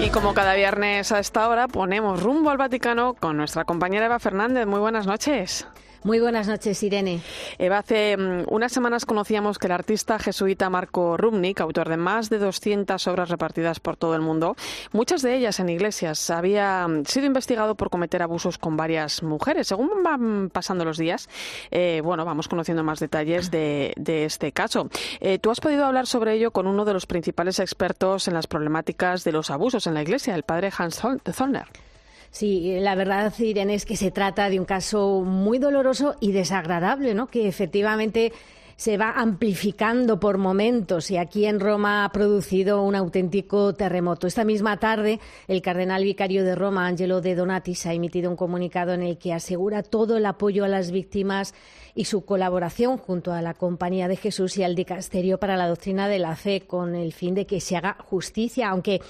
Y 0.00 0.10
como 0.10 0.34
cada 0.34 0.54
viernes 0.54 1.12
a 1.12 1.20
esta 1.20 1.48
hora 1.48 1.68
ponemos 1.68 2.20
rumbo 2.20 2.50
al 2.50 2.56
Vaticano 2.56 3.14
con 3.14 3.36
nuestra 3.36 3.64
compañera 3.64 4.06
Eva 4.06 4.18
Fernández. 4.18 4.66
Muy 4.66 4.80
buenas 4.80 5.06
noches. 5.06 5.68
Muy 6.02 6.18
buenas 6.18 6.48
noches, 6.48 6.82
Irene. 6.82 7.20
Eva, 7.58 7.78
hace 7.78 8.16
mm, 8.16 8.44
unas 8.48 8.72
semanas 8.72 9.04
conocíamos 9.04 9.58
que 9.58 9.66
el 9.66 9.72
artista 9.72 10.18
jesuita 10.18 10.70
Marco 10.70 11.18
Rubnik, 11.18 11.60
autor 11.60 11.90
de 11.90 11.98
más 11.98 12.30
de 12.30 12.38
200 12.38 13.06
obras 13.06 13.28
repartidas 13.28 13.80
por 13.80 13.98
todo 13.98 14.14
el 14.14 14.22
mundo, 14.22 14.56
muchas 14.92 15.20
de 15.20 15.36
ellas 15.36 15.60
en 15.60 15.68
iglesias, 15.68 16.30
había 16.30 16.88
mm, 16.88 17.04
sido 17.04 17.26
investigado 17.26 17.74
por 17.74 17.90
cometer 17.90 18.22
abusos 18.22 18.56
con 18.56 18.78
varias 18.78 19.22
mujeres. 19.22 19.68
Según 19.68 20.02
van 20.02 20.48
pasando 20.48 20.86
los 20.86 20.96
días, 20.96 21.28
eh, 21.70 22.00
bueno, 22.02 22.24
vamos 22.24 22.48
conociendo 22.48 22.82
más 22.82 22.98
detalles 22.98 23.50
de, 23.50 23.92
este 24.06 24.52
caso. 24.52 24.88
Eh, 25.20 25.38
Tú 25.38 25.50
has 25.50 25.60
podido 25.60 25.84
hablar 25.84 26.06
sobre 26.06 26.32
ello 26.32 26.50
con 26.50 26.66
uno 26.66 26.86
de 26.86 26.94
los 26.94 27.04
principales 27.04 27.58
expertos 27.58 28.26
en 28.26 28.32
las 28.32 28.46
problemáticas 28.46 29.22
de 29.22 29.32
los 29.32 29.50
abusos 29.50 29.86
en 29.86 29.92
la 29.92 30.02
iglesia, 30.02 30.34
el 30.34 30.44
padre 30.44 30.72
Hans 30.76 30.98
Zollner. 31.30 31.66
Sí, 32.30 32.78
la 32.80 32.94
verdad, 32.94 33.32
Irene, 33.38 33.74
es 33.74 33.84
que 33.84 33.96
se 33.96 34.12
trata 34.12 34.48
de 34.50 34.60
un 34.60 34.64
caso 34.64 35.22
muy 35.22 35.58
doloroso 35.58 36.14
y 36.20 36.30
desagradable, 36.32 37.12
¿no? 37.12 37.26
Que 37.26 37.48
efectivamente 37.48 38.32
se 38.76 38.96
va 38.96 39.10
amplificando 39.10 40.18
por 40.20 40.38
momentos 40.38 41.10
y 41.10 41.18
aquí 41.18 41.44
en 41.44 41.60
Roma 41.60 42.02
ha 42.02 42.12
producido 42.12 42.82
un 42.82 42.94
auténtico 42.94 43.74
terremoto. 43.74 44.26
Esta 44.26 44.42
misma 44.42 44.78
tarde, 44.78 45.20
el 45.48 45.60
cardenal 45.60 46.02
vicario 46.02 46.44
de 46.44 46.54
Roma, 46.54 46.86
Angelo 46.86 47.20
de 47.20 47.34
Donatis, 47.34 47.84
ha 47.84 47.92
emitido 47.92 48.30
un 48.30 48.36
comunicado 48.36 48.94
en 48.94 49.02
el 49.02 49.18
que 49.18 49.34
asegura 49.34 49.82
todo 49.82 50.16
el 50.16 50.24
apoyo 50.24 50.64
a 50.64 50.68
las 50.68 50.92
víctimas 50.92 51.52
y 51.94 52.04
su 52.04 52.24
colaboración 52.24 52.96
junto 52.98 53.32
a 53.32 53.42
la 53.42 53.54
Compañía 53.54 54.08
de 54.08 54.16
Jesús 54.16 54.56
y 54.56 54.62
al 54.62 54.74
Dicasterio 54.74 55.38
para 55.38 55.56
la 55.56 55.68
Doctrina 55.68 56.08
de 56.08 56.18
la 56.18 56.36
Fe 56.36 56.62
con 56.62 56.94
el 56.94 57.12
fin 57.12 57.34
de 57.34 57.46
que 57.46 57.60
se 57.60 57.76
haga 57.76 57.96
justicia, 58.00 58.68
aunque 58.68 59.00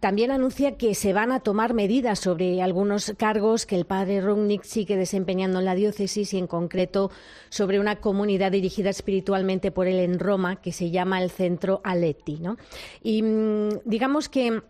también 0.00 0.30
anuncia 0.30 0.76
que 0.76 0.94
se 0.94 1.12
van 1.12 1.32
a 1.32 1.40
tomar 1.40 1.74
medidas 1.74 2.18
sobre 2.18 2.62
algunos 2.62 3.14
cargos 3.16 3.66
que 3.66 3.76
el 3.76 3.84
padre 3.84 4.20
Rungnick 4.20 4.62
sigue 4.62 4.96
desempeñando 4.96 5.58
en 5.58 5.64
la 5.64 5.74
diócesis 5.74 6.34
y 6.34 6.38
en 6.38 6.46
concreto 6.46 7.10
sobre 7.48 7.80
una 7.80 7.96
comunidad 7.96 8.52
dirigida 8.52 8.90
espiritualmente 8.90 9.70
por 9.70 9.86
él 9.86 9.98
en 9.98 10.18
Roma 10.18 10.56
que 10.56 10.72
se 10.72 10.90
llama 10.90 11.22
el 11.22 11.30
Centro 11.30 11.80
Aletti. 11.84 12.38
¿no? 12.40 12.56
Y 13.02 13.22
mm, 13.22 13.80
digamos 13.84 14.28
que 14.28 14.62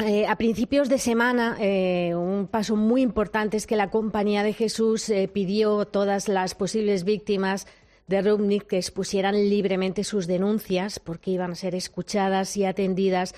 eh, 0.00 0.26
a 0.26 0.36
principios 0.36 0.88
de 0.88 0.98
semana, 0.98 1.56
eh, 1.60 2.14
un 2.14 2.46
paso 2.46 2.76
muy 2.76 3.02
importante 3.02 3.56
es 3.56 3.66
que 3.66 3.74
la 3.74 3.90
Compañía 3.90 4.44
de 4.44 4.52
Jesús 4.52 5.08
eh, 5.10 5.26
pidió 5.26 5.80
a 5.80 5.84
todas 5.86 6.28
las 6.28 6.54
posibles 6.54 7.02
víctimas 7.02 7.66
de 8.06 8.22
Rubnik 8.22 8.66
que 8.66 8.76
expusieran 8.76 9.34
libremente 9.34 10.04
sus 10.04 10.26
denuncias 10.26 11.00
porque 11.00 11.32
iban 11.32 11.50
a 11.50 11.56
ser 11.56 11.74
escuchadas 11.74 12.56
y 12.56 12.64
atendidas 12.64 13.34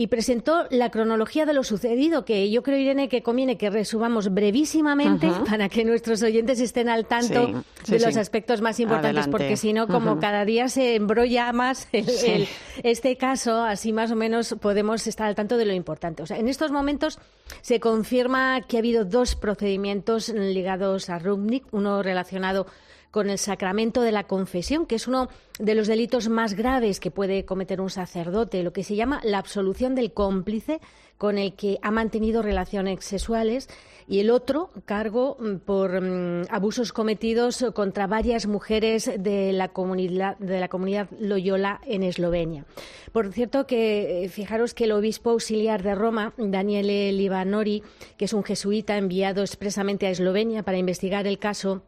y 0.00 0.06
presentó 0.06 0.64
la 0.70 0.90
cronología 0.90 1.44
de 1.44 1.52
lo 1.52 1.62
sucedido 1.62 2.24
que 2.24 2.50
yo 2.50 2.62
creo 2.62 2.78
Irene 2.78 3.10
que 3.10 3.22
conviene 3.22 3.58
que 3.58 3.68
resumamos 3.68 4.32
brevísimamente 4.32 5.28
para 5.46 5.68
que 5.68 5.84
nuestros 5.84 6.22
oyentes 6.22 6.58
estén 6.60 6.88
al 6.88 7.04
tanto 7.04 7.48
Sí, 7.48 7.54
sí, 7.84 7.92
de 7.92 8.00
los 8.06 8.14
sí. 8.14 8.18
aspectos 8.20 8.62
más 8.62 8.80
importantes 8.80 9.24
Adelante. 9.26 9.30
porque 9.30 9.56
si 9.58 9.74
no 9.74 9.86
como 9.86 10.18
cada 10.18 10.46
día 10.46 10.70
se 10.70 10.94
embrolla 10.94 11.52
más 11.52 11.86
el- 11.92 12.48
este 12.82 13.18
caso 13.18 13.62
así 13.62 13.92
más 13.92 14.10
o 14.10 14.16
menos 14.16 14.56
podemos 14.58 15.06
estar 15.06 15.26
al 15.26 15.34
tanto 15.34 15.58
de 15.58 15.66
lo 15.66 15.74
importante. 15.74 16.22
O 16.22 16.26
sea, 16.26 16.38
en 16.38 16.48
estos 16.48 16.70
momentos 16.70 17.18
se 17.60 17.78
confirma 17.78 18.62
que 18.62 18.78
ha 18.78 18.80
habido 18.80 19.04
dos 19.04 19.36
procedimientos 19.36 20.30
ligados 20.30 21.10
a 21.10 21.18
Rubnik, 21.18 21.64
uno 21.72 22.02
relacionado 22.02 22.64
con 22.64 22.72
el 23.14 23.38
sacramento 23.38 24.02
de 24.02 24.12
la 24.12 24.24
confesión, 24.24 24.86
que 24.86 24.94
es 24.94 25.08
uno 25.08 25.28
de 25.58 25.74
los 25.74 25.88
delitos 25.88 26.28
más 26.28 26.54
graves 26.54 27.00
que 27.00 27.10
puede 27.10 27.44
cometer 27.44 27.80
un 27.80 27.90
sacerdote, 27.90 28.62
lo 28.62 28.72
que 28.72 28.84
se 28.84 28.96
llama 28.96 29.20
la 29.24 29.38
absolución 29.38 29.94
del 29.94 30.12
cómplice 30.12 30.80
con 31.18 31.36
el 31.36 31.54
que 31.54 31.78
ha 31.82 31.90
mantenido 31.90 32.40
relaciones 32.40 33.04
sexuales 33.04 33.68
y 34.08 34.20
el 34.20 34.30
otro 34.30 34.70
cargo 34.86 35.36
mm, 35.38 35.56
por 35.56 36.00
mm, 36.00 36.46
abusos 36.50 36.92
cometidos 36.92 37.64
contra 37.74 38.06
varias 38.06 38.46
mujeres 38.46 39.10
de 39.18 39.52
la 39.52 39.68
comunidad 39.68 40.38
de 40.38 40.58
la 40.58 40.68
comunidad 40.68 41.08
Loyola 41.20 41.80
en 41.84 42.04
Eslovenia. 42.04 42.64
Por 43.12 43.32
cierto 43.32 43.66
que 43.66 44.24
eh, 44.24 44.28
fijaros 44.28 44.72
que 44.72 44.84
el 44.84 44.92
obispo 44.92 45.30
auxiliar 45.30 45.82
de 45.82 45.94
Roma, 45.94 46.32
Daniele 46.38 47.12
Libanori, 47.12 47.82
que 48.16 48.24
es 48.24 48.32
un 48.32 48.42
jesuita 48.42 48.96
enviado 48.96 49.42
expresamente 49.42 50.06
a 50.06 50.10
Eslovenia 50.10 50.62
para 50.62 50.78
investigar 50.78 51.26
el 51.26 51.38
caso, 51.38 51.82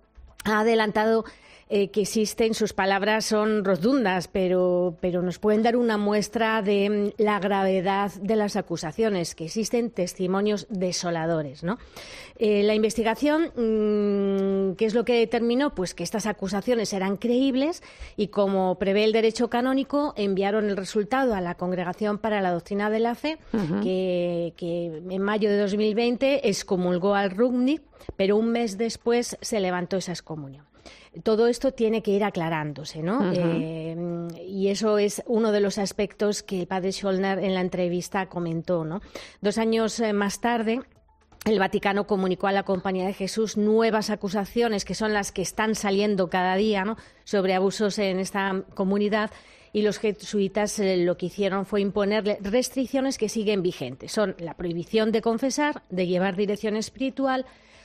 ha 0.44 0.60
adelantado 0.60 1.24
eh, 1.74 1.88
que 1.88 2.02
existen, 2.02 2.52
sus 2.52 2.74
palabras 2.74 3.24
son 3.24 3.64
rotundas, 3.64 4.28
pero, 4.28 4.98
pero 5.00 5.22
nos 5.22 5.38
pueden 5.38 5.62
dar 5.62 5.74
una 5.74 5.96
muestra 5.96 6.60
de 6.60 7.12
mm, 7.16 7.22
la 7.22 7.38
gravedad 7.40 8.12
de 8.12 8.36
las 8.36 8.56
acusaciones, 8.56 9.34
que 9.34 9.46
existen 9.46 9.88
testimonios 9.90 10.66
desoladores. 10.68 11.64
¿no? 11.64 11.78
Eh, 12.36 12.62
la 12.62 12.74
investigación, 12.74 13.44
mm, 13.56 14.74
¿qué 14.74 14.84
es 14.84 14.92
lo 14.92 15.06
que 15.06 15.14
determinó? 15.14 15.74
Pues 15.74 15.94
que 15.94 16.02
estas 16.02 16.26
acusaciones 16.26 16.92
eran 16.92 17.16
creíbles 17.16 17.82
y, 18.18 18.26
como 18.26 18.78
prevé 18.78 19.04
el 19.04 19.12
derecho 19.12 19.48
canónico, 19.48 20.12
enviaron 20.18 20.68
el 20.68 20.76
resultado 20.76 21.34
a 21.34 21.40
la 21.40 21.54
Congregación 21.54 22.18
para 22.18 22.42
la 22.42 22.52
Doctrina 22.52 22.90
de 22.90 23.00
la 23.00 23.14
Fe, 23.14 23.38
que, 23.82 24.52
que 24.58 25.02
en 25.08 25.22
mayo 25.22 25.48
de 25.48 25.56
2020 25.56 26.50
excomulgó 26.50 27.14
al 27.14 27.30
Rubnik, 27.30 27.80
pero 28.14 28.36
un 28.36 28.52
mes 28.52 28.76
después 28.76 29.38
se 29.40 29.58
levantó 29.58 29.96
esa 29.96 30.12
excomunión. 30.12 30.70
Todo 31.22 31.46
esto 31.46 31.72
tiene 31.72 32.02
que 32.02 32.12
ir 32.12 32.24
aclarándose, 32.24 33.02
¿no? 33.02 33.32
Eh, 33.34 33.94
y 34.46 34.68
eso 34.68 34.96
es 34.96 35.22
uno 35.26 35.52
de 35.52 35.60
los 35.60 35.76
aspectos 35.76 36.42
que 36.42 36.60
el 36.60 36.66
padre 36.66 36.92
Schollner 36.92 37.38
en 37.38 37.54
la 37.54 37.60
entrevista 37.60 38.26
comentó, 38.30 38.84
¿no? 38.84 39.02
Dos 39.42 39.58
años 39.58 40.00
eh, 40.00 40.14
más 40.14 40.40
tarde, 40.40 40.80
el 41.44 41.58
Vaticano 41.58 42.06
comunicó 42.06 42.46
a 42.46 42.52
la 42.52 42.62
Compañía 42.62 43.04
de 43.04 43.14
Jesús 43.14 43.56
nuevas 43.56 44.10
acusaciones, 44.10 44.84
que 44.84 44.94
son 44.94 45.12
las 45.12 45.32
que 45.32 45.42
están 45.42 45.74
saliendo 45.74 46.30
cada 46.30 46.54
día, 46.54 46.84
¿no? 46.84 46.96
sobre 47.24 47.54
abusos 47.54 47.98
en 47.98 48.20
esta 48.20 48.62
comunidad. 48.74 49.30
Y 49.72 49.82
los 49.82 49.98
jesuitas 49.98 50.78
eh, 50.78 50.98
lo 50.98 51.16
que 51.16 51.26
hicieron 51.26 51.66
fue 51.66 51.80
imponerle 51.80 52.38
restricciones 52.40 53.18
que 53.18 53.28
siguen 53.28 53.62
vigentes. 53.62 54.12
Son 54.12 54.36
la 54.38 54.54
prohibición 54.54 55.10
de 55.10 55.22
confesar, 55.22 55.82
de 55.90 56.06
llevar 56.06 56.36
dirección 56.36 56.76
espiritual 56.76 57.44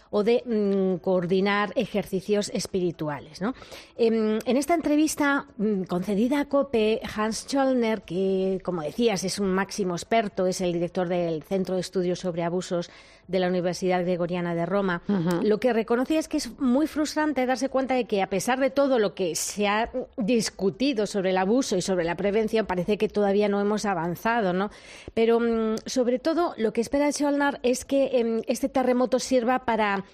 o 0.10 0.24
de 0.24 0.43
mm, 0.46 1.02
coordinar 1.02 1.74
ejercicios 1.76 2.50
espirituales. 2.54 3.41
¿no? 3.41 3.54
Em, 3.98 4.39
en, 4.46 4.58
esta 4.58 4.74
entrevista 4.74 5.48
mm, 5.58 5.84
concedida 5.84 6.41
a 6.41 6.46
COPE, 6.46 7.02
Hans 7.15 7.46
Schollner, 7.48 8.02
que 8.04 8.62
como 8.63 8.82
decías 8.82 9.24
es 9.24 9.39
un 9.39 9.54
máximo 9.54 9.96
experto, 9.96 10.48
es 10.48 10.62
el 10.62 10.74
director 10.74 11.08
del 11.08 11.43
Centro 11.43 11.76
de 11.76 11.82
Estudios 11.82 12.20
sobre 12.20 12.43
Abusos 12.43 12.89
de 13.27 13.39
la 13.39 13.47
Universidad 13.47 14.03
Gregoriana 14.03 14.55
de 14.55 14.65
Roma, 14.65 15.01
lo 15.43 15.59
que 15.59 15.73
reconocía 15.73 16.19
es 16.19 16.27
que 16.27 16.37
es 16.37 16.59
muy 16.59 16.87
frustrante 16.87 17.45
darse 17.45 17.69
cuenta 17.69 17.95
de 17.95 18.05
que 18.05 18.21
a 18.21 18.29
pesar 18.29 18.59
de 18.59 18.69
todo 18.69 18.99
lo 18.99 19.13
que 19.15 19.35
se 19.35 19.67
ha 19.67 19.91
discutido 20.17 21.05
sobre 21.07 21.31
el 21.31 21.37
abuso 21.37 21.75
y 21.75 21.81
sobre 21.81 22.05
la 22.05 22.15
prevención, 22.15 22.65
parece 22.65 22.97
que 22.97 23.09
todavía 23.09 23.49
no 23.49 23.59
hemos 23.59 23.85
avanzado, 23.85 24.53
¿no? 24.53 24.69
Pero 25.13 25.39
mm, 25.39 25.75
sobre 25.85 26.19
todo 26.19 26.53
lo 26.57 26.73
que 26.73 26.81
espera 26.81 27.11
Schollner 27.11 27.59
es 27.63 27.86
que 27.86 28.19
em, 28.19 28.41
este 28.47 28.69
terremoto 28.69 29.19
sirva 29.19 29.65
para 29.65 30.05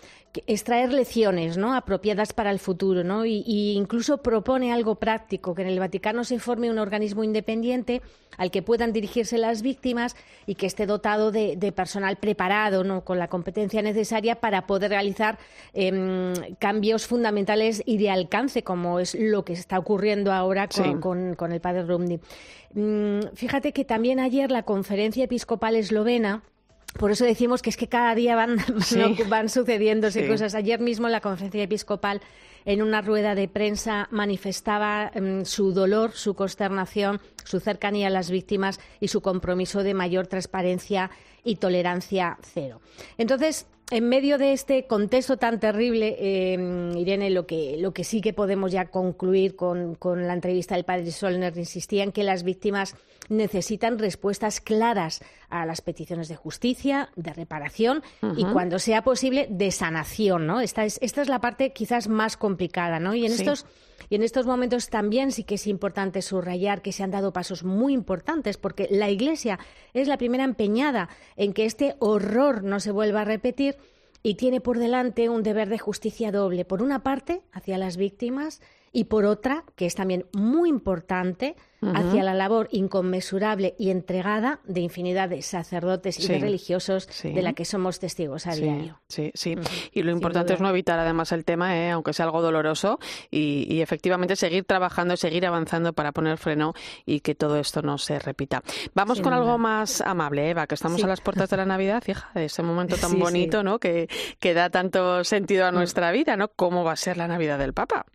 extraer 0.48 0.92
lecciones 0.92 1.58
¿no? 1.58 1.76
apropiadas 1.76 2.34
para 2.34 2.52
el 2.52 2.60
futuro 2.60 3.04
¿no? 3.04 3.26
y, 3.26 3.44
incluso 3.76 4.18
propone 4.18 4.74
algo 4.74 4.96
práctico, 4.96 5.54
que 5.54 5.62
en 5.62 5.68
el 5.68 5.80
Vaticano 5.80 6.24
se 6.24 6.40
forme 6.40 6.72
un 6.72 6.80
organismo 6.80 7.24
independiente 7.24 8.02
al 8.38 8.50
que 8.50 8.64
puedan 8.64 8.94
dirigirse 8.94 9.38
las 9.38 9.62
víctimas 9.62 10.16
y 10.48 10.56
que 10.56 10.66
esté 10.66 10.86
dotado 10.86 11.32
de, 11.32 11.74
personal 11.76 12.18
preparado 12.18 12.84
¿no? 12.84 13.04
con 13.04 13.20
la 13.20 13.28
competencia 13.28 13.82
necesaria 13.82 14.36
para 14.40 14.66
poder 14.66 14.90
realizar 14.90 15.38
em, 15.74 16.34
cambios 16.60 17.06
fundamentales 17.06 17.84
y 17.86 17.98
de 17.98 18.10
alcance, 18.10 18.64
como 18.64 19.00
es 19.00 19.16
lo 19.16 19.46
que 19.46 19.54
está 19.54 19.78
ocurriendo 19.78 20.32
ahora 20.32 20.68
con, 21.00 21.36
con 21.36 21.52
el 21.52 21.62
padre 21.62 21.84
Rumni. 21.84 22.20
Mm, 22.74 23.20
fíjate 23.36 23.72
que 23.72 23.86
también 23.86 24.20
ayer 24.20 24.52
la 24.52 24.64
conferencia 24.64 25.26
episcopal 25.26 25.76
eslovena 25.76 26.44
por 26.94 27.12
eso 27.12 27.26
decimos 27.26 27.62
que 27.62 27.70
es 27.70 27.78
que 27.78 27.88
cada 27.88 28.14
día 28.16 28.36
van, 28.36 28.58
van 29.30 29.50
sucediéndose 29.50 30.28
cosas. 30.28 30.56
Ayer 30.56 30.80
mismo 30.80 31.10
la 31.10 31.22
conferencia 31.22 31.64
episcopal, 31.64 32.22
en 32.66 32.82
una 32.82 33.02
rueda 33.02 33.36
de 33.36 33.48
prensa, 33.48 34.08
manifestaba 34.12 35.12
mm, 35.14 35.44
su 35.44 35.74
dolor, 35.74 36.12
su 36.12 36.36
consternación, 36.36 37.20
su 37.44 37.60
cercanía 37.60 38.08
a 38.08 38.12
las 38.12 38.30
víctimas 38.30 38.80
y 39.00 39.08
su 39.08 39.22
compromiso 39.22 39.84
de 39.84 39.94
mayor 39.94 40.28
transparencia 40.28 41.10
y 41.44 41.56
tolerancia 41.58 42.38
cero. 42.42 42.80
Entonces, 43.18 43.68
en 43.92 44.10
medio 44.10 44.38
de 44.38 44.54
este 44.54 44.88
contexto 44.88 45.38
tan 45.38 45.60
terrible, 45.60 46.16
eh, 46.20 46.94
Irene, 46.98 47.30
lo 47.30 47.46
que, 47.46 47.78
lo 47.78 47.94
que 47.94 48.04
sí 48.04 48.22
que 48.22 48.34
podemos 48.34 48.72
ya 48.72 48.86
concluir 48.86 49.56
con, 49.56 49.96
con 49.96 50.28
la 50.28 50.34
entrevista 50.34 50.76
del 50.76 50.86
padre 50.86 51.12
Solner 51.12 51.58
insistía 51.58 52.04
en 52.04 52.12
que 52.12 52.24
las 52.24 52.44
víctimas 52.44 52.96
necesitan 53.30 54.00
respuestas 54.00 54.62
claras 54.62 55.22
a 55.50 55.66
las 55.66 55.82
peticiones 55.82 56.28
de 56.28 56.36
justicia, 56.36 57.10
de 57.16 57.34
reparación 57.34 58.04
y, 58.36 58.46
cuando 58.46 58.80
sea 58.80 59.04
posible, 59.04 59.48
de 59.50 59.72
sanación. 59.72 60.48
¿no? 60.48 60.62
Esta, 60.62 60.86
es, 60.86 60.98
esta 61.02 61.22
es 61.22 61.30
la 61.30 61.40
parte 61.40 61.74
quizás 61.74 62.08
más 62.08 62.38
complicada. 62.38 63.00
¿no? 63.00 63.14
Y 63.14 63.26
en 63.26 63.32
estos 63.32 63.66
y 64.10 64.16
en 64.16 64.24
estos 64.24 64.46
momentos 64.46 64.90
también 64.90 65.32
sí 65.32 65.44
que 65.44 65.56
es 65.56 65.68
importante 65.68 66.22
subrayar 66.22 66.82
que 66.82 66.92
se 66.92 67.04
han 67.04 67.12
dado 67.12 67.34
pasos 67.34 67.64
muy 67.64 67.94
importantes 67.94 68.58
porque 68.58 68.88
la 68.92 69.10
Iglesia 69.10 69.60
es 69.94 70.08
la 70.08 70.18
primera 70.18 70.44
empeñada 70.44 71.10
en 71.36 71.54
que 71.54 71.66
este 71.66 71.96
horror 72.00 72.64
no 72.64 72.80
se 72.80 72.92
vuelva 72.92 73.22
a 73.22 73.26
repetir 73.26 73.78
y 74.24 74.36
tiene 74.36 74.62
por 74.62 74.80
delante 74.80 75.28
un 75.30 75.44
deber 75.44 75.68
de 75.68 75.78
justicia 75.78 76.32
doble. 76.32 76.64
Por 76.64 76.82
una 76.82 77.04
parte, 77.04 77.42
hacia 77.52 77.78
las 77.78 77.98
víctimas 77.98 78.62
y 78.94 79.06
por 79.06 79.26
otra, 79.26 79.66
que 79.76 79.88
es 79.88 79.96
también 79.96 80.28
muy 80.32 80.70
importante, 80.70 81.56
hacia 81.94 82.24
la 82.24 82.34
labor 82.34 82.70
inconmensurable 82.72 83.76
y 83.78 83.90
entregada 83.90 84.62
de 84.64 84.80
infinidad 84.82 85.28
de 85.28 85.42
sacerdotes 85.42 86.20
y 86.20 86.28
de 86.28 86.40
religiosos 86.40 87.10
de 87.24 87.42
la 87.42 87.54
que 87.54 87.66
somos 87.66 88.00
testigos 88.00 88.48
a 88.48 88.56
diario. 88.56 89.02
Sí, 89.10 89.32
sí. 89.34 89.56
Y 89.92 90.04
lo 90.04 90.12
importante 90.12 90.54
es 90.54 90.62
no 90.62 90.70
evitar 90.70 91.00
además 91.00 91.32
el 91.32 91.44
tema, 91.44 91.78
¿eh? 91.78 91.92
aunque 91.92 92.14
sea 92.14 92.26
algo 92.26 92.42
doloroso, 92.42 93.00
y, 93.30 93.82
efectivamente 93.82 94.36
seguir 94.36 94.64
trabajando, 94.64 95.18
seguir 95.18 95.46
avanzando 95.46 95.92
para 95.92 96.12
poner 96.12 96.38
freno 96.38 96.74
y 97.06 97.20
que 97.20 97.36
todo 97.36 97.58
esto 97.58 97.82
no 97.82 97.98
se 97.98 98.20
repita. 98.20 98.64
Vamos 98.94 99.20
con 99.20 99.34
algo 99.34 99.58
más 99.58 100.00
amable, 100.02 100.50
Eva, 100.50 100.68
que 100.68 100.76
estamos 100.76 101.04
a 101.04 101.08
las 101.08 101.20
puertas 101.20 101.50
de 101.50 101.58
la 101.58 101.66
Navidad, 101.66 102.02
fija, 102.02 102.32
ese 102.36 102.64
momento 102.64 102.96
tan 102.96 103.20
bonito, 103.20 103.64
¿no? 103.64 103.80
Que, 103.80 104.08
que 104.40 104.54
da 104.54 104.70
tanto 104.70 105.24
sentido 105.24 105.66
a 105.66 105.72
mm. 105.72 105.76
nuestra 105.76 106.12
vida, 106.12 106.38
¿no? 106.38 106.48
¿Cómo 106.50 106.84
va 106.84 106.94
a 106.94 106.98
ser 106.98 107.18
la 107.18 107.28
Navidad 107.28 107.60
del 107.60 107.74
Papa? 107.74 108.06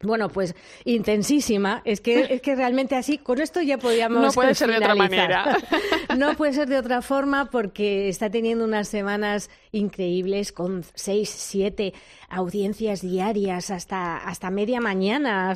Bueno, 0.00 0.28
pues 0.28 0.54
intensísima. 0.84 1.82
Es 1.84 2.00
que, 2.00 2.28
es 2.30 2.40
que 2.40 2.54
realmente 2.54 2.94
así, 2.94 3.18
con 3.18 3.40
esto 3.40 3.60
ya 3.62 3.78
podríamos. 3.78 4.22
No 4.22 4.30
puede 4.30 4.54
ser 4.54 4.70
de 4.70 4.76
otra 4.76 4.94
manera. 4.94 5.56
No 6.16 6.34
puede 6.34 6.52
ser 6.52 6.68
de 6.68 6.78
otra 6.78 7.02
forma 7.02 7.50
porque 7.50 8.08
está 8.08 8.30
teniendo 8.30 8.64
unas 8.64 8.88
semanas 8.88 9.50
increíbles 9.72 10.52
con 10.52 10.84
seis, 10.94 11.28
siete 11.30 11.94
audiencias 12.28 13.00
diarias 13.00 13.70
hasta, 13.70 14.18
hasta 14.18 14.50
media 14.50 14.80
mañana, 14.80 15.54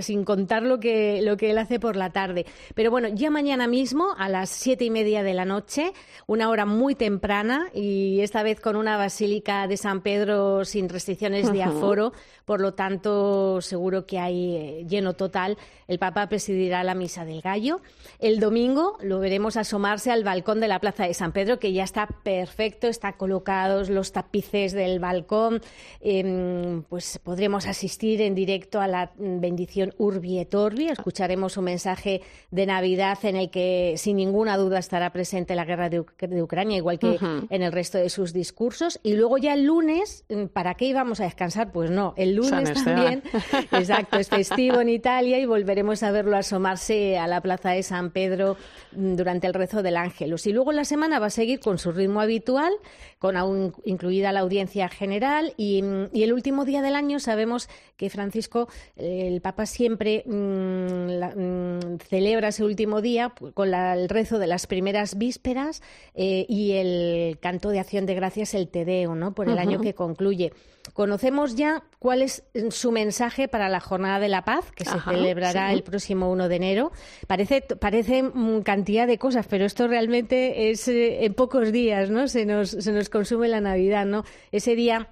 sin 0.00 0.24
contar 0.24 0.62
lo 0.62 0.78
que, 0.78 1.20
lo 1.22 1.36
que 1.36 1.50
él 1.50 1.58
hace 1.58 1.80
por 1.80 1.96
la 1.96 2.10
tarde. 2.10 2.46
Pero 2.74 2.90
bueno, 2.90 3.08
ya 3.08 3.30
mañana 3.30 3.66
mismo, 3.66 4.14
a 4.16 4.28
las 4.28 4.50
siete 4.50 4.84
y 4.84 4.90
media 4.90 5.22
de 5.22 5.34
la 5.34 5.44
noche, 5.44 5.92
una 6.26 6.48
hora 6.48 6.64
muy 6.64 6.94
temprana 6.94 7.68
y 7.74 8.20
esta 8.20 8.42
vez 8.42 8.60
con 8.60 8.76
una 8.76 8.96
basílica 8.96 9.66
de 9.66 9.76
San 9.76 10.00
Pedro 10.00 10.64
sin 10.64 10.88
restricciones 10.88 11.52
de 11.52 11.62
aforo, 11.62 12.12
por 12.44 12.60
lo 12.60 12.74
tanto 12.74 13.60
seguro 13.60 14.06
que 14.06 14.18
hay 14.18 14.56
eh, 14.56 14.86
lleno 14.88 15.14
total. 15.14 15.58
El 15.88 15.98
Papa 15.98 16.28
presidirá 16.28 16.84
la 16.84 16.94
Misa 16.94 17.24
del 17.24 17.40
Gallo. 17.40 17.80
El 18.18 18.38
domingo 18.40 18.96
lo 19.00 19.18
veremos 19.18 19.56
asomarse 19.56 20.10
al 20.10 20.24
balcón 20.24 20.60
de 20.60 20.68
la 20.68 20.80
Plaza 20.80 21.04
de 21.04 21.14
San 21.14 21.32
Pedro, 21.32 21.58
que 21.58 21.72
ya 21.72 21.84
está 21.84 22.06
perfecto, 22.06 22.86
está 22.86 23.14
colocados 23.36 23.90
los 23.90 24.12
tapices 24.12 24.72
del 24.72 24.98
balcón. 24.98 25.60
Em, 26.00 26.82
pues 26.84 27.18
podremos 27.22 27.66
asistir 27.66 28.22
en 28.22 28.34
directo 28.34 28.80
a 28.80 28.86
la 28.86 29.12
bendición 29.18 29.92
Urbi 29.98 30.38
et 30.38 30.54
Orbi. 30.54 30.88
Escucharemos 30.88 31.58
un 31.58 31.64
mensaje 31.64 32.22
de 32.50 32.64
Navidad 32.64 33.18
en 33.24 33.36
el 33.36 33.50
que 33.50 33.94
sin 33.98 34.16
ninguna 34.16 34.56
duda 34.56 34.78
estará 34.78 35.10
presente 35.10 35.54
la 35.54 35.66
guerra 35.66 35.90
de, 35.90 36.00
Ucrania, 36.00 36.78
igual 36.78 36.98
que 36.98 37.18
en 37.50 37.62
el 37.62 37.72
resto 37.72 37.98
de 37.98 38.08
sus 38.08 38.32
discursos. 38.32 39.00
Y 39.02 39.14
luego 39.14 39.36
ya 39.36 39.52
el 39.52 39.64
lunes, 39.64 40.24
¿para 40.54 40.74
qué 40.74 40.86
íbamos 40.86 41.20
a 41.20 41.24
descansar? 41.24 41.72
Pues 41.72 41.90
no, 41.90 42.14
el 42.16 42.36
lunes 42.36 42.72
también, 42.72 43.22
exacto, 43.72 44.18
es 44.18 44.28
festivo 44.28 44.80
en 44.80 44.88
Italia 44.88 45.38
y 45.38 45.44
volveremos 45.44 46.02
a 46.02 46.10
verlo 46.10 46.36
asomarse 46.36 47.18
a 47.18 47.26
la 47.26 47.42
plaza 47.42 47.70
de 47.70 47.82
San 47.82 48.10
Pedro 48.10 48.56
mm, 48.92 49.14
durante 49.16 49.46
el 49.46 49.52
rezo 49.52 49.82
del 49.82 49.98
Ángelus. 49.98 50.46
Y 50.46 50.52
luego 50.52 50.72
la 50.72 50.84
semana 50.84 51.18
va 51.18 51.26
a 51.26 51.30
seguir 51.30 51.60
con 51.60 51.78
su 51.78 51.92
ritmo 51.92 52.20
habitual, 52.20 52.72
con 53.18 53.36
aún 53.36 53.74
incluida 53.84 54.32
la 54.32 54.40
audiencia 54.40 54.88
general 54.88 55.54
y 55.56 55.82
y 56.12 56.22
el 56.22 56.32
último 56.32 56.64
día 56.64 56.82
del 56.82 56.94
año 56.94 57.20
sabemos 57.20 57.68
que 57.96 58.10
Francisco, 58.10 58.68
eh, 58.96 59.28
el 59.28 59.40
Papa 59.40 59.66
siempre 59.66 60.22
mm, 60.26 60.32
mm, 60.32 61.98
celebra 62.08 62.48
ese 62.48 62.64
último 62.64 63.00
día 63.00 63.32
con 63.54 63.72
el 63.74 64.08
rezo 64.08 64.38
de 64.38 64.46
las 64.46 64.66
primeras 64.66 65.18
vísperas 65.18 65.82
eh, 66.14 66.46
y 66.48 66.72
el 66.72 67.38
canto 67.38 67.70
de 67.70 67.80
acción 67.80 68.06
de 68.06 68.14
gracias, 68.14 68.54
el 68.54 68.68
Te 68.68 69.06
¿no? 69.06 69.34
por 69.34 69.48
el 69.48 69.58
año 69.58 69.80
que 69.80 69.94
concluye. 69.94 70.52
Conocemos 70.92 71.56
ya 71.56 71.82
cuál 71.98 72.22
es 72.22 72.44
su 72.70 72.92
mensaje 72.92 73.48
para 73.48 73.68
la 73.68 73.80
Jornada 73.80 74.20
de 74.20 74.28
la 74.28 74.44
Paz, 74.44 74.70
que 74.72 74.84
se 74.84 75.00
celebrará 75.00 75.72
el 75.72 75.82
próximo 75.82 76.30
1 76.30 76.48
de 76.48 76.56
enero. 76.56 76.92
Parece, 77.26 77.62
parece 77.62 78.24
cantidad 78.64 79.06
de 79.06 79.18
cosas, 79.18 79.46
pero 79.48 79.64
esto 79.64 79.88
realmente 79.88 80.70
es 80.70 80.88
eh, 80.88 81.24
en 81.24 81.34
pocos 81.34 81.72
días, 81.72 82.10
¿no? 82.10 82.28
Se 82.28 82.46
nos, 82.46 82.70
se 82.70 82.92
nos 82.92 83.08
consume 83.08 83.48
la 83.48 83.60
Navidad, 83.60 84.06
¿no? 84.06 84.24
Ese 84.52 84.74
día 84.74 85.10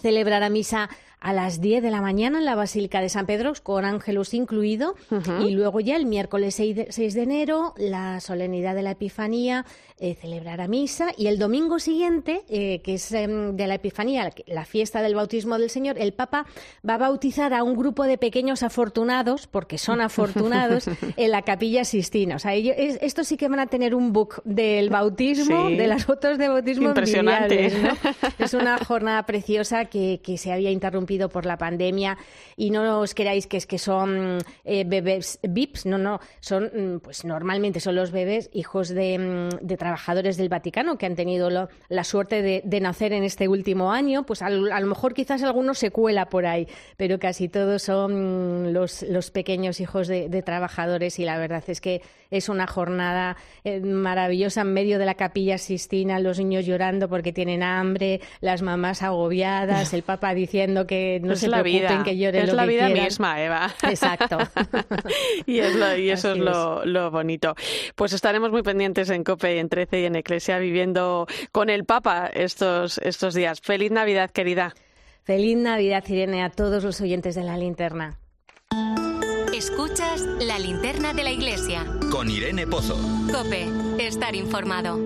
celebrará 0.00 0.48
misa 0.50 0.90
a 1.20 1.32
las 1.32 1.60
10 1.60 1.82
de 1.82 1.90
la 1.90 2.02
mañana 2.02 2.38
en 2.38 2.44
la 2.44 2.54
Basílica 2.54 3.00
de 3.00 3.08
San 3.08 3.24
Pedro, 3.24 3.54
con 3.62 3.84
ángelos 3.84 4.34
incluido, 4.34 4.94
y 5.40 5.52
luego 5.52 5.80
ya 5.80 5.96
el 5.96 6.06
miércoles 6.06 6.54
6 6.54 6.74
de, 7.14 7.22
enero, 7.22 7.72
la 7.78 8.20
solemnidad 8.20 8.74
de 8.74 8.82
la 8.82 8.90
Epifanía, 8.90 9.64
eh, 9.98 10.16
celebrará 10.20 10.68
misa, 10.68 11.08
y 11.16 11.28
el 11.28 11.38
domingo 11.38 11.78
siguiente, 11.78 12.44
eh, 12.48 12.82
que 12.82 12.94
es 12.94 13.12
em, 13.12 13.56
de 13.56 13.66
la 13.66 13.76
Epifanía, 13.76 14.30
la 14.46 14.64
fiesta 14.64 15.00
del 15.00 15.14
bautismo 15.14 15.56
del 15.58 15.70
Señor, 15.70 15.96
el 15.98 16.12
Papa 16.12 16.46
va 16.86 16.94
a 16.94 16.98
bautizar 16.98 17.54
a 17.54 17.62
un 17.62 17.74
grupo 17.74 18.04
de 18.04 18.18
pequeños 18.18 18.62
afortunados, 18.62 19.46
porque 19.46 19.78
son 19.78 20.00
afortunados, 20.00 20.84
en 21.16 21.30
la 21.30 21.42
capilla 21.42 21.84
Sistina. 21.84 22.36
O 22.36 22.38
sea, 22.38 22.54
ellos, 22.54 22.74
esto 22.76 23.24
sí 23.24 23.36
que 23.36 23.48
van 23.48 23.60
a 23.60 23.66
tener 23.66 23.94
un 23.94 24.12
book 24.12 24.42
del 24.44 24.90
bautismo, 24.90 25.70
de 25.70 25.86
las 25.86 26.04
fotos 26.04 26.38
de 26.38 26.48
bautismo 26.48 26.88
Impresionante. 26.88 27.72
Es 28.38 28.52
una 28.52 28.78
jornada 28.78 29.24
preciosa 29.24 29.86
que, 29.86 30.20
que 30.22 30.38
se 30.38 30.52
había 30.52 30.70
interrumpido 30.70 31.03
interrumpido 31.04 31.28
por 31.28 31.46
la 31.46 31.56
pandemia 31.56 32.16
y 32.56 32.70
no 32.70 33.00
os 33.00 33.14
queráis 33.14 33.46
que 33.46 33.56
es 33.56 33.66
que 33.66 33.78
son 33.78 34.38
eh, 34.64 34.84
bebés 34.86 35.38
VIPs, 35.42 35.86
no, 35.86 35.98
no, 35.98 36.20
son, 36.40 36.70
mm, 36.74 37.00
pues 37.00 37.24
normalmente 37.24 37.80
son 37.80 37.94
los 37.94 38.10
bebés 38.10 38.50
hijos 38.52 38.88
de, 38.88 39.18
mm, 39.18 39.66
de 39.66 39.76
trabajadores 39.76 40.36
del 40.36 40.48
Vaticano 40.48 40.96
que 40.96 41.06
han 41.06 41.14
tenido 41.14 41.50
lo, 41.50 41.68
la 41.88 42.04
suerte 42.04 42.42
de, 42.42 42.62
de, 42.64 42.80
nacer 42.80 43.12
en 43.12 43.24
este 43.24 43.48
último 43.48 43.92
año, 43.92 44.24
pues 44.24 44.42
a, 44.42 44.46
a, 44.46 44.50
lo 44.50 44.86
mejor 44.86 45.14
quizás 45.14 45.42
algunos 45.42 45.78
se 45.78 45.90
cuela 45.90 46.26
por 46.26 46.46
ahí, 46.46 46.66
pero 46.96 47.18
casi 47.18 47.48
todos 47.48 47.82
son 47.82 48.72
los, 48.72 49.02
los 49.02 49.30
pequeños 49.30 49.80
hijos 49.80 50.08
de, 50.08 50.28
de 50.28 50.42
trabajadores 50.42 51.18
y 51.18 51.24
la 51.24 51.38
verdad 51.38 51.62
es 51.66 51.80
que 51.80 52.02
es 52.30 52.48
una 52.48 52.66
jornada 52.66 53.36
eh, 53.62 53.80
maravillosa 53.80 54.62
en 54.62 54.72
medio 54.72 54.98
de 54.98 55.06
la 55.06 55.14
capilla 55.14 55.58
Sistina, 55.58 56.18
los 56.18 56.38
niños 56.38 56.66
llorando 56.66 57.08
porque 57.08 57.32
tienen 57.32 57.62
hambre, 57.62 58.20
las 58.40 58.62
mamás 58.62 59.02
agobiadas, 59.02 59.92
el 59.94 60.02
Papa 60.02 60.34
diciendo 60.34 60.86
que 60.86 60.93
no 61.22 61.32
es 61.34 61.40
se 61.40 61.48
la 61.48 61.60
preocupen, 61.62 61.88
vida. 61.88 62.04
que 62.04 62.16
lloren 62.18 62.42
es 62.42 62.48
lo 62.50 62.54
la 62.56 62.62
que 62.62 62.68
vida 62.68 62.86
quieran. 62.86 63.04
misma, 63.04 63.42
Eva. 63.42 63.74
Exacto. 63.88 64.38
y, 65.46 65.58
es 65.60 65.74
lo- 65.74 65.96
y 65.96 66.10
eso 66.10 66.30
Así 66.30 66.38
es 66.38 66.44
lo, 66.44 66.84
lo 66.84 67.10
bonito. 67.10 67.54
Pues 67.94 68.12
estaremos 68.12 68.50
muy 68.50 68.62
pendientes 68.62 69.10
en 69.10 69.24
COPE, 69.24 69.56
y 69.56 69.58
en 69.58 69.68
13 69.68 70.00
y 70.00 70.04
en 70.06 70.16
Eclesia 70.16 70.58
viviendo 70.58 71.26
con 71.52 71.70
el 71.70 71.84
Papa 71.84 72.26
estos, 72.32 72.98
estos 72.98 73.34
días. 73.34 73.60
Feliz 73.60 73.90
Navidad, 73.90 74.30
querida. 74.30 74.74
Feliz 75.24 75.56
Navidad, 75.56 76.04
Irene, 76.08 76.42
a 76.42 76.50
todos 76.50 76.84
los 76.84 77.00
oyentes 77.00 77.34
de 77.34 77.44
la 77.44 77.56
linterna. 77.56 78.18
Escuchas 79.54 80.20
la 80.40 80.58
linterna 80.58 81.14
de 81.14 81.22
la 81.22 81.30
iglesia. 81.30 81.86
Con 82.10 82.28
Irene 82.30 82.66
Pozo. 82.66 82.96
Cope, 83.32 83.66
estar 83.98 84.34
informado. 84.34 84.98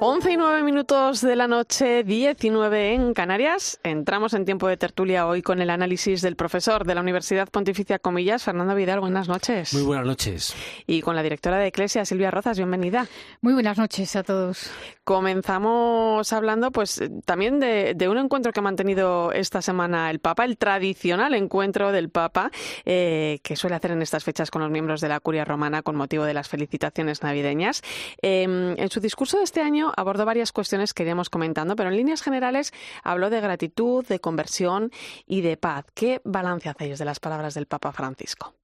11 0.00 0.30
y 0.30 0.36
9 0.36 0.62
minutos 0.62 1.22
de 1.22 1.34
la 1.34 1.48
noche, 1.48 2.04
19 2.04 2.94
en 2.94 3.14
Canarias. 3.14 3.80
Entramos 3.82 4.32
en 4.32 4.44
tiempo 4.44 4.68
de 4.68 4.76
tertulia 4.76 5.26
hoy 5.26 5.42
con 5.42 5.60
el 5.60 5.70
análisis 5.70 6.22
del 6.22 6.36
profesor 6.36 6.86
de 6.86 6.94
la 6.94 7.00
Universidad 7.00 7.48
Pontificia 7.48 7.98
Comillas, 7.98 8.44
Fernando 8.44 8.76
Vidal. 8.76 9.00
Buenas 9.00 9.26
noches. 9.26 9.74
Muy 9.74 9.82
buenas 9.82 10.06
noches. 10.06 10.54
Y 10.86 11.02
con 11.02 11.16
la 11.16 11.24
directora 11.24 11.58
de 11.58 11.66
Eclesia, 11.66 12.04
Silvia 12.04 12.30
Rozas. 12.30 12.58
Bienvenida. 12.58 13.08
Muy 13.40 13.54
buenas 13.54 13.76
noches 13.76 14.14
a 14.14 14.22
todos. 14.22 14.70
Comenzamos 15.02 16.32
hablando 16.32 16.70
pues 16.70 17.02
también 17.24 17.58
de, 17.58 17.94
de 17.96 18.08
un 18.08 18.18
encuentro 18.18 18.52
que 18.52 18.60
ha 18.60 18.62
mantenido 18.62 19.32
esta 19.32 19.62
semana 19.62 20.10
el 20.10 20.20
Papa, 20.20 20.44
el 20.44 20.58
tradicional 20.58 21.34
encuentro 21.34 21.90
del 21.90 22.08
Papa 22.08 22.52
eh, 22.84 23.40
que 23.42 23.56
suele 23.56 23.74
hacer 23.74 23.90
en 23.90 24.02
estas 24.02 24.22
fechas 24.22 24.52
con 24.52 24.62
los 24.62 24.70
miembros 24.70 25.00
de 25.00 25.08
la 25.08 25.18
Curia 25.18 25.44
Romana 25.44 25.82
con 25.82 25.96
motivo 25.96 26.24
de 26.24 26.34
las 26.34 26.48
felicitaciones 26.48 27.24
navideñas. 27.24 27.82
Eh, 28.22 28.42
en 28.42 28.90
su 28.90 29.00
discurso 29.00 29.38
de 29.38 29.44
este 29.44 29.60
año 29.60 29.87
abordó 29.96 30.24
varias 30.24 30.52
cuestiones 30.52 30.94
que 30.94 31.02
iremos 31.02 31.30
comentando, 31.30 31.76
pero 31.76 31.90
en 31.90 31.96
líneas 31.96 32.22
generales 32.22 32.72
habló 33.02 33.30
de 33.30 33.40
gratitud, 33.40 34.06
de 34.06 34.20
conversión 34.20 34.90
y 35.26 35.40
de 35.40 35.56
paz. 35.56 35.86
¿Qué 35.94 36.20
balance 36.24 36.68
hacéis 36.68 36.98
de 36.98 37.04
las 37.04 37.20
palabras 37.20 37.54
del 37.54 37.66
Papa 37.66 37.92
Francisco? 37.92 38.54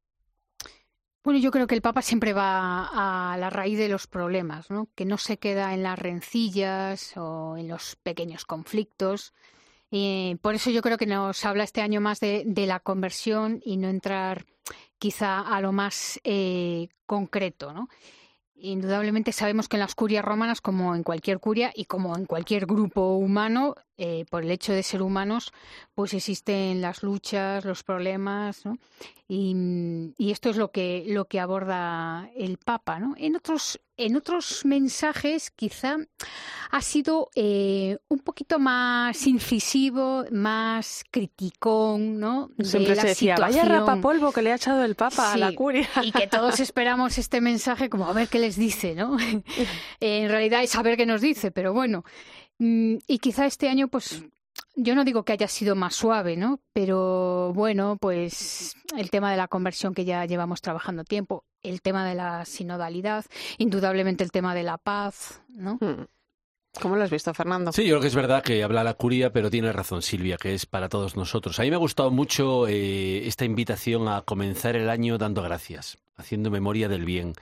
Bueno, 1.22 1.41
yo 1.41 1.51
creo 1.51 1.66
que 1.66 1.75
el 1.75 1.81
Papa 1.81 2.03
siempre 2.03 2.35
va 2.35 2.91
a 3.33 3.37
la 3.39 3.49
raíz 3.49 3.79
de 3.79 3.89
los 3.89 4.07
problemas, 4.07 4.70
¿no? 4.70 4.89
que 4.95 5.07
no 5.07 5.16
se 5.16 5.39
queda 5.39 5.72
en 5.72 5.83
las 5.83 5.99
rencillas 5.99 7.16
o 7.16 7.57
en 7.57 7.68
los 7.68 7.97
pequeños 7.97 8.45
conflictos. 8.45 9.33
Por 10.43 10.55
eso 10.55 10.70
yo 10.70 10.83
creo 10.83 10.99
que 10.99 11.07
nos 11.07 11.45
habla 11.45 11.64
este 11.64 11.81
año 11.81 12.01
más 12.01 12.20
de, 12.20 12.43
de 12.45 12.66
la 12.66 12.81
conversión 12.81 13.61
y 13.64 13.77
no 13.77 13.89
entrar 13.89 14.45
quizá 14.99 15.41
a 15.41 15.61
lo 15.61 15.72
más 15.72 16.20
eh, 16.25 16.89
concreto. 17.07 17.72
¿no? 17.72 17.89
Indudablemente 18.67 19.33
sabemos 19.33 19.69
que 19.69 19.77
en 19.77 19.81
las 19.81 19.95
curias 19.95 20.25
romanas, 20.25 20.62
como 20.62 20.95
en 20.95 21.03
cualquier 21.03 21.39
curia 21.39 21.71
y 21.75 21.85
como 21.85 22.17
en 22.17 22.25
cualquier 22.25 22.65
grupo 22.65 23.15
humano, 23.15 23.75
eh, 23.97 24.24
por 24.30 24.42
el 24.42 24.51
hecho 24.51 24.72
de 24.72 24.82
ser 24.82 25.03
humanos, 25.03 25.53
pues 25.95 26.14
existen 26.14 26.80
las 26.80 27.03
luchas, 27.03 27.64
los 27.64 27.82
problemas, 27.82 28.64
¿no? 28.64 28.78
Y, 29.26 30.12
y 30.18 30.32
esto 30.32 30.51
es 30.51 30.57
lo 30.57 30.70
que, 30.70 31.05
lo 31.09 31.24
que 31.26 31.40
aborda 31.40 32.28
el 32.36 32.59
Papa, 32.59 32.99
¿no? 32.99 33.14
En 33.16 33.36
otros, 33.36 33.80
en 33.97 34.16
otros 34.16 34.64
mensajes 34.66 35.51
quizá 35.51 35.97
ha 36.70 36.82
sido 36.82 37.30
eh, 37.34 37.97
un 38.09 38.18
poquito 38.18 38.59
más 38.59 39.26
incisivo, 39.26 40.24
más 40.30 41.05
criticón, 41.11 42.18
¿no? 42.20 42.51
De 42.57 42.64
Siempre 42.64 42.97
la 42.97 43.03
se 43.03 43.09
decía, 43.09 43.36
vaya 43.36 43.62
situación". 43.62 43.86
rapapolvo 43.86 44.32
que 44.32 44.42
le 44.42 44.53
ha 44.53 44.57
echado 44.57 44.84
el 44.84 44.95
Papa 44.95 45.32
a 45.32 45.36
la 45.38 45.53
Curia. 45.55 45.88
Y 46.03 46.12
que 46.12 46.26
todos 46.26 46.61
esperamos 46.61 47.16
este 47.16 47.40
mensaje 47.40 47.88
como 47.88 48.07
a 48.07 48.12
ver 48.12 48.28
qué 48.28 48.38
les 48.38 48.57
dice, 48.57 48.95
¿no? 48.95 49.16
en 50.01 50.28
realidad 50.28 50.62
es 50.62 50.70
saber 50.70 50.97
qué 50.97 51.07
nos 51.07 51.20
dice, 51.20 51.51
pero 51.51 51.72
bueno. 51.72 52.05
Mm, 52.59 52.97
Y 53.07 53.19
quizá 53.19 53.47
este 53.47 53.69
año, 53.69 53.89
pues, 53.89 54.23
yo 54.77 54.95
no 54.95 55.05
digo 55.05 55.25
que 55.25 55.33
haya 55.33 55.49
sido 55.49 55.75
más 55.75 55.95
suave, 55.95 56.37
¿no? 56.37 56.61
Pero 56.73 57.53
bueno, 57.55 57.97
pues 58.01 58.75
el 58.97 59.11
tema 59.11 59.31
de 59.31 59.37
la 59.37 59.49
conversión 59.49 59.95
que 59.95 60.05
ya 60.05 60.25
llevamos 60.25 60.61
trabajando 60.61 61.05
tiempo, 61.05 61.45
el 61.63 61.81
tema 61.83 62.07
de 62.09 62.15
la 62.15 62.45
sinodalidad, 62.45 63.25
indudablemente 63.59 64.25
el 64.25 64.33
tema 64.33 64.55
de 64.55 64.63
la 64.63 64.79
paz, 64.79 65.43
¿no? 65.49 65.79
Hmm. 65.81 66.07
¿Cómo 66.81 66.97
lo 66.97 67.05
has 67.05 67.11
visto, 67.11 67.33
Fernando? 67.33 67.71
Sí, 67.73 67.85
yo 67.85 67.91
creo 67.95 68.01
que 68.01 68.09
es 68.09 68.17
verdad 68.17 68.43
que 68.43 68.65
habla 68.65 68.83
la 68.83 68.95
curia, 68.95 69.33
pero 69.33 69.49
tiene 69.49 69.73
razón 69.73 70.03
Silvia, 70.03 70.37
que 70.37 70.55
es 70.55 70.67
para 70.67 70.89
todos 70.89 71.17
nosotros. 71.17 71.61
A 71.61 71.63
mí 71.63 71.71
me 71.71 71.77
ha 71.77 71.79
gustado 71.79 72.11
mucho 72.11 72.67
eh, 72.67 73.29
esta 73.29 73.45
invitación 73.45 74.09
a 74.09 74.23
comenzar 74.23 74.75
el 74.75 74.91
año 74.91 75.17
dando 75.17 75.41
gracias, 75.43 75.99
haciendo 76.17 76.51
memoria 76.51 76.89
del 76.89 77.05
bien. 77.05 77.35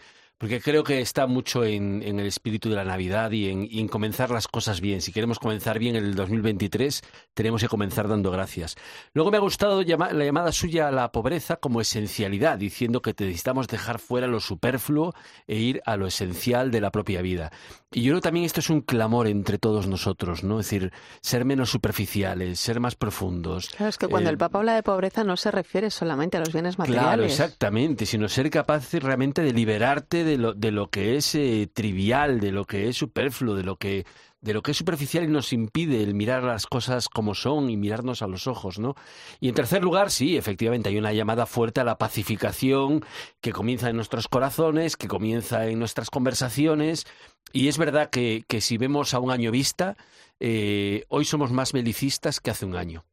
Porque 0.43 0.61
creo 0.61 0.83
que 0.83 1.01
está 1.01 1.29
mucho 1.29 1.63
en, 1.65 2.03
en 2.03 2.19
el 2.19 2.27
espíritu 2.27 2.69
de 2.69 2.75
la 2.75 2.83
Navidad 2.85 3.31
y 3.31 3.49
en, 3.49 3.63
y 3.71 3.79
en 3.79 3.87
comenzar 3.87 4.31
las 4.31 4.49
cosas 4.49 4.81
bien. 4.81 5.01
Si 5.01 5.13
queremos 5.13 5.39
comenzar 5.39 5.79
bien 5.79 5.95
el 5.95 6.17
2023, 6.17 7.01
tenemos 7.33 7.61
que 7.63 7.69
comenzar 7.69 8.09
dando 8.09 8.33
gracias. 8.33 8.75
Luego 9.15 9.31
me 9.31 9.37
ha 9.37 9.41
gustado 9.41 9.83
llama- 9.83 10.13
la 10.13 10.25
llamada 10.25 10.51
suya 10.51 10.89
a 10.89 10.91
la 10.91 11.13
pobreza 11.13 11.59
como 11.59 11.81
esencialidad, 11.81 12.59
diciendo 12.59 13.03
que 13.03 13.15
necesitamos 13.17 13.69
dejar 13.69 14.01
fuera 14.01 14.27
lo 14.27 14.41
superfluo 14.41 15.15
e 15.47 15.59
ir 15.61 15.81
a 15.87 15.97
lo 15.97 16.09
esencial 16.09 16.73
de 16.73 16.81
la 16.81 16.91
propia 16.91 17.23
vida. 17.23 17.53
Y 17.93 18.03
yo 18.03 18.11
creo 18.11 18.17
que 18.21 18.25
también 18.29 18.47
esto 18.47 18.59
es 18.59 18.69
un 18.71 18.81
clamor 18.81 19.29
entre 19.29 19.59
todos 19.59 19.87
nosotros, 19.87 20.43
¿no? 20.43 20.59
Es 20.59 20.67
decir, 20.69 20.93
ser 21.21 21.45
menos 21.45 21.71
superficiales, 21.71 22.59
ser 22.59 22.81
más 22.81 22.97
profundos. 22.97 23.69
Claro, 23.69 23.91
es 23.91 23.97
que 23.99 24.09
cuando 24.09 24.29
Eh, 24.29 24.33
el 24.33 24.39
Papa 24.39 24.59
habla 24.59 24.75
de 24.75 24.83
pobreza 24.83 25.23
no 25.23 25.37
se 25.37 25.53
refiere 25.53 25.89
solamente 25.91 26.37
a 26.37 26.41
los 26.41 26.53
bienes 26.53 26.75
Claro, 26.77 26.91
materiales. 26.91 27.33
exactamente, 27.33 28.07
sino 28.07 28.29
ser 28.29 28.51
capaz 28.51 28.93
realmente 28.95 29.43
de 29.43 29.53
liberarte 29.53 30.25
de 30.25 30.32
lo, 30.39 30.55
de 30.55 30.71
lo 30.71 30.91
que 30.91 31.17
es 31.17 31.35
eh, 31.35 31.69
trivial, 31.73 32.41
de 32.41 32.53
lo 32.53 32.65
que 32.65 32.89
es 32.89 32.97
superfluo, 32.97 33.55
de 33.55 33.65
lo 33.65 33.77
que 33.77 34.05
de 34.41 34.55
lo 34.55 34.63
que 34.63 34.73
es 34.73 34.77
superficial 34.77 35.23
y 35.23 35.29
nos 35.29 35.53
impide 35.53 36.03
el 36.03 36.15
mirar 36.15 36.43
las 36.43 36.67
cosas 36.67 37.09
como 37.09 37.33
son 37.37 37.71
y 37.71 37.77
mirarnos 37.77 38.23
a 38.23 38.27
los 38.27 38.49
ojos, 38.49 38.81
¿no? 38.81 38.97
Y 39.39 39.49
en 39.49 39.55
tercer 39.55 39.85
lugar, 39.85 40.11
sí, 40.11 40.37
efectivamente, 40.37 40.89
hay 40.89 40.99
una 40.99 41.13
llamada 41.13 41.47
fuerte 41.47 41.81
a 41.81 41.85
la 41.85 41.97
pacificación 41.97 43.05
que 43.41 43.53
comienza 43.53 43.89
en 43.89 43.95
nuestros 43.95 44.27
corazones, 44.27 44.97
que 44.97 45.07
comienza 45.07 45.69
en 45.69 45.79
nuestras 45.79 46.11
conversaciones, 46.11 47.07
y 47.53 47.69
es 47.69 47.79
verdad 47.79 48.11
que, 48.11 48.45
que 48.49 48.61
si 48.61 48.79
vemos 48.79 49.15
a 49.15 49.21
un 49.21 49.31
año 49.31 49.53
vista, 49.53 49.97
eh, 50.41 51.05
hoy 51.09 51.25
somos 51.25 51.53
más 51.53 51.73
belicistas 51.73 52.41
que 52.41 52.51
hace 52.51 52.67
un 52.67 52.75
año. 52.75 53.05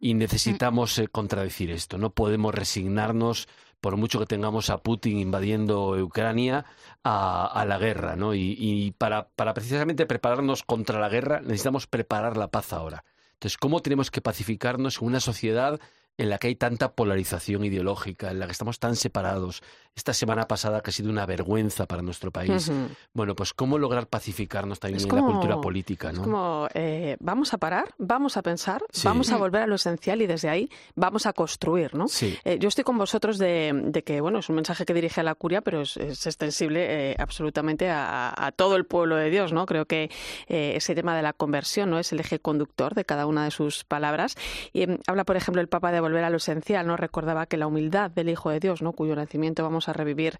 Y 0.00 0.14
necesitamos 0.14 0.98
eh, 0.98 1.06
contradecir 1.06 1.70
esto. 1.70 1.96
No 1.96 2.10
podemos 2.10 2.52
resignarnos, 2.52 3.46
por 3.82 3.96
mucho 3.96 4.20
que 4.20 4.26
tengamos 4.26 4.70
a 4.70 4.78
Putin 4.78 5.18
invadiendo 5.18 6.00
Ucrania, 6.02 6.64
a, 7.02 7.64
la 7.66 7.78
guerra. 7.78 8.14
¿no? 8.14 8.32
Y, 8.32 8.56
y 8.58 8.92
para, 8.92 9.28
para 9.28 9.52
precisamente 9.54 10.06
prepararnos 10.06 10.62
contra 10.62 11.00
la 11.00 11.08
guerra, 11.08 11.40
necesitamos 11.40 11.88
preparar 11.88 12.36
la 12.36 12.46
paz 12.48 12.72
ahora. 12.72 13.04
Entonces, 13.34 13.58
¿cómo 13.58 13.80
tenemos 13.80 14.12
que 14.12 14.20
pacificarnos 14.20 15.02
en 15.02 15.08
una 15.08 15.18
sociedad 15.18 15.80
en 16.18 16.28
la 16.30 16.38
que 16.38 16.48
hay 16.48 16.54
tanta 16.56 16.92
polarización 16.92 17.64
ideológica, 17.64 18.30
en 18.30 18.38
la 18.38 18.46
que 18.46 18.52
estamos 18.52 18.78
tan 18.78 18.96
separados? 18.96 19.62
Esta 19.94 20.14
semana 20.14 20.48
pasada 20.48 20.80
que 20.80 20.88
ha 20.90 20.92
sido 20.92 21.10
una 21.10 21.26
vergüenza 21.26 21.86
para 21.86 22.00
nuestro 22.02 22.30
país. 22.30 22.70
Bueno, 23.12 23.34
pues 23.34 23.52
¿cómo 23.52 23.76
lograr 23.78 24.06
pacificarnos 24.06 24.80
también 24.80 24.98
Es 24.98 25.04
en 25.04 25.10
como- 25.10 25.26
la 25.26 25.32
cultura 25.32 25.60
política? 25.60 26.10
Es 26.10 26.16
¿no? 26.16 26.22
como, 26.22 26.68
eh, 26.74 27.16
vamos 27.20 27.52
a 27.52 27.58
parar, 27.58 27.94
vamos 27.98 28.36
a 28.38 28.42
pensar, 28.42 28.82
Sí. 28.90 29.06
vamos 29.06 29.30
a 29.32 29.36
volver 29.36 29.62
a 29.62 29.66
lo 29.66 29.74
esencial 29.74 30.22
y 30.22 30.26
desde 30.26 30.48
ahí 30.48 30.70
vamos 30.94 31.26
a 31.26 31.32
construir, 31.34 31.94
¿no? 31.94 32.08
Sí. 32.08 32.38
Eh, 32.44 32.58
yo 32.58 32.68
estoy 32.68 32.84
con 32.84 32.96
vosotros 32.96 33.36
de, 33.38 33.72
de 33.84 34.02
que, 34.02 34.20
bueno, 34.22 34.38
es 34.38 34.48
un 34.48 34.54
mensaje 34.56 34.86
que 34.86 34.94
dirige 34.94 35.20
a 35.20 35.24
la 35.24 35.34
curia, 35.34 35.60
pero 35.60 35.82
es, 35.82 35.96
es 35.98 36.26
extensible 36.26 37.10
eh, 37.12 37.16
absolutamente 37.18 37.90
a, 37.90 38.32
a 38.34 38.52
todo 38.52 38.76
el 38.76 38.86
pueblo 38.86 39.16
de 39.16 39.28
Dios, 39.28 39.52
¿no? 39.52 39.66
Creo 39.66 39.84
que 39.86 40.10
ese 40.48 40.94
tema 40.94 41.14
de 41.16 41.22
la 41.22 41.32
conversión, 41.34 41.90
¿no? 41.90 41.98
Es 41.98 42.12
el 42.12 42.20
eje 42.20 42.38
conductor 42.38 42.94
de 42.94 43.04
cada 43.04 43.26
una 43.26 43.44
de 43.44 43.50
sus 43.50 43.84
palabras. 43.84 44.36
Y 44.72 44.82
em, 44.82 44.98
habla, 45.06 45.24
por 45.24 45.36
ejemplo, 45.36 45.60
el 45.60 45.68
Papa 45.68 45.92
de 45.92 46.00
volver 46.02 46.24
a 46.24 46.30
lo 46.30 46.36
esencial, 46.36 46.86
¿no? 46.86 46.96
Recordaba 46.98 47.46
que 47.46 47.56
la 47.56 47.66
humildad 47.66 48.10
del 48.10 48.28
Hijo 48.28 48.50
de 48.50 48.60
Dios, 48.60 48.82
¿no? 48.82 48.92
Cuyo 48.92 49.16
nacimiento 49.16 49.62
vamos 49.62 49.88
a 49.88 49.94
revivir 49.94 50.36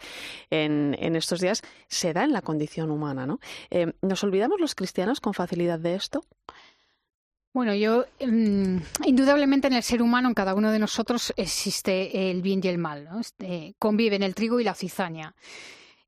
en, 0.51 0.95
en 0.99 1.17
estos 1.17 1.41
días, 1.41 1.63
se 1.89 2.13
da 2.13 2.25
en 2.25 2.33
la 2.33 2.43
condición 2.43 2.91
humana, 2.91 3.27
¿no? 3.27 3.41
Eh, 3.71 3.93
¿Nos 4.03 4.23
olvidamos 4.25 4.61
los 4.61 4.75
cristianos 4.75 5.21
con 5.21 5.33
facilidad 5.33 5.79
de 5.79 5.95
esto? 5.95 6.23
Bueno, 7.55 7.75
yo 7.75 8.07
mm, 8.27 8.77
indudablemente 9.05 9.67
en 9.67 9.75
el 9.75 9.83
ser 9.83 10.01
humano, 10.01 10.29
en 10.29 10.35
cada 10.35 10.55
uno 10.55 10.73
de 10.73 10.79
nosotros, 10.79 11.35
existe 11.37 12.31
el 12.31 12.41
bien 12.41 12.61
y 12.63 12.69
el 12.69 12.79
mal, 12.79 13.05
¿no? 13.05 13.21
Este, 13.21 13.75
conviven 13.79 14.23
el 14.23 14.35
trigo 14.35 14.59
y 14.59 14.65
la 14.65 14.75
cizaña. 14.75 15.35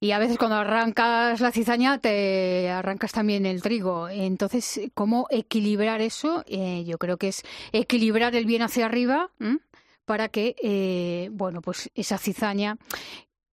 Y 0.04 0.12
a 0.12 0.18
veces 0.18 0.36
cuando 0.36 0.56
arrancas 0.56 1.40
la 1.40 1.50
cizaña 1.50 1.96
te 1.96 2.68
arrancas 2.68 3.12
también 3.12 3.46
el 3.46 3.62
trigo. 3.62 4.10
Entonces, 4.10 4.82
¿cómo 4.92 5.26
equilibrar 5.30 6.02
eso? 6.02 6.44
Eh, 6.46 6.84
yo 6.84 6.98
creo 6.98 7.16
que 7.16 7.28
es 7.28 7.42
equilibrar 7.72 8.36
el 8.36 8.44
bien 8.44 8.60
hacia 8.60 8.84
arriba 8.84 9.30
para 10.04 10.28
que, 10.28 10.56
eh, 10.62 11.30
bueno, 11.32 11.62
pues 11.62 11.90
esa 11.94 12.18
cizaña 12.18 12.76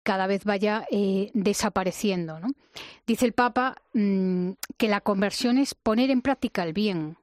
cada 0.01 0.25
vez 0.25 0.43
vaya 0.43 0.87
eh, 0.89 1.29
desapareciendo. 1.35 2.39
¿no? 2.39 2.47
Dice 3.05 3.27
el 3.27 3.33
Papa 3.33 3.75
mm, 3.93 4.53
que 4.75 4.87
la 4.87 5.01
conversión 5.01 5.59
es 5.59 5.75
poner 5.75 6.09
en 6.09 6.23
práctica 6.23 6.63
el 6.63 6.73
bien. 6.73 7.17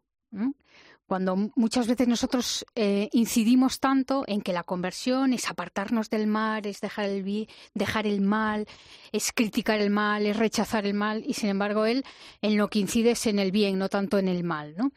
Cuando 1.07 1.37
muchas 1.55 1.87
veces 1.87 2.09
nosotros 2.09 2.67
eh, 2.75 3.09
incidimos 3.13 3.79
tanto 3.79 4.25
en 4.27 4.41
que 4.41 4.53
la 4.53 4.65
conversión 4.65 5.33
es 5.33 5.49
apartarnos 5.49 6.11
del 6.11 6.27
mal, 6.27 6.67
es 6.67 6.81
dejar 6.81 7.05
el, 7.05 7.49
dejar 7.75 8.09
el 8.09 8.23
mal, 8.23 8.67
es 9.13 9.33
criticar 9.33 9.81
el 9.81 9.91
mal, 9.91 10.27
es 10.27 10.37
rechazar 10.37 10.85
el 10.85 10.95
mal, 10.95 11.23
y 11.25 11.35
sin 11.35 11.51
embargo 11.51 11.87
él 11.87 12.05
en 12.43 12.57
lo 12.57 12.69
que 12.69 12.81
incide 12.81 13.13
es 13.13 13.27
en 13.27 13.39
el 13.39 13.53
bien, 13.53 13.79
no 13.79 13.89
tanto 13.89 14.19
en 14.19 14.27
el 14.27 14.43
mal. 14.43 14.75
¿no? 14.77 14.91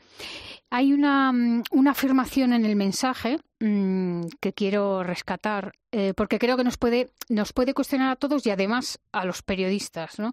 Hay 0.71 0.93
una, 0.93 1.31
mm, 1.31 1.87
afirmación 1.87 2.53
en 2.53 2.65
el 2.65 2.75
mensaje 2.75 3.37
mmm, 3.59 4.23
que 4.39 4.53
quiero 4.53 5.03
rescatar, 5.03 5.73
eh, 5.91 6.13
porque 6.15 6.39
creo 6.39 6.57
que 6.57 6.63
nos 6.63 6.77
puede, 6.77 7.11
nos 7.29 7.53
puede 7.53 7.75
cuestionar 7.75 8.11
a 8.11 8.15
todos 8.15 8.47
y 8.47 8.49
además 8.49 8.99
a 9.11 9.25
los 9.25 9.43
periodistas. 9.43 10.17
¿no? 10.17 10.31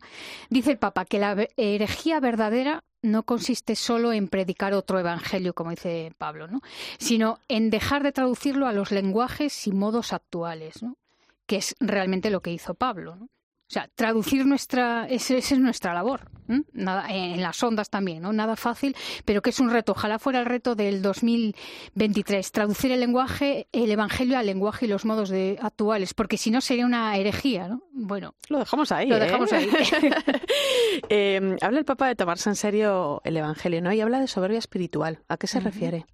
Dice 0.48 0.70
el 0.70 0.78
Papa 0.78 1.04
que 1.04 1.18
la 1.18 1.46
herejía 1.58 2.18
verdadera 2.20 2.82
no 3.06 3.22
consiste 3.22 3.76
solo 3.76 4.12
en 4.12 4.28
predicar 4.28 4.74
otro 4.74 4.98
evangelio, 4.98 5.54
como 5.54 5.70
dice 5.70 6.12
Pablo, 6.18 6.48
¿no? 6.48 6.60
sino 6.98 7.40
en 7.48 7.70
dejar 7.70 8.02
de 8.02 8.12
traducirlo 8.12 8.66
a 8.66 8.72
los 8.72 8.90
lenguajes 8.90 9.66
y 9.66 9.72
modos 9.72 10.12
actuales, 10.12 10.82
¿no? 10.82 10.96
que 11.46 11.56
es 11.56 11.74
realmente 11.80 12.30
lo 12.30 12.42
que 12.42 12.52
hizo 12.52 12.74
Pablo. 12.74 13.28
O 13.68 13.72
sea, 13.72 13.88
traducir 13.94 14.46
nuestra, 14.46 15.06
esa 15.08 15.34
es 15.36 15.58
nuestra 15.58 15.92
labor. 15.92 16.30
Nada, 16.72 17.08
en 17.08 17.42
las 17.42 17.60
ondas 17.64 17.90
también, 17.90 18.22
¿no? 18.22 18.32
Nada 18.32 18.54
fácil, 18.54 18.94
pero 19.24 19.42
que 19.42 19.50
es 19.50 19.58
un 19.58 19.70
reto. 19.70 19.90
Ojalá 19.90 20.20
fuera 20.20 20.38
el 20.38 20.46
reto 20.46 20.76
del 20.76 21.02
2023. 21.02 22.52
Traducir 22.52 22.92
el 22.92 23.00
lenguaje, 23.00 23.66
el 23.72 23.90
evangelio 23.90 24.38
al 24.38 24.46
lenguaje 24.46 24.86
y 24.86 24.88
los 24.88 25.04
modos 25.04 25.28
de, 25.28 25.58
actuales, 25.60 26.14
porque 26.14 26.36
si 26.36 26.52
no 26.52 26.60
sería 26.60 26.86
una 26.86 27.16
herejía, 27.16 27.66
¿no? 27.66 27.82
Bueno. 27.92 28.36
Lo 28.48 28.60
dejamos 28.60 28.92
ahí. 28.92 29.08
Lo 29.08 29.16
¿eh? 29.16 29.20
dejamos 29.20 29.52
ahí. 29.52 29.68
eh, 31.08 31.56
habla 31.60 31.80
el 31.80 31.84
Papa 31.84 32.06
de 32.06 32.14
tomarse 32.14 32.48
en 32.48 32.56
serio 32.56 33.20
el 33.24 33.36
evangelio, 33.36 33.82
¿no? 33.82 33.92
Y 33.92 34.00
habla 34.00 34.20
de 34.20 34.28
soberbia 34.28 34.58
espiritual. 34.58 35.24
¿A 35.28 35.36
qué 35.36 35.48
se 35.48 35.58
uh 35.58 35.62
-huh. 35.62 35.64
refiere? 35.64 36.06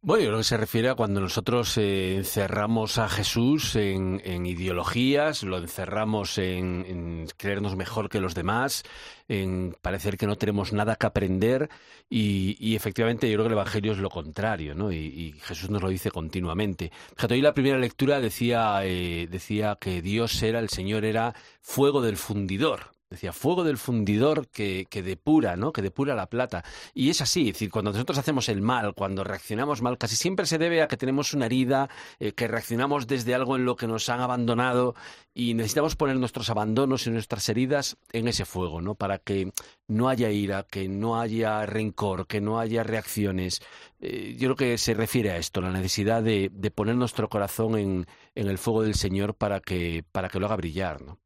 Bueno, 0.00 0.22
yo 0.22 0.28
creo 0.28 0.38
que 0.38 0.44
se 0.44 0.56
refiere 0.56 0.88
a 0.88 0.94
cuando 0.94 1.20
nosotros 1.20 1.76
eh, 1.76 2.14
encerramos 2.14 2.98
a 2.98 3.08
Jesús 3.08 3.74
en, 3.74 4.46
ideologías, 4.46 5.42
lo 5.42 5.58
encerramos 5.58 6.38
en, 6.38 7.26
creernos 7.36 7.74
mejor 7.74 8.08
que 8.08 8.20
los 8.20 8.32
demás, 8.36 8.84
en 9.26 9.76
parecer 9.82 10.16
que 10.16 10.28
no 10.28 10.36
tenemos 10.36 10.72
nada 10.72 10.94
que 10.94 11.06
aprender 11.06 11.68
y, 12.08 12.76
efectivamente 12.76 13.28
yo 13.28 13.34
creo 13.34 13.44
que 13.44 13.48
el 13.48 13.58
Evangelio 13.58 13.92
es 13.92 13.98
lo 13.98 14.08
contrario, 14.08 14.76
¿no? 14.76 14.92
Y, 14.92 14.98
y 14.98 15.32
Jesús 15.40 15.68
nos 15.68 15.82
lo 15.82 15.88
dice 15.88 16.12
continuamente. 16.12 16.92
Fíjate, 17.16 17.34
hoy 17.34 17.42
la 17.42 17.52
primera 17.54 17.76
lectura 17.76 18.20
decía, 18.20 18.80
eh, 18.84 19.26
decía 19.28 19.78
que 19.80 20.00
Dios 20.00 20.40
era, 20.44 20.60
el 20.60 20.68
Señor 20.68 21.04
era 21.04 21.34
fuego 21.60 22.02
del 22.02 22.16
fundidor, 22.16 22.92
decía 23.10 23.32
fuego 23.32 23.64
del 23.64 23.78
fundidor 23.78 24.48
que, 24.48 24.86
que, 24.90 25.02
depura, 25.02 25.56
¿no? 25.56 25.72
Que 25.72 25.82
depura 25.82 26.14
la 26.14 26.28
plata. 26.28 26.64
Y 26.92 27.08
es 27.10 27.20
así, 27.20 27.48
es 27.48 27.54
decir, 27.54 27.70
cuando 27.70 27.92
nosotros 27.92 28.18
hacemos 28.18 28.48
el 28.48 28.60
mal, 28.60 28.94
cuando 28.94 29.24
reaccionamos 29.24 29.80
mal, 29.80 29.96
casi 29.96 30.16
siempre 30.16 30.46
se 30.46 30.58
debe 30.58 30.82
a 30.82 30.88
que 30.88 30.96
tenemos 30.96 31.32
una 31.32 31.46
herida, 31.46 31.88
eh, 32.20 32.32
que 32.32 32.48
reaccionamos 32.48 33.06
desde 33.06 33.34
algo 33.34 33.56
en 33.56 33.64
lo 33.64 33.76
que 33.76 33.86
nos 33.86 34.08
han 34.08 34.20
abandonado 34.20 34.94
y 35.32 35.54
necesitamos 35.54 35.96
poner 35.96 36.16
nuestros 36.16 36.50
abandonos 36.50 37.06
y 37.06 37.10
nuestras 37.10 37.48
heridas 37.48 37.96
en 38.12 38.28
ese 38.28 38.44
fuego, 38.44 38.80
¿no? 38.82 38.94
Para 38.94 39.18
que 39.18 39.52
no 39.86 40.08
haya 40.08 40.30
ira, 40.30 40.64
que 40.64 40.88
no 40.88 41.18
haya 41.18 41.64
rencor, 41.64 42.26
que 42.26 42.40
no 42.40 42.58
haya 42.58 42.82
reacciones. 42.82 43.60
Eh, 44.00 44.36
yo 44.38 44.54
creo 44.54 44.56
que 44.56 44.78
se 44.78 44.94
refiere 44.94 45.30
a 45.30 45.38
esto, 45.38 45.60
la 45.60 45.70
necesidad 45.70 46.22
de, 46.22 46.50
de 46.52 46.70
poner 46.70 46.96
nuestro 46.96 47.28
corazón 47.28 47.78
en, 47.78 48.06
en, 48.34 48.48
el 48.48 48.58
fuego 48.58 48.82
del 48.82 48.94
Señor 48.94 49.34
para 49.34 49.60
que, 49.60 50.04
para 50.12 50.28
que 50.28 50.38
lo 50.38 50.46
haga 50.46 50.56
brillar, 50.56 51.00
¿no? 51.00 51.18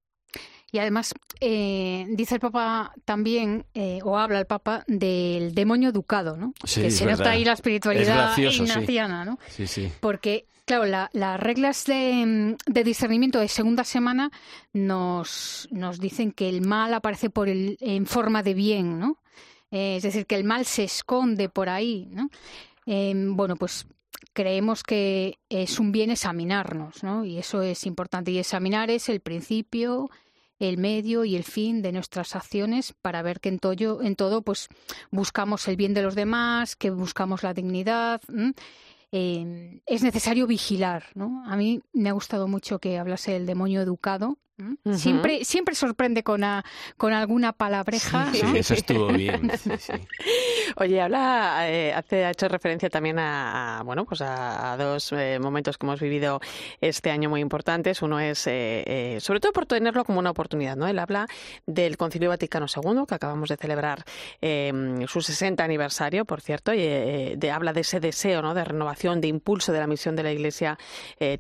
Y 0.75 0.79
además, 0.79 1.13
eh, 1.41 2.07
dice 2.09 2.37
el 2.37 2.41
Papa 2.41 2.95
también, 3.05 3.67
eh, 3.75 3.99
o 4.05 4.17
habla 4.17 4.39
el 4.39 4.47
Papa, 4.47 4.85
del 4.89 5.55
demonio 5.55 5.91
educado, 5.91 6.39
¿no? 6.39 6.55
Sí, 6.65 6.81
que 6.81 6.91
se 6.91 7.05
verdad. 7.05 7.19
nota 7.19 7.31
ahí 7.33 7.45
la 7.45 7.53
espiritualidad 7.53 8.35
gracioso, 8.37 8.65
ignaciana, 8.65 9.23
sí. 9.23 9.31
¿no? 9.31 9.39
Sí, 9.51 9.67
sí. 9.67 9.93
Porque, 10.01 10.47
claro, 10.65 10.87
la, 10.87 11.11
las 11.13 11.39
reglas 11.39 11.85
de, 11.85 12.57
de, 12.65 12.85
discernimiento 12.85 13.39
de 13.39 13.49
segunda 13.49 13.85
semana 13.85 14.31
nos, 14.73 15.69
nos 15.71 16.01
dicen 16.01 16.33
que 16.33 16.49
el 16.49 16.63
mal 16.63 16.95
aparece 16.95 17.29
por 17.29 17.51
el, 17.51 17.77
en 17.83 18.07
forma 18.07 18.43
de 18.43 18.55
bien, 18.55 18.99
¿no? 18.99 19.19
Eh, 19.71 19.97
es 19.97 20.05
decir, 20.05 20.25
que 20.25 20.37
el 20.37 20.45
mal 20.45 20.65
se 20.65 20.85
esconde 20.85 21.51
por 21.51 21.69
ahí, 21.69 22.09
¿no? 22.11 22.31
bueno, 22.85 23.55
pues 23.55 23.87
creemos 24.33 24.83
que 24.83 25.39
es 25.49 25.79
un 25.79 25.93
bien 25.93 26.11
examinarnos, 26.11 27.05
¿no? 27.05 27.25
Y 27.25 27.39
eso 27.39 27.63
es 27.63 27.87
importante. 27.87 28.31
Y 28.33 28.39
examinar 28.39 28.91
es 28.91 29.09
el 29.09 29.21
principio, 29.21 30.11
el 30.69 30.79
medio 30.79 31.25
y 31.25 31.35
el 31.35 31.43
fin 31.43 31.83
de 31.83 31.91
nuestras 31.91 32.37
acciones 32.37 32.95
para 33.03 33.23
ver 33.23 33.41
que 33.41 33.49
en 33.49 33.59
todo, 33.59 34.03
en 34.03 34.15
todo 34.15 34.43
pues 34.43 34.69
buscamos 35.11 35.67
el 35.67 35.77
bien 35.77 35.93
de 35.93 36.03
los 36.03 36.15
demás, 36.15 36.77
que 36.77 36.91
buscamos 36.91 37.43
la 37.43 37.53
dignidad. 37.53 38.21
Eh, 39.11 39.81
es 39.87 40.03
necesario 40.03 40.47
vigilar, 40.47 41.07
¿no? 41.15 41.43
A 41.47 41.57
mí 41.57 41.83
me 41.93 42.09
ha 42.09 42.13
gustado 42.13 42.47
mucho 42.47 42.79
que 42.79 42.99
hablase 42.99 43.33
del 43.33 43.45
demonio 43.45 43.83
educado, 43.83 44.39
Uh 44.63 44.77
-huh. 44.85 44.95
Siempre, 44.97 45.45
siempre 45.45 45.75
sorprende 45.75 46.23
con, 46.23 46.45
a, 46.45 46.65
con 46.97 47.13
alguna 47.13 47.53
palabreja. 47.53 48.33
Sí, 48.33 48.43
¿no? 48.43 48.55
eso 48.55 48.75
estuvo 48.75 49.09
bien. 49.09 49.51
Sí, 49.59 49.71
sí. 49.79 49.93
Oye, 50.77 51.01
habla, 51.01 51.69
eh, 51.69 51.93
hace, 51.93 52.25
ha 52.25 52.31
hecho 52.31 52.49
referencia 52.49 52.89
también 52.89 53.19
a, 53.19 53.79
a 53.79 53.83
bueno, 53.83 54.05
pues 54.05 54.21
a, 54.21 54.73
a 54.73 54.77
dos 54.77 55.13
eh, 55.13 55.39
momentos 55.41 55.79
que 55.79 55.87
hemos 55.87 56.01
vivido 56.01 56.41
este 56.81 57.11
año 57.11 57.29
muy 57.29 57.41
importantes. 57.41 58.03
Uno 58.03 58.21
es, 58.21 58.45
eh, 58.47 59.19
sobre 59.21 59.41
todo 59.41 59.53
por 59.53 59.67
tenerlo 59.67 60.05
como 60.05 60.19
una 60.19 60.31
oportunidad, 60.31 60.77
¿no? 60.77 60.87
Él 60.87 60.99
habla 60.99 61.27
del 61.67 61.97
Concilio 61.97 62.29
Vaticano 62.29 62.67
II, 62.67 63.05
que 63.09 63.15
acabamos 63.15 63.49
de 63.49 63.57
celebrar 63.57 64.05
su 64.41 65.21
60 65.21 65.63
aniversario, 65.63 66.25
por 66.25 66.41
cierto, 66.41 66.73
y 66.73 66.79
de, 67.37 67.51
habla 67.53 67.73
de 67.73 67.81
ese 67.81 68.01
deseo, 68.01 68.43
¿no? 68.43 68.55
De 68.55 68.65
renovación, 68.65 69.21
de 69.21 69.29
impulso 69.29 69.73
de 69.73 69.81
la 69.81 69.87
misión 69.87 70.17
de 70.17 70.23
la 70.23 70.33
Iglesia 70.33 70.79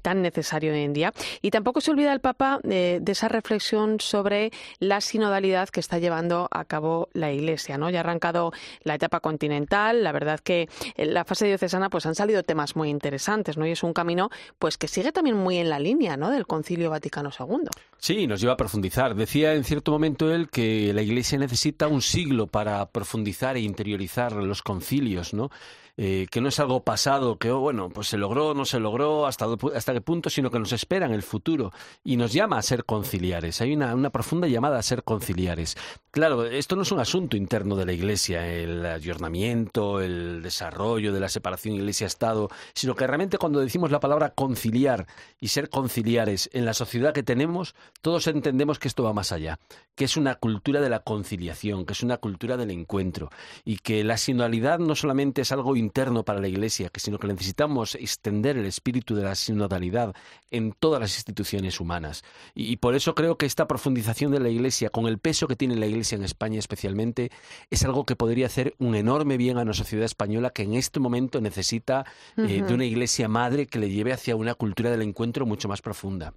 tan 0.02 0.22
necesario 0.22 0.72
hoy 0.72 0.82
en 0.82 0.92
día. 0.92 1.12
Y 1.40 1.50
tampoco 1.50 1.80
se 1.80 1.90
olvida 1.90 2.12
el 2.12 2.20
Papa 2.20 2.60
de 2.62 3.11
esa 3.12 3.28
reflexión 3.28 4.00
sobre 4.00 4.50
la 4.78 5.00
sinodalidad 5.00 5.68
que 5.68 5.80
está 5.80 5.98
llevando 5.98 6.48
a 6.50 6.64
cabo 6.64 7.08
la 7.12 7.32
Iglesia. 7.32 7.78
¿no? 7.78 7.90
Ya 7.90 7.98
ha 7.98 8.00
arrancado 8.00 8.52
la 8.82 8.94
etapa 8.94 9.20
continental, 9.20 10.02
la 10.02 10.12
verdad 10.12 10.40
que 10.40 10.68
en 10.96 11.14
la 11.14 11.24
fase 11.24 11.46
diocesana 11.46 11.90
pues 11.90 12.06
han 12.06 12.14
salido 12.14 12.42
temas 12.42 12.76
muy 12.76 12.88
interesantes 12.88 13.56
¿no? 13.56 13.66
y 13.66 13.70
es 13.70 13.82
un 13.82 13.92
camino 13.92 14.30
pues 14.58 14.78
que 14.78 14.88
sigue 14.88 15.12
también 15.12 15.36
muy 15.36 15.58
en 15.58 15.70
la 15.70 15.78
línea 15.78 16.16
¿no? 16.16 16.30
del 16.30 16.46
Concilio 16.46 16.90
Vaticano 16.90 17.30
II. 17.38 17.68
Sí, 17.98 18.26
nos 18.26 18.40
lleva 18.40 18.54
a 18.54 18.56
profundizar. 18.56 19.14
Decía 19.14 19.54
en 19.54 19.64
cierto 19.64 19.92
momento 19.92 20.32
él 20.34 20.48
que 20.50 20.92
la 20.92 21.02
Iglesia 21.02 21.38
necesita 21.38 21.88
un 21.88 22.02
siglo 22.02 22.48
para 22.48 22.84
profundizar 22.90 23.56
e 23.56 23.60
interiorizar 23.60 24.32
los 24.32 24.62
concilios, 24.62 25.34
¿no? 25.34 25.50
Eh, 25.99 26.26
que 26.30 26.40
no 26.40 26.49
es 26.49 26.59
algo 26.59 26.82
pasado, 26.84 27.36
que 27.36 27.51
oh, 27.51 27.61
bueno, 27.61 27.90
pues 27.90 28.09
se 28.09 28.16
logró, 28.16 28.55
no 28.55 28.64
se 28.64 28.80
logró, 28.80 29.26
hasta, 29.26 29.47
hasta 29.74 29.93
qué 29.93 30.01
punto, 30.01 30.30
sino 30.30 30.51
que 30.51 30.59
nos 30.59 30.72
espera 30.72 31.05
en 31.05 31.12
el 31.12 31.22
futuro 31.22 31.70
y 32.03 32.16
nos 32.16 32.32
llama 32.32 32.57
a 32.57 32.62
ser 32.62 32.86
conciliares. 32.86 33.61
Hay 33.61 33.74
una, 33.74 33.95
una 33.95 34.09
profunda 34.09 34.49
llamada 34.49 34.78
a 34.78 34.82
ser 34.82 35.05
conciliares. 35.05 35.76
Claro, 36.11 36.45
esto 36.45 36.76
no 36.76 36.82
es 36.82 36.93
un 36.93 37.01
asunto 37.01 37.36
interno 37.36 37.76
de 37.76 37.84
la 37.84 37.93
Iglesia, 37.93 38.47
el 38.47 38.86
ayornamiento, 38.86 40.01
el 40.01 40.43
desarrollo 40.43 41.12
de 41.12 41.20
la 41.20 41.28
separación 41.28 41.74
Iglesia-Estado, 41.74 42.49
sino 42.74 42.95
que 42.95 43.07
realmente 43.07 43.36
cuando 43.36 43.61
decimos 43.61 43.90
la 43.90 44.01
palabra 44.01 44.30
conciliar 44.30 45.07
y 45.40 45.49
ser 45.49 45.68
conciliares 45.68 46.49
en 46.55 46.64
la 46.64 46.72
sociedad 46.72 47.12
que 47.12 47.22
tenemos, 47.22 47.74
todos 48.01 48.26
entendemos 48.28 48.78
que 48.78 48.88
esto 48.88 49.05
va 49.05 49.12
más 49.12 49.30
allá, 49.30 49.59
que 49.95 50.07
es 50.07 50.16
una 50.16 50.36
cultura 50.36 50.80
de 50.80 50.88
la 50.88 51.01
conciliación, 51.01 51.84
que 51.84 51.93
es 51.93 52.03
una 52.03 52.16
cultura 52.16 52.57
del 52.57 52.70
encuentro 52.70 53.28
y 53.62 53.76
que 53.76 54.05
la 54.05 54.16
sinodalidad 54.16 54.78
no 54.78 54.95
solamente 54.95 55.43
es 55.43 55.53
algo 55.53 55.76
interno 55.76 55.82
para 56.24 56.40
la 56.40 56.49
Iglesia, 56.49 56.90
sino 56.97 57.18
que 57.18 57.26
necesitamos 57.26 57.95
extender 57.95 58.57
el 58.57 58.66
espíritu 58.66 59.14
de 59.14 59.22
la 59.22 59.34
sinodalidad 59.34 60.14
en 60.51 60.72
todas 60.72 61.01
las 61.01 61.14
instituciones 61.16 61.80
humanas. 61.80 62.24
Y, 62.55 62.76
por 62.76 62.95
eso 62.95 63.14
creo 63.14 63.36
que 63.36 63.47
esta 63.47 63.66
profundización 63.66 64.32
de 64.32 64.40
la 64.40 64.49
Iglesia, 64.49 64.90
con 64.90 65.07
el 65.07 65.18
peso 65.18 65.47
que 65.47 65.57
tiene 65.57 65.76
la 65.76 65.86
Iglesia 65.86 66.16
en 66.16 66.24
España 66.24 66.59
especialmente, 66.59 67.30
es 67.70 67.84
algo 67.84 68.05
que 68.05 68.16
podría 68.16 68.47
hacer 68.47 68.74
un 68.78 68.95
enorme 68.95 69.36
bien 69.36 69.59
a 69.59 69.64
nuestra 69.64 69.84
sociedad 69.84 70.05
española 70.05 70.51
que 70.51 70.62
en 70.62 70.74
este 70.74 71.01
momento 71.01 71.40
necesita 71.40 72.05
eh, 72.36 72.40
uh 72.40 72.45
-huh. 72.45 72.66
de 72.66 72.74
una 72.74 72.84
Iglesia 72.84 73.28
madre 73.28 73.66
que 73.66 73.78
le 73.78 73.90
lleve 73.90 74.12
hacia 74.12 74.36
una 74.36 74.55
cultura 74.55 74.90
del 74.90 75.03
encuentro 75.03 75.47
mucho 75.47 75.68
más 75.68 75.82
profunda. 75.82 76.34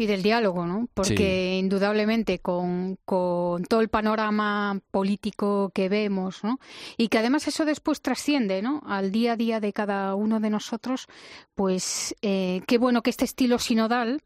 Y 0.00 0.06
del 0.06 0.22
diálogo, 0.22 0.64
¿no? 0.64 0.88
Porque 0.94 1.58
indudablemente 1.58 2.38
con, 2.38 2.96
con, 3.04 3.64
todo 3.66 3.82
el 3.82 3.90
panorama 3.90 4.80
político 4.90 5.72
que 5.74 5.90
vemos, 5.90 6.42
¿no? 6.42 6.58
Y 6.96 7.08
que 7.08 7.18
además 7.18 7.46
eso 7.48 7.66
después 7.66 8.00
trasciende, 8.00 8.62
¿no? 8.62 8.80
Al 8.86 9.12
día 9.12 9.32
a 9.32 9.36
día 9.36 9.60
de 9.60 9.74
cada 9.74 10.14
uno 10.14 10.40
de 10.40 10.48
nosotros, 10.48 11.06
pues 11.54 12.16
eh, 12.22 12.62
qué 12.66 12.78
bueno 12.78 13.02
que 13.02 13.10
este 13.10 13.26
estilo 13.26 13.58
sinodal 13.58 14.22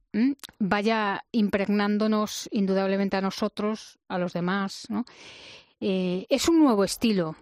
vaya 0.61 1.25
impregnándonos 1.33 2.49
indudablemente 2.53 3.17
a 3.17 3.21
nosotros, 3.21 3.99
a 4.07 4.19
los 4.19 4.33
demás, 4.33 4.87
¿no? 4.91 5.05
Eh, 5.81 6.27
es 6.29 6.49
un 6.49 6.61
nuevo 6.61 6.85
estilo. 6.85 7.37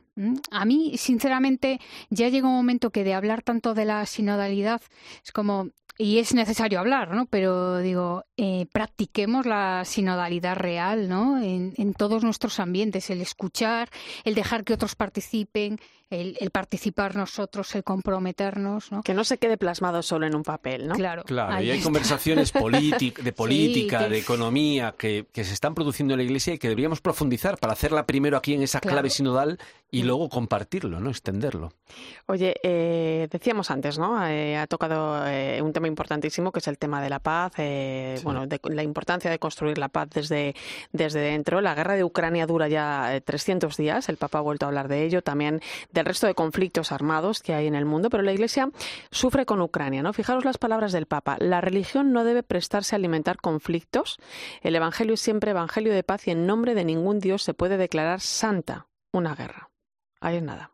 A 0.51 0.65
mí, 0.65 0.97
sinceramente, 0.99 1.81
ya 2.11 2.29
llega 2.29 2.49
un 2.49 2.55
momento 2.55 2.91
que 2.91 3.05
de 3.05 3.15
hablar 3.15 3.43
tanto 3.43 3.73
de 3.73 3.85
la 3.85 4.05
sinodalidad 4.05 4.83
es 5.25 5.33
como 5.33 5.69
y 6.03 6.19
es 6.19 6.35
necesario 6.35 6.81
hablar, 6.81 7.15
¿no? 7.15 7.27
Pero 7.27 7.79
digo, 7.79 8.25
eh, 8.37 8.67
practiquemos 8.73 9.47
la 9.47 9.85
sinodalidad 9.85 10.57
real, 10.57 11.09
¿no? 11.09 11.41
En, 11.41 11.75
en, 11.77 11.95
todos 11.95 12.25
nuestros 12.25 12.59
ambientes, 12.59 13.09
el 13.11 13.21
escuchar, 13.21 13.89
el 14.25 14.35
dejar 14.35 14.65
que 14.65 14.75
otros 14.75 14.97
participen, 14.97 15.79
el, 16.13 16.37
el, 16.41 16.51
participar 16.51 17.17
nosotros, 17.17 17.75
el 17.75 17.85
comprometernos, 17.85 18.93
¿no? 18.93 19.03
Que 19.03 19.15
no 19.15 19.25
se 19.25 19.39
quede 19.39 19.57
plasmado 19.57 20.03
solo 20.03 20.27
en 20.27 20.35
un 20.35 20.43
papel, 20.43 20.87
¿no? 20.87 20.95
Claro. 20.95 21.25
Claro, 21.25 21.63
y 21.63 21.71
hay 21.71 21.81
conversaciones 21.81 22.53
de 22.53 22.61
política, 23.33 23.99
sí, 23.99 24.05
que... 24.05 24.11
de 24.11 24.19
economía, 24.19 24.95
que, 24.97 25.27
que, 25.33 25.45
se 25.45 25.55
están 25.55 25.75
produciendo 25.75 26.15
en 26.15 26.19
la 26.19 26.25
Iglesia 26.25 26.55
y 26.55 26.59
que 26.59 26.69
deberíamos 26.69 27.01
profundizar 27.01 27.59
para 27.59 27.73
hacerla 27.73 28.07
primero 28.07 28.37
aquí 28.37 28.55
en 28.55 28.63
esa 28.63 28.81
clave 28.81 29.09
claro. 29.09 29.11
sinodal 29.11 29.59
y 29.95 30.05
luego 30.05 30.31
compartirlo, 30.31 31.01
¿no? 31.01 31.11
Extenderlo. 31.11 31.75
Oye, 32.25 32.57
eh, 32.63 33.29
decíamos 33.31 33.71
antes, 33.71 33.99
¿no? 33.99 34.27
Eh, 34.27 34.57
ha 34.57 34.67
tocado 34.67 35.27
eh, 35.27 35.61
un 35.61 35.75
tema 35.75 35.87
importantísimo 35.87 36.51
que 36.51 36.61
es 36.61 36.69
el 36.69 36.79
tema 36.79 37.03
de 37.03 37.11
la 37.11 37.19
paz, 37.19 37.53
sí. 37.57 38.25
bueno, 38.25 38.47
de, 38.47 38.59
la 38.71 38.83
importancia 38.83 39.31
de 39.31 39.39
construir 39.39 39.77
la 39.77 39.91
paz 39.91 40.09
desde, 40.09 40.55
desde 40.93 41.21
dentro. 41.21 41.61
La 41.61 41.75
guerra 41.75 41.95
de 41.95 42.05
Ucrania 42.05 42.47
dura 42.47 42.69
ya 42.69 43.21
300 43.23 43.77
días, 43.77 44.09
el 44.09 44.17
Papa 44.17 44.39
ha 44.39 44.41
vuelto 44.41 44.65
a 44.65 44.69
hablar 44.69 44.89
de 44.89 45.05
ello, 45.05 45.21
también 45.21 45.61
del 46.03 46.09
resto 46.09 46.27
de 46.27 46.35
conflictos 46.35 46.91
armados 46.91 47.41
que 47.41 47.55
hay 47.55 47.69
en 47.69 47.77
el 47.77 47.85
mundo, 47.85 48.11
pero 48.11 48.25
la 48.25 48.33
Iglesia 48.33 48.71
sufre 49.13 49.47
con 49.47 49.61
Ucrania, 49.61 50.03
¿no? 50.03 50.13
Fijaros 50.13 50.45
las 50.45 50.59
palabras 50.59 50.91
del 50.91 51.07
Papa. 51.07 51.37
La 51.39 51.61
religión 51.61 52.13
no 52.13 52.25
debe 52.25 52.43
prestarse 52.43 52.97
a 52.97 52.99
alimentar 52.99 53.37
conflictos. 53.37 54.19
El 54.63 54.75
Evangelio 54.75 55.15
es 55.15 55.21
siempre 55.21 55.53
Evangelio 55.53 55.93
de 55.93 56.03
paz 56.03 56.27
y 56.27 56.33
en 56.33 56.47
nombre 56.47 56.75
de 56.75 56.85
ningún 56.85 57.21
Dios 57.21 57.45
se 57.45 57.55
puede 57.55 57.77
declarar 57.77 58.21
santa 58.21 58.89
una 59.13 59.37
guerra. 59.37 59.71
Ahí 60.21 60.37
es 60.37 60.43
nada. 60.43 60.72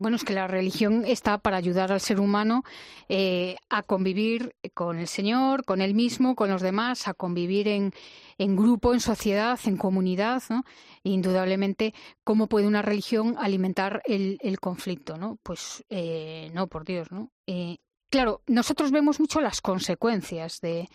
Bueno, 0.00 0.16
es 0.16 0.22
que 0.22 0.32
la 0.32 0.46
religión 0.46 1.04
está 1.04 1.38
para 1.38 1.56
ayudar 1.56 1.90
al 1.90 2.00
ser 2.00 2.20
humano 2.20 2.62
eh, 3.08 3.56
a 3.68 3.82
convivir 3.82 4.54
con 4.72 4.98
el 4.98 5.08
Señor, 5.08 5.64
con 5.64 5.80
él 5.80 5.94
mismo, 5.94 6.36
con 6.36 6.50
los 6.50 6.62
demás, 6.62 7.08
a 7.08 7.14
convivir 7.14 7.66
en, 7.66 7.92
en 8.38 8.54
grupo, 8.54 8.94
en 8.94 9.00
sociedad, 9.00 9.58
en 9.64 9.76
comunidad, 9.76 10.40
¿no? 10.50 10.64
E 11.02 11.10
indudablemente, 11.10 11.94
¿cómo 12.22 12.46
puede 12.46 12.68
una 12.68 12.80
religión 12.80 13.34
alimentar 13.40 14.00
el, 14.06 14.38
conflicto, 14.60 15.16
no? 15.16 15.38
Pues 15.42 15.84
eh, 15.88 16.52
no, 16.54 16.68
por 16.68 16.84
Dios, 16.84 17.10
¿no? 17.10 17.32
Eh, 17.48 17.78
claro, 18.08 18.42
nosotros 18.46 18.92
vemos 18.92 19.18
mucho 19.18 19.40
las 19.40 19.60
consecuencias 19.60 20.60
de, 20.60 20.88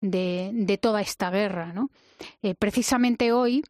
de, 0.00 0.50
de 0.54 0.78
toda 0.78 1.02
esta 1.02 1.30
guerra, 1.30 1.74
¿no? 1.74 1.90
Eh, 2.40 2.54
precisamente 2.54 3.32
hoy 3.32 3.64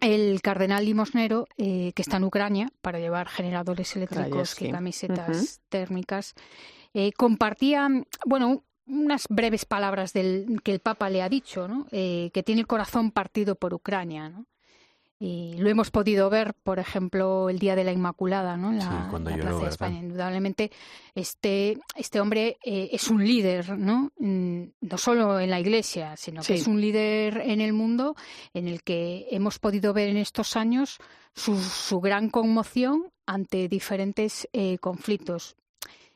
el 0.00 0.42
cardenal 0.42 0.84
limosnero, 0.84 1.46
eh, 1.56 1.92
que 1.94 2.02
está 2.02 2.16
en 2.16 2.24
Ucrania 2.24 2.72
para 2.80 2.98
llevar 2.98 3.28
generadores 3.28 3.94
eléctricos 3.96 4.60
y 4.60 4.70
camisetas 4.70 5.28
uh 5.28 5.32
-huh. 5.32 5.60
térmicas, 5.68 6.34
eh, 6.94 7.12
compartía, 7.12 7.88
bueno, 8.26 8.64
unas 8.86 9.26
breves 9.28 9.64
palabras 9.64 10.12
del, 10.12 10.60
que 10.62 10.72
el 10.72 10.80
Papa 10.80 11.08
le 11.08 11.22
ha 11.22 11.28
dicho, 11.28 11.68
¿no? 11.68 11.86
eh, 11.92 12.30
que 12.34 12.42
tiene 12.42 12.60
el 12.60 12.66
corazón 12.66 13.10
partido 13.12 13.54
por 13.54 13.74
Ucrania. 13.74 14.28
¿no? 14.28 14.46
Y 15.24 15.54
lo 15.58 15.70
hemos 15.70 15.92
podido 15.92 16.28
ver, 16.30 16.52
por 16.64 16.80
ejemplo, 16.80 17.48
el 17.48 17.60
Día 17.60 17.76
de 17.76 17.84
la 17.84 17.92
Inmaculada, 17.92 18.56
¿no? 18.56 18.72
La, 18.72 18.80
sí, 18.82 18.88
cuando 19.08 19.30
la 19.30 19.36
Plaza 19.36 19.58
de. 19.60 19.68
España. 19.68 19.98
Indudablemente, 20.00 20.72
este, 21.14 21.78
este 21.94 22.20
hombre 22.20 22.58
eh, 22.64 22.88
es 22.90 23.08
un 23.08 23.24
líder, 23.24 23.78
¿no? 23.78 24.10
Mm, 24.18 24.62
No 24.80 24.98
solo 24.98 25.38
en 25.38 25.50
la 25.50 25.60
Iglesia, 25.60 26.16
sino 26.16 26.42
Sí. 26.42 26.54
que 26.54 26.58
es 26.58 26.66
un 26.66 26.80
líder 26.80 27.40
en 27.44 27.60
el 27.60 27.72
mundo 27.72 28.16
en 28.52 28.66
el 28.66 28.82
que 28.82 29.28
hemos 29.30 29.60
podido 29.60 29.92
ver 29.92 30.08
en 30.08 30.16
estos 30.16 30.56
años 30.56 30.98
su, 31.34 31.56
su 31.56 32.00
gran 32.00 32.28
conmoción 32.28 33.04
ante 33.24 33.68
diferentes 33.68 34.48
eh, 34.52 34.78
conflictos. 34.78 35.54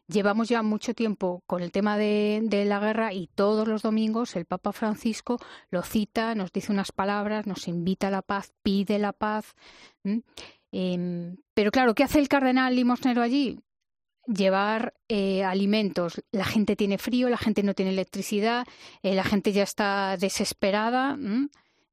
Llevamos 0.08 0.48
ya 0.48 0.62
mucho 0.62 0.94
tiempo 0.94 1.42
con 1.48 1.62
el 1.62 1.72
tema 1.72 1.98
de, 1.98 2.64
la 2.64 2.78
guerra 2.78 3.12
y 3.12 3.26
todos 3.26 3.66
los 3.66 3.82
domingos 3.82 4.36
el 4.36 4.44
Papa 4.44 4.72
Francisco 4.72 5.38
lo 5.70 5.82
cita, 5.82 6.36
nos 6.36 6.52
dice 6.52 6.70
unas 6.70 6.92
palabras, 6.92 7.46
nos 7.46 7.66
invita 7.66 8.06
a 8.06 8.12
la 8.12 8.22
paz, 8.22 8.52
pide 8.62 9.00
la 9.00 9.12
paz. 9.12 9.56
¿m? 10.04 10.22
Em, 10.70 11.38
pero 11.54 11.72
claro, 11.72 11.94
¿qué 11.96 12.04
hace 12.04 12.20
el 12.20 12.28
cardenal 12.28 12.76
limosnero 12.76 13.20
allí? 13.20 13.58
Llevar 14.26 14.94
eh, 15.08 15.42
alimentos. 15.42 16.22
La 16.30 16.44
gente 16.44 16.76
tiene 16.76 16.98
frío, 16.98 17.28
la 17.28 17.38
gente 17.38 17.64
no 17.64 17.74
tiene 17.74 17.90
electricidad, 17.90 18.64
eh, 19.02 19.14
la 19.16 19.24
gente 19.24 19.52
ya 19.52 19.64
está 19.64 20.16
desesperada. 20.16 21.18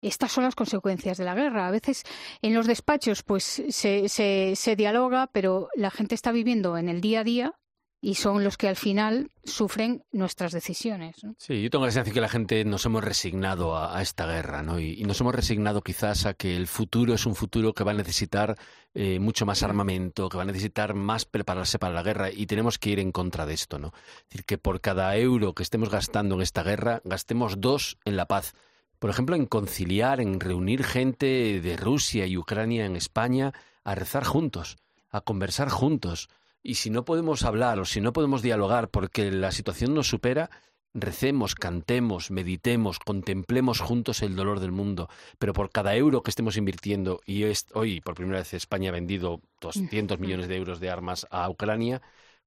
Estas 0.04 0.32
son 0.32 0.44
las 0.44 0.54
consecuencias 0.54 1.18
de 1.18 1.26
la 1.26 1.34
guerra. 1.34 1.68
A 1.68 1.72
veces 1.72 2.04
en 2.44 2.54
los 2.54 2.68
despachos 2.68 3.24
pues 3.24 3.64
se, 3.70 4.08
se 4.08 4.76
dialoga, 4.76 5.28
pero 5.32 5.70
la 5.76 5.90
gente 5.90 6.14
está 6.14 6.32
viviendo 6.32 6.78
en 6.78 6.90
el 6.90 7.02
día 7.02 7.22
a 7.22 7.24
día 7.24 7.56
y 8.04 8.16
son 8.16 8.44
los 8.44 8.58
que 8.58 8.68
al 8.68 8.76
final 8.76 9.32
sufren 9.46 10.04
nuestras 10.12 10.52
decisiones. 10.52 11.16
Sí, 11.38 11.62
yo 11.62 11.70
tengo 11.70 11.86
la 11.86 11.92
sensación 11.92 12.14
que 12.14 12.20
la 12.20 12.28
gente 12.28 12.66
nos 12.66 12.86
hemos 12.86 13.02
resignado 13.02 13.78
a, 13.78 14.02
esta 14.02 14.28
guerra, 14.28 14.62
¿no? 14.62 14.78
Y, 14.78 15.00
y, 15.00 15.06
nos 15.06 15.22
hemos 15.22 15.34
resignado 15.34 15.82
quizás 15.82 16.26
a 16.26 16.34
que 16.34 16.58
el 16.58 16.68
futuro 16.68 17.14
es 17.14 17.26
un 17.26 17.34
futuro 17.34 17.74
que 17.74 17.86
va 17.86 17.92
a 17.92 17.96
necesitar 17.96 18.58
eh, 18.94 19.20
mucho 19.20 19.46
más 19.46 19.64
armamento, 19.64 20.28
que 20.28 20.36
va 20.36 20.44
a 20.44 20.46
necesitar 20.46 20.96
más 20.96 21.24
prepararse 21.24 21.80
para 21.80 21.94
la 21.94 22.04
guerra 22.04 22.30
y 22.30 22.46
tenemos 22.46 22.78
que 22.78 22.90
ir 22.90 23.00
en 23.00 23.14
contra 23.14 23.46
de 23.46 23.54
esto, 23.54 23.80
¿no? 23.80 23.94
Es 24.18 24.24
decir, 24.26 24.44
que 24.44 24.58
por 24.58 24.82
cada 24.82 25.16
euro 25.16 25.54
que 25.54 25.64
estemos 25.64 25.90
gastando 25.90 26.36
en 26.36 26.42
esta 26.42 26.62
guerra, 26.62 27.02
gastemos 27.06 27.62
dos 27.62 27.98
en 28.04 28.18
la 28.18 28.26
paz. 28.26 28.54
Por 29.00 29.12
ejemplo, 29.12 29.38
en 29.38 29.46
conciliar, 29.46 30.20
en 30.20 30.42
reunir 30.42 30.84
gente 30.84 31.62
de 31.62 31.78
Rusia 31.78 32.26
y 32.26 32.36
Ucrania 32.36 32.86
en 32.86 32.98
España 32.98 33.54
a 33.86 33.96
rezar 33.96 34.26
juntos, 34.26 34.76
a 35.10 35.22
conversar 35.22 35.70
juntos. 35.70 36.28
Y 36.64 36.76
si 36.76 36.90
no 36.90 37.04
podemos 37.04 37.44
hablar 37.44 37.80
o 37.80 37.86
si 37.86 38.00
no 38.00 38.14
podemos 38.14 38.42
dialogar 38.42 38.90
porque 38.90 39.30
la 39.32 39.52
situación 39.52 39.94
nos 39.94 40.08
supera, 40.08 40.50
recemos, 40.94 41.56
cantemos, 41.56 42.32
meditemos, 42.32 43.00
contemplemos 43.00 43.82
juntos 43.82 44.22
el 44.22 44.36
dolor 44.36 44.62
del 44.62 44.72
mundo. 44.72 45.10
Pero 45.40 45.52
por 45.52 45.72
cada 45.72 45.96
euro 45.96 46.24
que 46.24 46.32
estemos 46.32 46.56
invirtiendo, 46.56 47.20
y 47.26 47.44
hoy 47.74 48.00
por 48.00 48.16
primera 48.16 48.40
vez 48.40 48.54
España 48.54 48.90
ha 48.90 48.94
vendido 48.94 49.42
200 49.60 50.20
millones 50.20 50.48
de 50.48 50.56
euros 50.56 50.80
de 50.80 50.90
armas 50.90 51.28
a 51.30 51.50
Ucrania, 51.50 52.02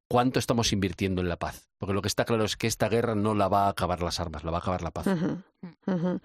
¿cuánto 0.09 0.39
estamos 0.39 0.73
invirtiendo 0.73 1.21
en 1.21 1.29
la 1.29 1.37
paz? 1.37 1.69
Porque 1.79 1.93
lo 1.93 2.01
que 2.01 2.09
está 2.09 2.25
claro 2.25 2.45
es 2.45 2.57
que 2.57 2.67
esta 2.67 2.89
guerra 2.89 3.15
no 3.15 3.35
la 3.35 3.49
va 3.49 3.67
a 3.67 3.69
acabar 3.69 4.01
las 4.03 4.19
armas, 4.19 4.45
la 4.45 4.51
va 4.51 4.59
a 4.59 4.61
acabar 4.61 4.83
la 4.83 4.91
paz. 4.91 5.07
Uh 5.07 5.11
-huh. 5.11 5.43
Uh 5.87 5.93
-huh. 5.93 6.21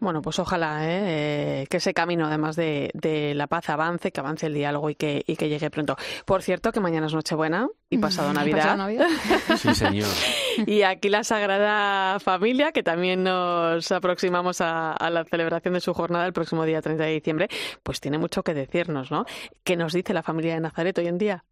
Bueno, 0.00 0.22
pues 0.22 0.38
ojalá 0.38 0.86
¿eh? 0.86 1.62
Eh, 1.62 1.66
que 1.68 1.78
ese 1.78 1.92
camino, 1.92 2.26
además 2.26 2.56
de, 2.56 2.90
de, 2.94 3.34
la 3.34 3.46
paz, 3.46 3.68
avance, 3.68 4.12
que 4.12 4.20
avance 4.20 4.46
el 4.46 4.54
diálogo 4.54 4.88
y 4.88 4.94
que, 4.94 5.22
y 5.26 5.36
que 5.36 5.48
llegue 5.48 5.70
pronto. 5.70 5.96
Por 6.24 6.42
cierto, 6.42 6.72
que 6.72 6.80
mañana 6.80 7.06
es 7.06 7.14
Nochebuena 7.14 7.68
y 7.90 7.98
pasado 7.98 8.32
Navidad. 8.32 8.58
¿Pasado 8.58 8.76
Navidad? 8.78 9.08
sí, 9.58 9.74
señor. 9.74 10.08
y 10.66 10.82
aquí 10.82 11.10
la 11.10 11.24
Sagrada 11.24 12.18
Familia, 12.20 12.72
que 12.72 12.82
también 12.82 13.24
nos 13.24 13.90
aproximamos 13.92 14.60
a, 14.60 14.92
a, 14.92 15.10
la 15.10 15.24
celebración 15.24 15.74
de 15.74 15.80
su 15.80 15.92
jornada 15.92 16.26
el 16.26 16.32
próximo 16.32 16.64
día 16.64 16.80
30 16.80 17.04
de 17.04 17.12
diciembre, 17.12 17.48
pues 17.82 18.00
tiene 18.00 18.16
mucho 18.16 18.42
que 18.42 18.54
decirnos, 18.54 19.10
¿no? 19.10 19.26
¿Qué 19.64 19.76
nos 19.76 19.92
dice 19.92 20.14
la 20.14 20.22
familia 20.22 20.54
de 20.54 20.60
Nazaret 20.60 20.96
hoy 20.98 21.08
en 21.08 21.18
día? 21.18 21.44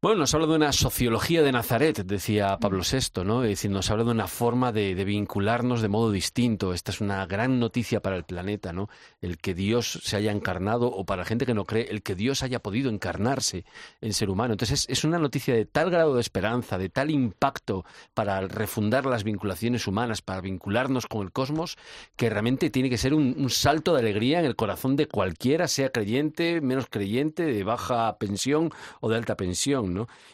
Bueno, 0.00 0.20
nos 0.20 0.32
habla 0.32 0.46
de 0.46 0.54
una 0.54 0.70
sociología 0.70 1.42
de 1.42 1.50
Nazaret, 1.50 2.04
decía 2.06 2.56
Pablo 2.60 2.84
VI, 2.88 3.24
¿no? 3.24 3.42
Es 3.42 3.48
decir, 3.48 3.72
nos 3.72 3.90
habla 3.90 4.04
de 4.04 4.12
una 4.12 4.28
forma 4.28 4.70
de, 4.70 4.94
vincularnos 4.94 5.82
de 5.82 5.88
modo 5.88 6.12
distinto. 6.12 6.72
Esta 6.72 6.92
es 6.92 7.00
una 7.00 7.26
gran 7.26 7.58
noticia 7.58 8.00
para 8.00 8.14
el 8.14 8.22
planeta, 8.22 8.72
¿no? 8.72 8.88
El 9.20 9.38
que 9.38 9.54
Dios 9.54 9.98
se 10.04 10.14
haya 10.14 10.30
encarnado, 10.30 10.86
o 10.86 11.04
para 11.04 11.22
la 11.22 11.26
gente 11.26 11.46
que 11.46 11.54
no 11.54 11.64
cree, 11.64 11.88
el 11.90 12.04
que 12.04 12.14
Dios 12.14 12.44
haya 12.44 12.60
podido 12.60 12.90
encarnarse 12.90 13.64
en 14.00 14.12
ser 14.12 14.30
humano. 14.30 14.54
Entonces, 14.54 14.86
es, 14.88 15.02
una 15.02 15.18
noticia 15.18 15.52
de 15.52 15.66
tal 15.66 15.90
grado 15.90 16.14
de 16.14 16.20
esperanza, 16.20 16.78
de 16.78 16.90
tal 16.90 17.10
impacto 17.10 17.84
para 18.14 18.40
refundar 18.42 19.04
las 19.04 19.24
vinculaciones 19.24 19.88
humanas, 19.88 20.22
para 20.22 20.40
vincularnos 20.40 21.08
con 21.08 21.22
el 21.22 21.32
cosmos, 21.32 21.76
que 22.14 22.30
realmente 22.30 22.70
tiene 22.70 22.88
que 22.88 22.98
ser 22.98 23.14
un 23.14 23.50
salto 23.50 23.94
de 23.94 24.02
alegría 24.02 24.38
en 24.38 24.44
el 24.44 24.54
corazón 24.54 24.94
de 24.94 25.08
cualquiera, 25.08 25.66
sea 25.66 25.90
creyente, 25.90 26.60
menos 26.60 26.86
creyente, 26.88 27.46
de 27.46 27.64
baja 27.64 28.16
pensión 28.18 28.70
o 29.00 29.08
de 29.08 29.16
alta 29.16 29.36
pensión. 29.36 29.87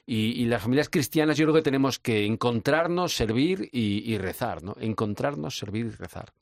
Y, 0.07 0.45
las 0.47 0.63
familias 0.63 0.89
cristianas 0.89 1.37
yo 1.37 1.45
creo 1.47 1.55
que 1.55 1.63
tenemos 1.63 1.99
que 1.99 2.27
encontrarnos, 2.27 3.15
servir 3.15 3.69
y, 3.73 4.13
y 4.13 4.19
rezar, 4.19 4.63
¿no? 4.63 4.77
Encontrarnos, 4.81 5.59
servir 5.59 5.87
y 5.87 5.91
rezar. 5.91 6.33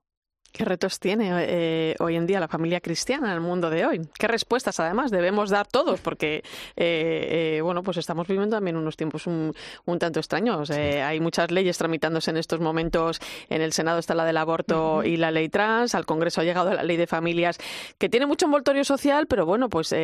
¿Qué 0.53 0.67
retos 0.67 1.01
tiene 1.01 1.31
eh, 1.33 1.95
hoy 1.99 2.15
en 2.15 2.27
día 2.27 2.39
la 2.39 2.47
familia 2.47 2.83
cristiana 2.83 3.29
en 3.29 3.35
el 3.35 3.41
mundo 3.41 3.71
de 3.71 3.87
hoy? 3.87 4.03
¿Qué 4.19 4.29
respuestas, 4.29 4.79
además, 4.81 5.11
debemos 5.11 5.49
dar 5.49 5.67
todos? 5.67 5.99
Porque, 6.01 6.45
eh, 6.77 7.57
eh, 7.57 7.61
bueno, 7.63 7.83
pues 7.83 7.97
estamos 7.97 8.29
viviendo 8.29 8.55
también 8.55 8.77
unos 8.77 8.99
tiempos 8.99 9.27
un, 9.27 9.55
un 9.87 9.99
tanto 9.99 10.21
extraños. 10.21 10.69
Eh, 10.69 11.01
hay 11.01 11.21
muchas 11.21 11.51
leyes 11.51 11.79
tramitándose 11.79 12.31
en 12.31 12.37
estos 12.37 12.61
momentos. 12.61 13.19
En 13.49 13.63
el 13.63 13.73
Senado 13.73 13.99
está 13.99 14.15
la 14.15 14.27
del 14.27 14.37
aborto 14.37 15.03
y 15.03 15.17
la 15.17 15.31
ley 15.31 15.49
trans. 15.49 15.95
Al 15.95 16.05
Congreso 16.05 16.43
ha 16.43 16.45
llegado 16.45 16.75
la 16.75 16.83
ley 16.83 16.99
de 16.99 17.07
familias, 17.07 17.59
que 17.97 18.11
tiene 18.11 18.27
mucho 18.27 18.45
envoltorio 18.45 18.85
social, 18.85 19.27
pero 19.27 19.47
bueno, 19.47 19.71
pues 19.71 19.91
eh, 19.93 19.97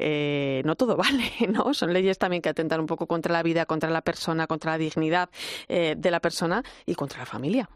eh, 0.00 0.62
no 0.64 0.76
todo 0.76 0.96
vale, 0.96 1.32
¿no? 1.48 1.74
Son 1.74 1.92
leyes 1.92 2.16
también 2.16 2.42
que 2.42 2.48
atentan 2.48 2.78
un 2.78 2.86
poco 2.86 3.08
contra 3.08 3.32
la 3.32 3.42
vida, 3.42 3.66
contra 3.66 3.90
la 3.90 4.02
persona, 4.02 4.46
contra 4.46 4.70
la 4.70 4.78
dignidad 4.78 5.30
de 5.68 6.10
la 6.12 6.20
persona 6.20 6.62
y 6.86 6.94
contra 6.94 7.18
la 7.18 7.26
familia. 7.26 7.68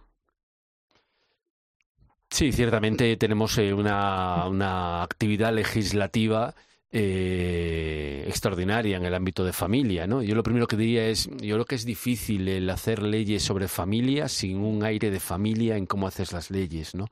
Sí, 2.31 2.53
ciertamente 2.53 3.17
tenemos 3.17 3.59
eh, 3.59 3.75
una, 3.75 4.47
una 4.47 5.03
actividad 5.03 5.53
legislativa 5.53 6.55
eh, 6.93 8.25
extraordinaria 8.29 8.97
en 8.97 9.05
el 9.05 9.15
ámbito 9.15 9.45
de 9.45 9.53
familia, 9.53 10.07
¿no? 10.07 10.23
Yo 10.23 10.35
lo 10.35 10.43
primero 10.43 10.67
que 10.69 10.77
diría 10.77 11.07
es, 11.09 11.29
yo 11.41 11.57
creo 11.57 11.65
que 11.65 11.75
es 11.75 11.85
difícil 11.85 12.49
el 12.49 12.71
hacer 12.71 13.03
leyes 13.03 13.43
sobre 13.43 13.69
familia 13.69 14.29
sin 14.29 14.59
un 14.59 14.85
aire 14.85 15.11
de 15.11 15.21
familia 15.21 15.77
en 15.77 15.87
cómo 15.87 16.07
haces 16.07 16.33
las 16.33 16.51
leyes, 16.51 16.95
¿no? 16.95 17.09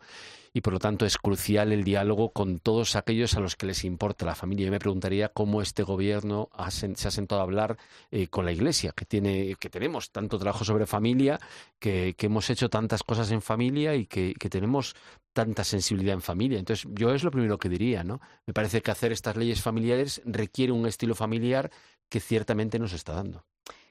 Y 0.52 0.60
por 0.60 0.72
lo 0.72 0.78
tanto 0.78 1.06
es 1.06 1.18
crucial 1.18 1.72
el 1.72 1.84
diálogo 1.84 2.30
con 2.30 2.58
todos 2.58 2.96
aquellos 2.96 3.34
a 3.34 3.40
los 3.40 3.56
que 3.56 3.66
les 3.66 3.84
importa 3.84 4.26
la 4.26 4.34
familia. 4.34 4.66
Yo 4.66 4.72
me 4.72 4.78
preguntaría 4.78 5.28
cómo 5.28 5.62
este 5.62 5.82
gobierno 5.82 6.48
se 6.70 7.08
ha 7.08 7.10
sentado 7.10 7.40
a 7.40 7.44
hablar 7.44 7.76
eh, 8.10 8.28
con 8.28 8.44
la 8.44 8.52
Iglesia, 8.52 8.92
que 8.96 9.04
tiene, 9.04 9.56
que 9.58 9.70
tenemos 9.70 10.10
tanto 10.10 10.38
trabajo 10.38 10.64
sobre 10.64 10.86
familia, 10.86 11.38
que, 11.78 12.14
hemos 12.18 12.50
hecho 12.50 12.68
tantas 12.68 13.02
cosas 13.02 13.30
en 13.30 13.40
familia 13.40 13.94
y 13.94 14.06
que, 14.06 14.34
que 14.34 14.50
tenemos 14.50 14.94
tanta 15.32 15.64
sensibilidad 15.64 16.14
en 16.14 16.22
familia. 16.22 16.58
Entonces, 16.58 16.86
yo 16.92 17.14
es 17.14 17.22
lo 17.22 17.30
primero 17.30 17.58
que 17.58 17.68
diría, 17.68 18.04
¿no? 18.04 18.20
Me 18.46 18.52
parece 18.52 18.82
que 18.82 18.90
hacer 18.90 19.12
estas 19.12 19.36
leyes 19.36 19.62
familiares 19.62 20.20
requiere 20.24 20.72
un 20.72 20.86
estilo 20.86 21.14
familiar 21.14 21.70
que 22.08 22.20
ciertamente 22.20 22.78
nos 22.78 22.92
está 22.92 23.12
dando. 23.12 23.44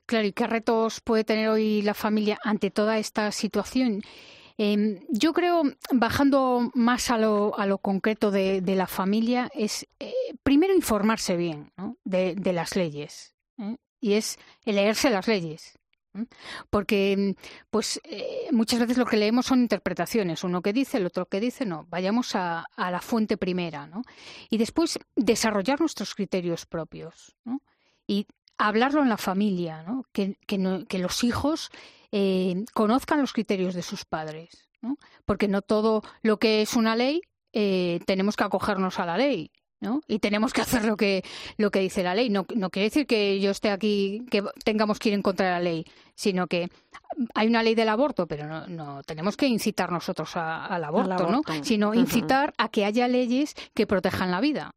Claro, 0.06 0.26
¿y 0.26 0.32
qué 0.32 0.48
retos 0.48 1.02
puede 1.02 1.24
tener 1.24 1.50
hoy 1.50 1.82
la 1.82 1.94
familia 1.94 2.38
ante 2.44 2.72
toda 2.72 2.98
esta 2.98 3.32
situación? 3.32 4.02
Eh, 4.58 5.06
yo 5.10 5.34
creo, 5.34 5.64
bajando 5.92 6.72
más 6.74 7.12
a 7.12 7.18
lo, 7.18 7.58
a 7.58 7.66
lo 7.68 7.78
concreto 7.78 8.32
de, 8.32 8.62
la 8.76 8.88
familia, 8.88 9.50
es 9.54 9.88
eh, 10.00 10.14
primero 10.44 10.74
informarse 10.74 11.38
bien 11.38 11.72
de, 12.04 12.36
las 12.54 12.76
leyes. 12.76 13.36
¿eh? 13.60 13.78
Y 14.00 14.14
es 14.14 14.40
leerse 14.66 15.10
las 15.12 15.28
leyes. 15.28 15.78
¿eh? 16.16 16.26
Porque 16.72 17.36
pues 17.70 18.02
eh, 18.04 18.48
muchas 18.52 18.80
veces 18.80 18.98
lo 18.98 19.06
que 19.06 19.18
leemos 19.18 19.46
son 19.46 19.60
interpretaciones, 19.60 20.44
uno 20.44 20.62
que 20.62 20.74
dice, 20.74 20.98
el 20.98 21.06
otro 21.06 21.28
que 21.28 21.40
dice, 21.40 21.66
no, 21.66 21.86
vayamos 21.90 22.34
a, 22.36 22.66
a 22.76 22.90
la 22.92 23.02
fuente 23.02 23.38
primera, 23.38 23.86
¿no? 23.86 24.02
Y 24.50 24.58
después 24.58 24.98
desarrollar 25.16 25.80
nuestros 25.80 26.16
criterios 26.16 26.66
propios. 26.66 27.36
Y 28.08 28.26
hablarlo 28.58 29.04
en 29.04 29.10
la 29.10 29.18
familia, 29.18 29.84
no- 29.84 30.04
que 30.12 30.98
los 30.98 31.24
hijos 31.24 31.70
eh, 32.12 32.64
conozcan 32.74 33.20
los 33.22 33.34
criterios 33.34 33.74
de 33.76 33.82
sus 33.84 34.06
padres, 34.06 34.68
¿no? 34.82 34.98
Porque 35.26 35.48
no 35.48 35.62
todo 35.62 36.02
lo 36.22 36.38
que 36.38 36.62
es 36.62 36.76
una 36.76 36.96
ley 36.96 37.22
eh, 37.54 38.00
tenemos 38.06 38.36
que 38.36 38.44
acogernos 38.44 39.00
a 39.00 39.06
la 39.06 39.18
ley, 39.18 39.52
¿no? 39.80 40.02
Y 40.08 40.20
tenemos 40.20 40.54
que 40.54 40.62
hacer 40.62 40.86
lo 40.86 40.96
que 40.98 41.24
lo 41.58 41.72
que 41.72 41.80
dice 41.80 42.04
la 42.04 42.14
ley. 42.16 42.30
No, 42.30 42.46
no 42.56 42.70
quiere 42.70 42.86
decir 42.90 43.08
que 43.08 43.40
yo 43.40 43.52
esté 43.52 43.70
aquí 43.72 44.26
que 44.30 44.44
tengamos 44.64 45.00
que 45.00 45.10
ir 45.10 45.16
en 45.16 45.22
contra 45.22 45.46
de 45.48 45.52
la 45.54 45.60
ley, 45.60 45.86
sino 46.16 46.48
que 46.48 46.70
hay 47.34 47.48
una 47.48 47.64
ley 47.64 47.74
del 47.76 47.90
aborto, 47.90 48.28
pero 48.28 48.48
no, 48.48 48.68
no 48.68 49.02
tenemos 49.04 49.36
que 49.38 49.48
incitar 49.48 49.92
nosotros 49.92 50.36
a- 50.36 50.66
al 50.66 50.84
aborto, 50.84 51.14
aborto. 51.14 51.32
¿no? 51.32 51.64
Sino 51.64 51.94
incitar 51.94 52.54
a 52.58 52.70
que 52.70 52.86
haya 52.86 53.08
leyes 53.08 53.56
que 53.74 53.88
protejan 53.88 54.30
la 54.32 54.42
vida. 54.42 54.76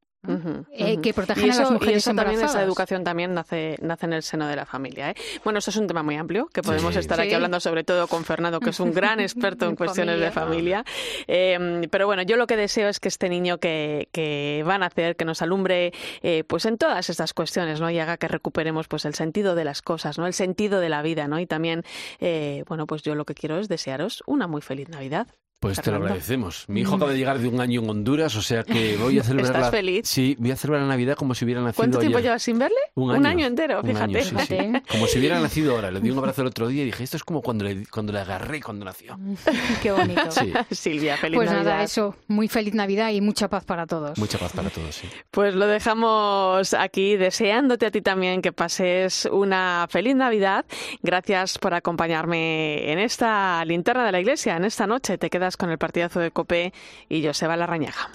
Eh, 0.72 0.98
que 1.00 1.14
protejan 1.14 1.44
y 1.46 1.48
a 1.48 1.52
eso, 1.52 1.62
las 1.62 1.70
mujeres 1.70 1.94
y 1.94 1.98
eso 1.98 2.14
también, 2.14 2.40
esa 2.42 2.62
educación 2.62 3.04
también 3.04 3.32
nace, 3.32 3.76
nace 3.80 4.06
en 4.06 4.12
el 4.12 4.22
seno 4.22 4.46
de 4.46 4.56
la 4.56 4.66
familia. 4.66 5.10
¿eh? 5.10 5.14
Bueno, 5.44 5.58
eso 5.60 5.70
es 5.70 5.76
un 5.76 5.86
tema 5.86 6.02
muy 6.02 6.16
amplio, 6.16 6.46
que 6.52 6.62
podemos 6.62 6.92
Sí. 6.94 7.00
estar 7.00 7.20
aquí 7.20 7.32
hablando 7.32 7.58
sobre 7.60 7.84
todo 7.84 8.06
con 8.06 8.24
Fernando, 8.24 8.60
que 8.60 8.70
es 8.70 8.80
un 8.80 8.92
gran 8.92 9.18
experto 9.20 9.66
en 9.66 9.76
cuestiones 9.76 10.20
de 10.20 10.30
familia. 10.30 10.84
Eh, 11.26 11.86
pero 11.90 12.06
bueno, 12.06 12.22
yo 12.22 12.36
lo 12.36 12.46
que 12.46 12.56
deseo 12.56 12.88
es 12.88 13.00
que 13.00 13.08
este 13.08 13.28
niño 13.28 13.58
que, 13.58 14.08
que 14.12 14.62
va 14.68 14.74
a 14.74 14.78
nacer, 14.78 15.16
que 15.16 15.24
nos 15.24 15.40
alumbre 15.42 15.92
eh, 16.22 16.44
pues 16.46 16.66
en 16.66 16.76
todas 16.76 17.08
estas 17.08 17.32
cuestiones, 17.32 17.80
¿no? 17.80 17.90
Y 17.90 17.98
haga 17.98 18.16
que 18.18 18.28
recuperemos 18.28 18.88
pues 18.88 19.04
el 19.06 19.14
sentido 19.14 19.54
de 19.54 19.64
las 19.64 19.80
cosas, 19.82 20.18
¿no? 20.18 20.26
El 20.26 20.34
sentido 20.34 20.80
de 20.80 20.88
la 20.90 21.00
vida, 21.02 21.28
¿no? 21.28 21.40
Y 21.40 21.46
también, 21.46 21.82
eh, 22.20 22.64
bueno, 22.68 22.86
pues 22.86 23.02
yo 23.02 23.14
lo 23.14 23.24
que 23.24 23.34
quiero 23.34 23.58
es 23.58 23.68
desearos 23.68 24.22
una 24.26 24.46
muy 24.46 24.60
feliz 24.60 24.88
Navidad. 24.90 25.28
Pues 25.60 25.80
te 25.82 25.90
lo 25.90 25.98
agradecemos. 25.98 26.64
Mi 26.68 26.80
hijo 26.80 26.94
acaba 26.96 27.10
de 27.12 27.18
llegar 27.18 27.38
de 27.38 27.46
un 27.46 27.60
año 27.60 27.82
en 27.82 27.90
Honduras, 27.90 28.34
o 28.34 28.40
sea 28.40 28.62
que 28.64 28.96
voy 28.96 29.18
a 29.18 29.22
celebrar 29.24 29.46
¿Estás 29.56 29.66
la... 29.66 29.70
feliz? 29.70 30.08
Sí, 30.08 30.34
voy 30.38 30.52
a 30.52 30.56
celebrar 30.56 30.80
la 30.82 30.88
Navidad 30.88 31.16
como 31.16 31.34
si 31.34 31.44
hubiera 31.44 31.60
nacido 31.60 31.76
¿Cuánto 31.76 31.98
tiempo 31.98 32.16
ayer. 32.16 32.28
llevas 32.30 32.42
sin 32.42 32.58
verle? 32.58 32.78
Un 32.94 33.26
año. 33.26 33.44
entero, 33.44 33.80
Un 33.82 33.94
año, 33.96 34.18
sí, 34.22 34.24
sí. 34.30 34.34
Fíjate. 34.36 34.82
Como 34.90 35.06
si 35.06 35.18
hubiera 35.18 35.38
nacido 35.40 35.74
ahora. 35.74 35.90
Le 35.90 36.00
di 36.00 36.10
un 36.10 36.16
abrazo 36.18 36.40
el 36.40 36.48
otro 36.48 36.66
día 36.68 36.82
y 36.82 36.86
dije, 36.86 37.04
esto 37.04 37.18
es 37.18 37.24
como 37.24 37.42
cuando 37.42 37.64
le, 37.64 37.84
cuando 37.86 38.10
le 38.12 38.20
agarré 38.20 38.62
cuando 38.62 38.86
nació. 38.86 39.18
Qué 39.82 39.92
bonito. 39.92 40.30
Sí. 40.30 40.50
Silvia, 40.70 41.18
feliz 41.18 41.36
Pues 41.36 41.50
Navidad. 41.50 41.70
nada, 41.72 41.82
eso, 41.82 42.16
muy 42.28 42.48
feliz 42.48 42.72
Navidad 42.74 43.10
y 43.10 43.20
mucha 43.20 43.48
paz 43.48 43.64
para 43.66 43.86
todos. 43.86 44.18
Mucha 44.18 44.38
paz 44.38 44.52
para 44.54 44.70
todos, 44.70 44.94
sí. 44.94 45.08
Pues 45.30 45.54
lo 45.54 45.66
dejamos 45.66 46.72
aquí, 46.72 47.16
deseándote 47.16 47.84
a 47.84 47.90
ti 47.90 48.00
también 48.00 48.40
que 48.40 48.52
pases 48.52 49.28
una 49.30 49.86
feliz 49.90 50.16
Navidad. 50.16 50.64
Gracias 51.02 51.58
por 51.58 51.74
acompañarme 51.74 52.90
en 52.92 52.98
esta 52.98 53.62
linterna 53.66 54.06
de 54.06 54.12
la 54.12 54.20
iglesia, 54.20 54.56
en 54.56 54.64
esta 54.64 54.86
noche. 54.86 55.18
Te 55.18 55.28
quedas 55.28 55.49
con 55.56 55.70
el 55.70 55.78
partidazo 55.78 56.20
de 56.20 56.30
Copé 56.30 56.72
y 57.08 57.24
Joseba 57.26 57.56
Larrañaga. 57.56 58.10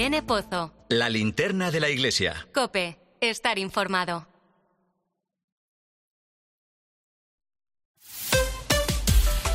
Irene 0.00 0.22
Pozo. 0.22 0.72
La 0.88 1.10
linterna 1.10 1.70
de 1.70 1.78
la 1.78 1.90
iglesia. 1.90 2.48
Cope. 2.54 2.98
Estar 3.20 3.58
informado. 3.58 4.26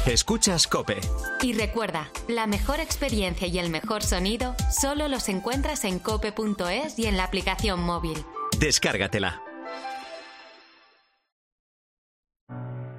Escuchas 0.05 0.67
Cope. 0.67 0.97
Y 1.41 1.53
recuerda, 1.53 2.11
la 2.27 2.45
mejor 2.45 2.79
experiencia 2.79 3.47
y 3.47 3.57
el 3.57 3.71
mejor 3.71 4.03
sonido 4.03 4.55
solo 4.69 5.07
los 5.07 5.29
encuentras 5.29 5.83
en 5.83 5.97
cope.es 5.97 6.99
y 6.99 7.07
en 7.07 7.17
la 7.17 7.23
aplicación 7.23 7.79
móvil. 7.79 8.23
Descárgatela. 8.59 9.41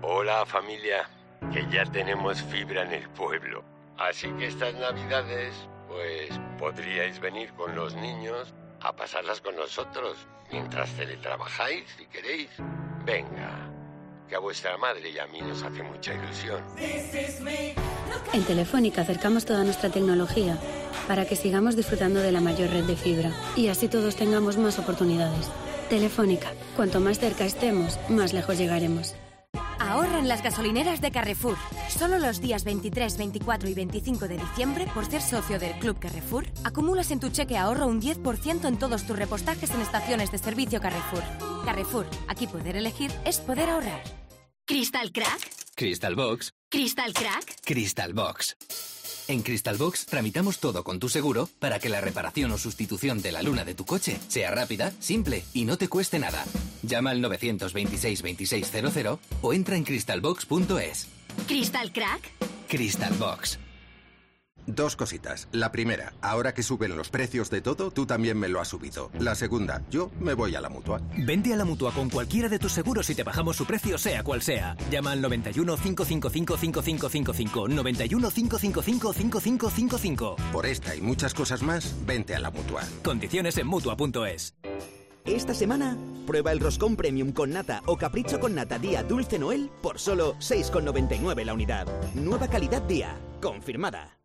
Hola 0.02 0.44
familia, 0.46 1.08
que 1.52 1.64
ya 1.70 1.84
tenemos 1.84 2.42
fibra 2.42 2.82
en 2.82 2.94
el 2.94 3.08
pueblo. 3.10 3.62
Así 3.98 4.26
que 4.32 4.48
estas 4.48 4.74
navidades, 4.74 5.54
pues 5.96 6.28
podríais 6.58 7.18
venir 7.20 7.50
con 7.54 7.74
los 7.74 7.94
niños 7.94 8.52
a 8.82 8.94
pasarlas 8.94 9.40
con 9.40 9.56
nosotros 9.56 10.18
mientras 10.52 10.90
teletrabajáis 10.90 11.84
si 11.96 12.04
queréis. 12.06 12.50
Venga, 13.06 13.70
que 14.28 14.36
a 14.36 14.38
vuestra 14.38 14.76
madre 14.76 15.08
y 15.08 15.18
a 15.18 15.26
mí 15.26 15.40
nos 15.40 15.62
hace 15.62 15.82
mucha 15.82 16.12
ilusión. 16.12 16.62
En 18.34 18.44
Telefónica 18.44 19.02
acercamos 19.02 19.46
toda 19.46 19.64
nuestra 19.64 19.88
tecnología 19.88 20.58
para 21.08 21.24
que 21.24 21.36
sigamos 21.36 21.76
disfrutando 21.76 22.20
de 22.20 22.32
la 22.32 22.40
mayor 22.42 22.68
red 22.70 22.84
de 22.84 22.96
fibra 22.96 23.32
y 23.56 23.68
así 23.68 23.88
todos 23.88 24.16
tengamos 24.16 24.58
más 24.58 24.78
oportunidades. 24.78 25.48
Telefónica, 25.88 26.52
cuanto 26.74 27.00
más 27.00 27.18
cerca 27.18 27.46
estemos, 27.46 27.98
más 28.10 28.34
lejos 28.34 28.58
llegaremos. 28.58 29.14
Ahorra 29.78 30.18
en 30.18 30.28
las 30.28 30.42
gasolineras 30.42 31.00
de 31.00 31.10
Carrefour. 31.10 31.56
Solo 31.88 32.18
los 32.18 32.40
días 32.40 32.64
23, 32.64 33.16
24 33.16 33.68
y 33.68 33.74
25 33.74 34.28
de 34.28 34.38
diciembre, 34.38 34.86
por 34.94 35.06
ser 35.06 35.22
socio 35.22 35.58
del 35.58 35.72
Club 35.78 35.98
Carrefour, 35.98 36.46
acumulas 36.64 37.10
en 37.10 37.20
tu 37.20 37.30
cheque 37.30 37.56
ahorro 37.56 37.86
un 37.86 38.00
10% 38.00 38.66
en 38.66 38.78
todos 38.78 39.06
tus 39.06 39.18
repostajes 39.18 39.70
en 39.70 39.80
estaciones 39.80 40.30
de 40.30 40.38
servicio 40.38 40.80
Carrefour. 40.80 41.22
Carrefour, 41.64 42.06
aquí 42.28 42.46
poder 42.46 42.76
elegir 42.76 43.12
es 43.24 43.38
poder 43.38 43.70
ahorrar. 43.70 44.02
¿Crystal 44.64 45.12
Crack? 45.12 45.40
Crystal 45.76 46.14
Box. 46.16 46.52
¿Crystal 46.70 47.12
Crack? 47.12 47.60
Crystal 47.64 48.12
Box. 48.14 48.56
En 49.28 49.42
Crystal 49.42 49.76
Box 49.76 50.06
tramitamos 50.06 50.60
todo 50.60 50.84
con 50.84 51.00
tu 51.00 51.08
seguro 51.08 51.48
para 51.58 51.80
que 51.80 51.88
la 51.88 52.00
reparación 52.00 52.52
o 52.52 52.58
sustitución 52.58 53.22
de 53.22 53.32
la 53.32 53.42
luna 53.42 53.64
de 53.64 53.74
tu 53.74 53.84
coche 53.84 54.18
sea 54.28 54.52
rápida, 54.52 54.92
simple 55.00 55.42
y 55.52 55.64
no 55.64 55.76
te 55.78 55.88
cueste 55.88 56.18
nada. 56.18 56.44
Llama 56.82 57.10
al 57.10 57.20
926 57.20 58.22
2600 58.22 59.18
o 59.42 59.52
entra 59.52 59.76
en 59.76 59.84
crystalbox.es. 59.84 61.08
¿Crystal 61.48 61.92
Crack? 61.92 62.30
Crystal 62.68 63.14
Box. 63.14 63.58
Dos 64.66 64.96
cositas. 64.96 65.48
La 65.52 65.70
primera, 65.72 66.12
ahora 66.20 66.52
que 66.52 66.62
suben 66.62 66.96
los 66.96 67.08
precios 67.08 67.50
de 67.50 67.60
todo, 67.60 67.90
tú 67.90 68.06
también 68.06 68.38
me 68.38 68.48
lo 68.48 68.60
has 68.60 68.68
subido. 68.68 69.10
La 69.18 69.34
segunda, 69.34 69.82
yo 69.90 70.10
me 70.20 70.34
voy 70.34 70.54
a 70.56 70.60
la 70.60 70.68
mutua. 70.68 71.00
Vende 71.16 71.52
a 71.52 71.56
la 71.56 71.64
mutua 71.64 71.92
con 71.92 72.10
cualquiera 72.10 72.48
de 72.48 72.58
tus 72.58 72.72
seguros 72.72 73.08
y 73.10 73.14
te 73.14 73.22
bajamos 73.22 73.56
su 73.56 73.64
precio, 73.64 73.96
sea 73.98 74.24
cual 74.24 74.42
sea. 74.42 74.76
Llama 74.90 75.12
al 75.12 75.22
91 75.22 75.76
555 75.76 76.56
5555. 76.56 77.68
91 77.68 78.30
555 78.30 79.12
5555. 79.12 80.36
Por 80.52 80.66
esta 80.66 80.94
y 80.94 81.00
muchas 81.00 81.32
cosas 81.32 81.62
más, 81.62 81.94
vente 82.04 82.34
a 82.34 82.40
la 82.40 82.50
mutua. 82.50 82.82
Condiciones 83.02 83.56
en 83.58 83.66
mutua.es. 83.66 84.54
Esta 85.24 85.54
semana, 85.54 85.96
prueba 86.24 86.52
el 86.52 86.60
roscón 86.60 86.94
premium 86.94 87.32
con 87.32 87.50
nata 87.50 87.82
o 87.86 87.96
capricho 87.96 88.38
con 88.38 88.54
nata 88.54 88.78
día 88.78 89.02
dulce 89.02 89.40
Noel 89.40 89.70
por 89.82 89.98
solo 89.98 90.34
6,99 90.36 91.44
la 91.44 91.54
unidad. 91.54 91.86
Nueva 92.14 92.48
calidad 92.48 92.82
día. 92.82 93.18
Confirmada. 93.40 94.16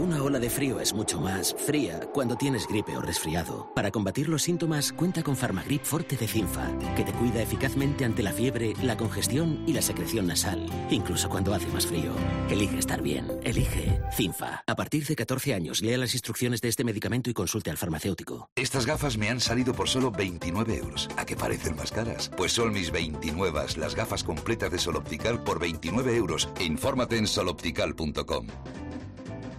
Una 0.00 0.22
ola 0.22 0.38
de 0.38 0.48
frío 0.48 0.80
es 0.80 0.94
mucho 0.94 1.20
más 1.20 1.54
fría 1.58 2.00
cuando 2.14 2.34
tienes 2.34 2.66
gripe 2.66 2.96
o 2.96 3.02
resfriado. 3.02 3.70
Para 3.74 3.90
combatir 3.90 4.30
los 4.30 4.42
síntomas, 4.42 4.94
cuenta 4.94 5.22
con 5.22 5.36
Farmagrip 5.36 5.84
Forte 5.84 6.16
de 6.16 6.26
Cinfa, 6.26 6.70
que 6.96 7.04
te 7.04 7.12
cuida 7.12 7.42
eficazmente 7.42 8.06
ante 8.06 8.22
la 8.22 8.32
fiebre, 8.32 8.72
la 8.82 8.96
congestión 8.96 9.62
y 9.66 9.74
la 9.74 9.82
secreción 9.82 10.26
nasal, 10.26 10.64
incluso 10.90 11.28
cuando 11.28 11.52
hace 11.52 11.66
más 11.66 11.86
frío. 11.86 12.12
Elige 12.48 12.78
estar 12.78 13.02
bien. 13.02 13.26
Elige 13.44 14.00
Cinfa. 14.16 14.62
A 14.66 14.74
partir 14.74 15.04
de 15.04 15.14
14 15.14 15.52
años, 15.52 15.82
lea 15.82 15.98
las 15.98 16.14
instrucciones 16.14 16.62
de 16.62 16.70
este 16.70 16.82
medicamento 16.82 17.28
y 17.28 17.34
consulte 17.34 17.70
al 17.70 17.76
farmacéutico. 17.76 18.48
Estas 18.56 18.86
gafas 18.86 19.18
me 19.18 19.28
han 19.28 19.38
salido 19.40 19.74
por 19.74 19.90
solo 19.90 20.10
29 20.10 20.78
euros. 20.78 21.10
¿A 21.18 21.26
qué 21.26 21.36
parecen 21.36 21.76
más 21.76 21.92
caras? 21.92 22.30
Pues 22.38 22.52
son 22.52 22.72
mis 22.72 22.90
29, 22.90 23.60
las 23.76 23.94
gafas 23.94 24.24
completas 24.24 24.70
de 24.70 24.78
Sol 24.78 24.96
Optical 24.96 25.44
por 25.44 25.60
29 25.60 26.16
euros. 26.16 26.48
Infórmate 26.58 27.18
en 27.18 27.26
soloptical.com. 27.26 28.46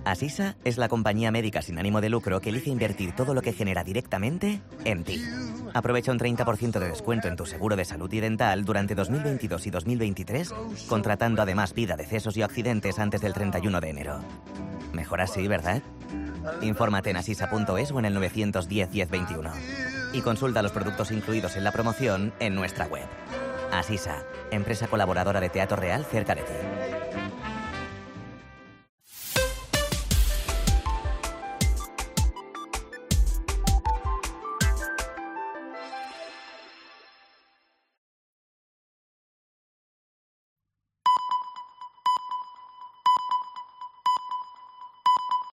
Asisa 0.04 0.56
es 0.64 0.78
la 0.78 0.89
compañía 0.89 1.32
médica 1.32 1.62
sin 1.62 1.78
ánimo 1.78 2.02
de 2.02 2.10
lucro 2.10 2.41
que 2.41 2.49
elige 2.49 2.72
invertir 2.72 3.16
todo 3.16 3.34
lo 3.34 3.41
que 3.41 3.54
genera 3.54 3.84
directamente 3.84 4.62
en 4.84 5.04
ti. 5.04 5.24
Aprovecha 5.74 6.12
un 6.12 6.20
30% 6.20 6.80
de 6.80 6.89
descuento 6.89 7.28
en 7.28 7.36
tu 7.36 7.45
seguro 7.45 7.76
de 7.76 7.86
salud 7.86 8.12
y 8.12 8.20
dental 8.20 8.66
durante 8.66 8.95
2022 8.95 9.68
y 9.68 9.70
2023, 9.70 10.54
contratando 10.89 11.41
además 11.41 11.74
vida, 11.74 11.95
decesos 11.95 12.36
y 12.36 12.41
accidentes 12.41 12.99
antes 12.99 13.22
del 13.22 13.34
31 13.34 13.80
de 13.80 13.89
enero. 13.89 14.20
Mejor 14.91 15.22
así, 15.22 15.47
¿verdad? 15.47 15.82
Infórmate 16.62 17.12
en 17.12 17.18
asisa.es 17.18 17.91
o 17.91 17.99
en 17.99 18.06
el 18.06 18.14
910 18.16 18.89
1021. 18.89 19.52
Y 20.14 20.22
consulta 20.22 20.62
los 20.62 20.72
productos 20.72 21.12
incluidos 21.12 21.56
en 21.56 21.64
la 21.64 21.72
promoción 21.72 22.34
en 22.39 22.56
nuestra 22.56 22.88
web. 22.88 23.06
Asisa, 23.72 24.24
empresa 24.49 24.88
colaboradora 24.88 25.39
de 25.39 25.49
Teatro 25.49 25.78
Real 25.78 26.06
cerca 26.06 26.36
de 26.36 26.41
ti. 26.41 27.31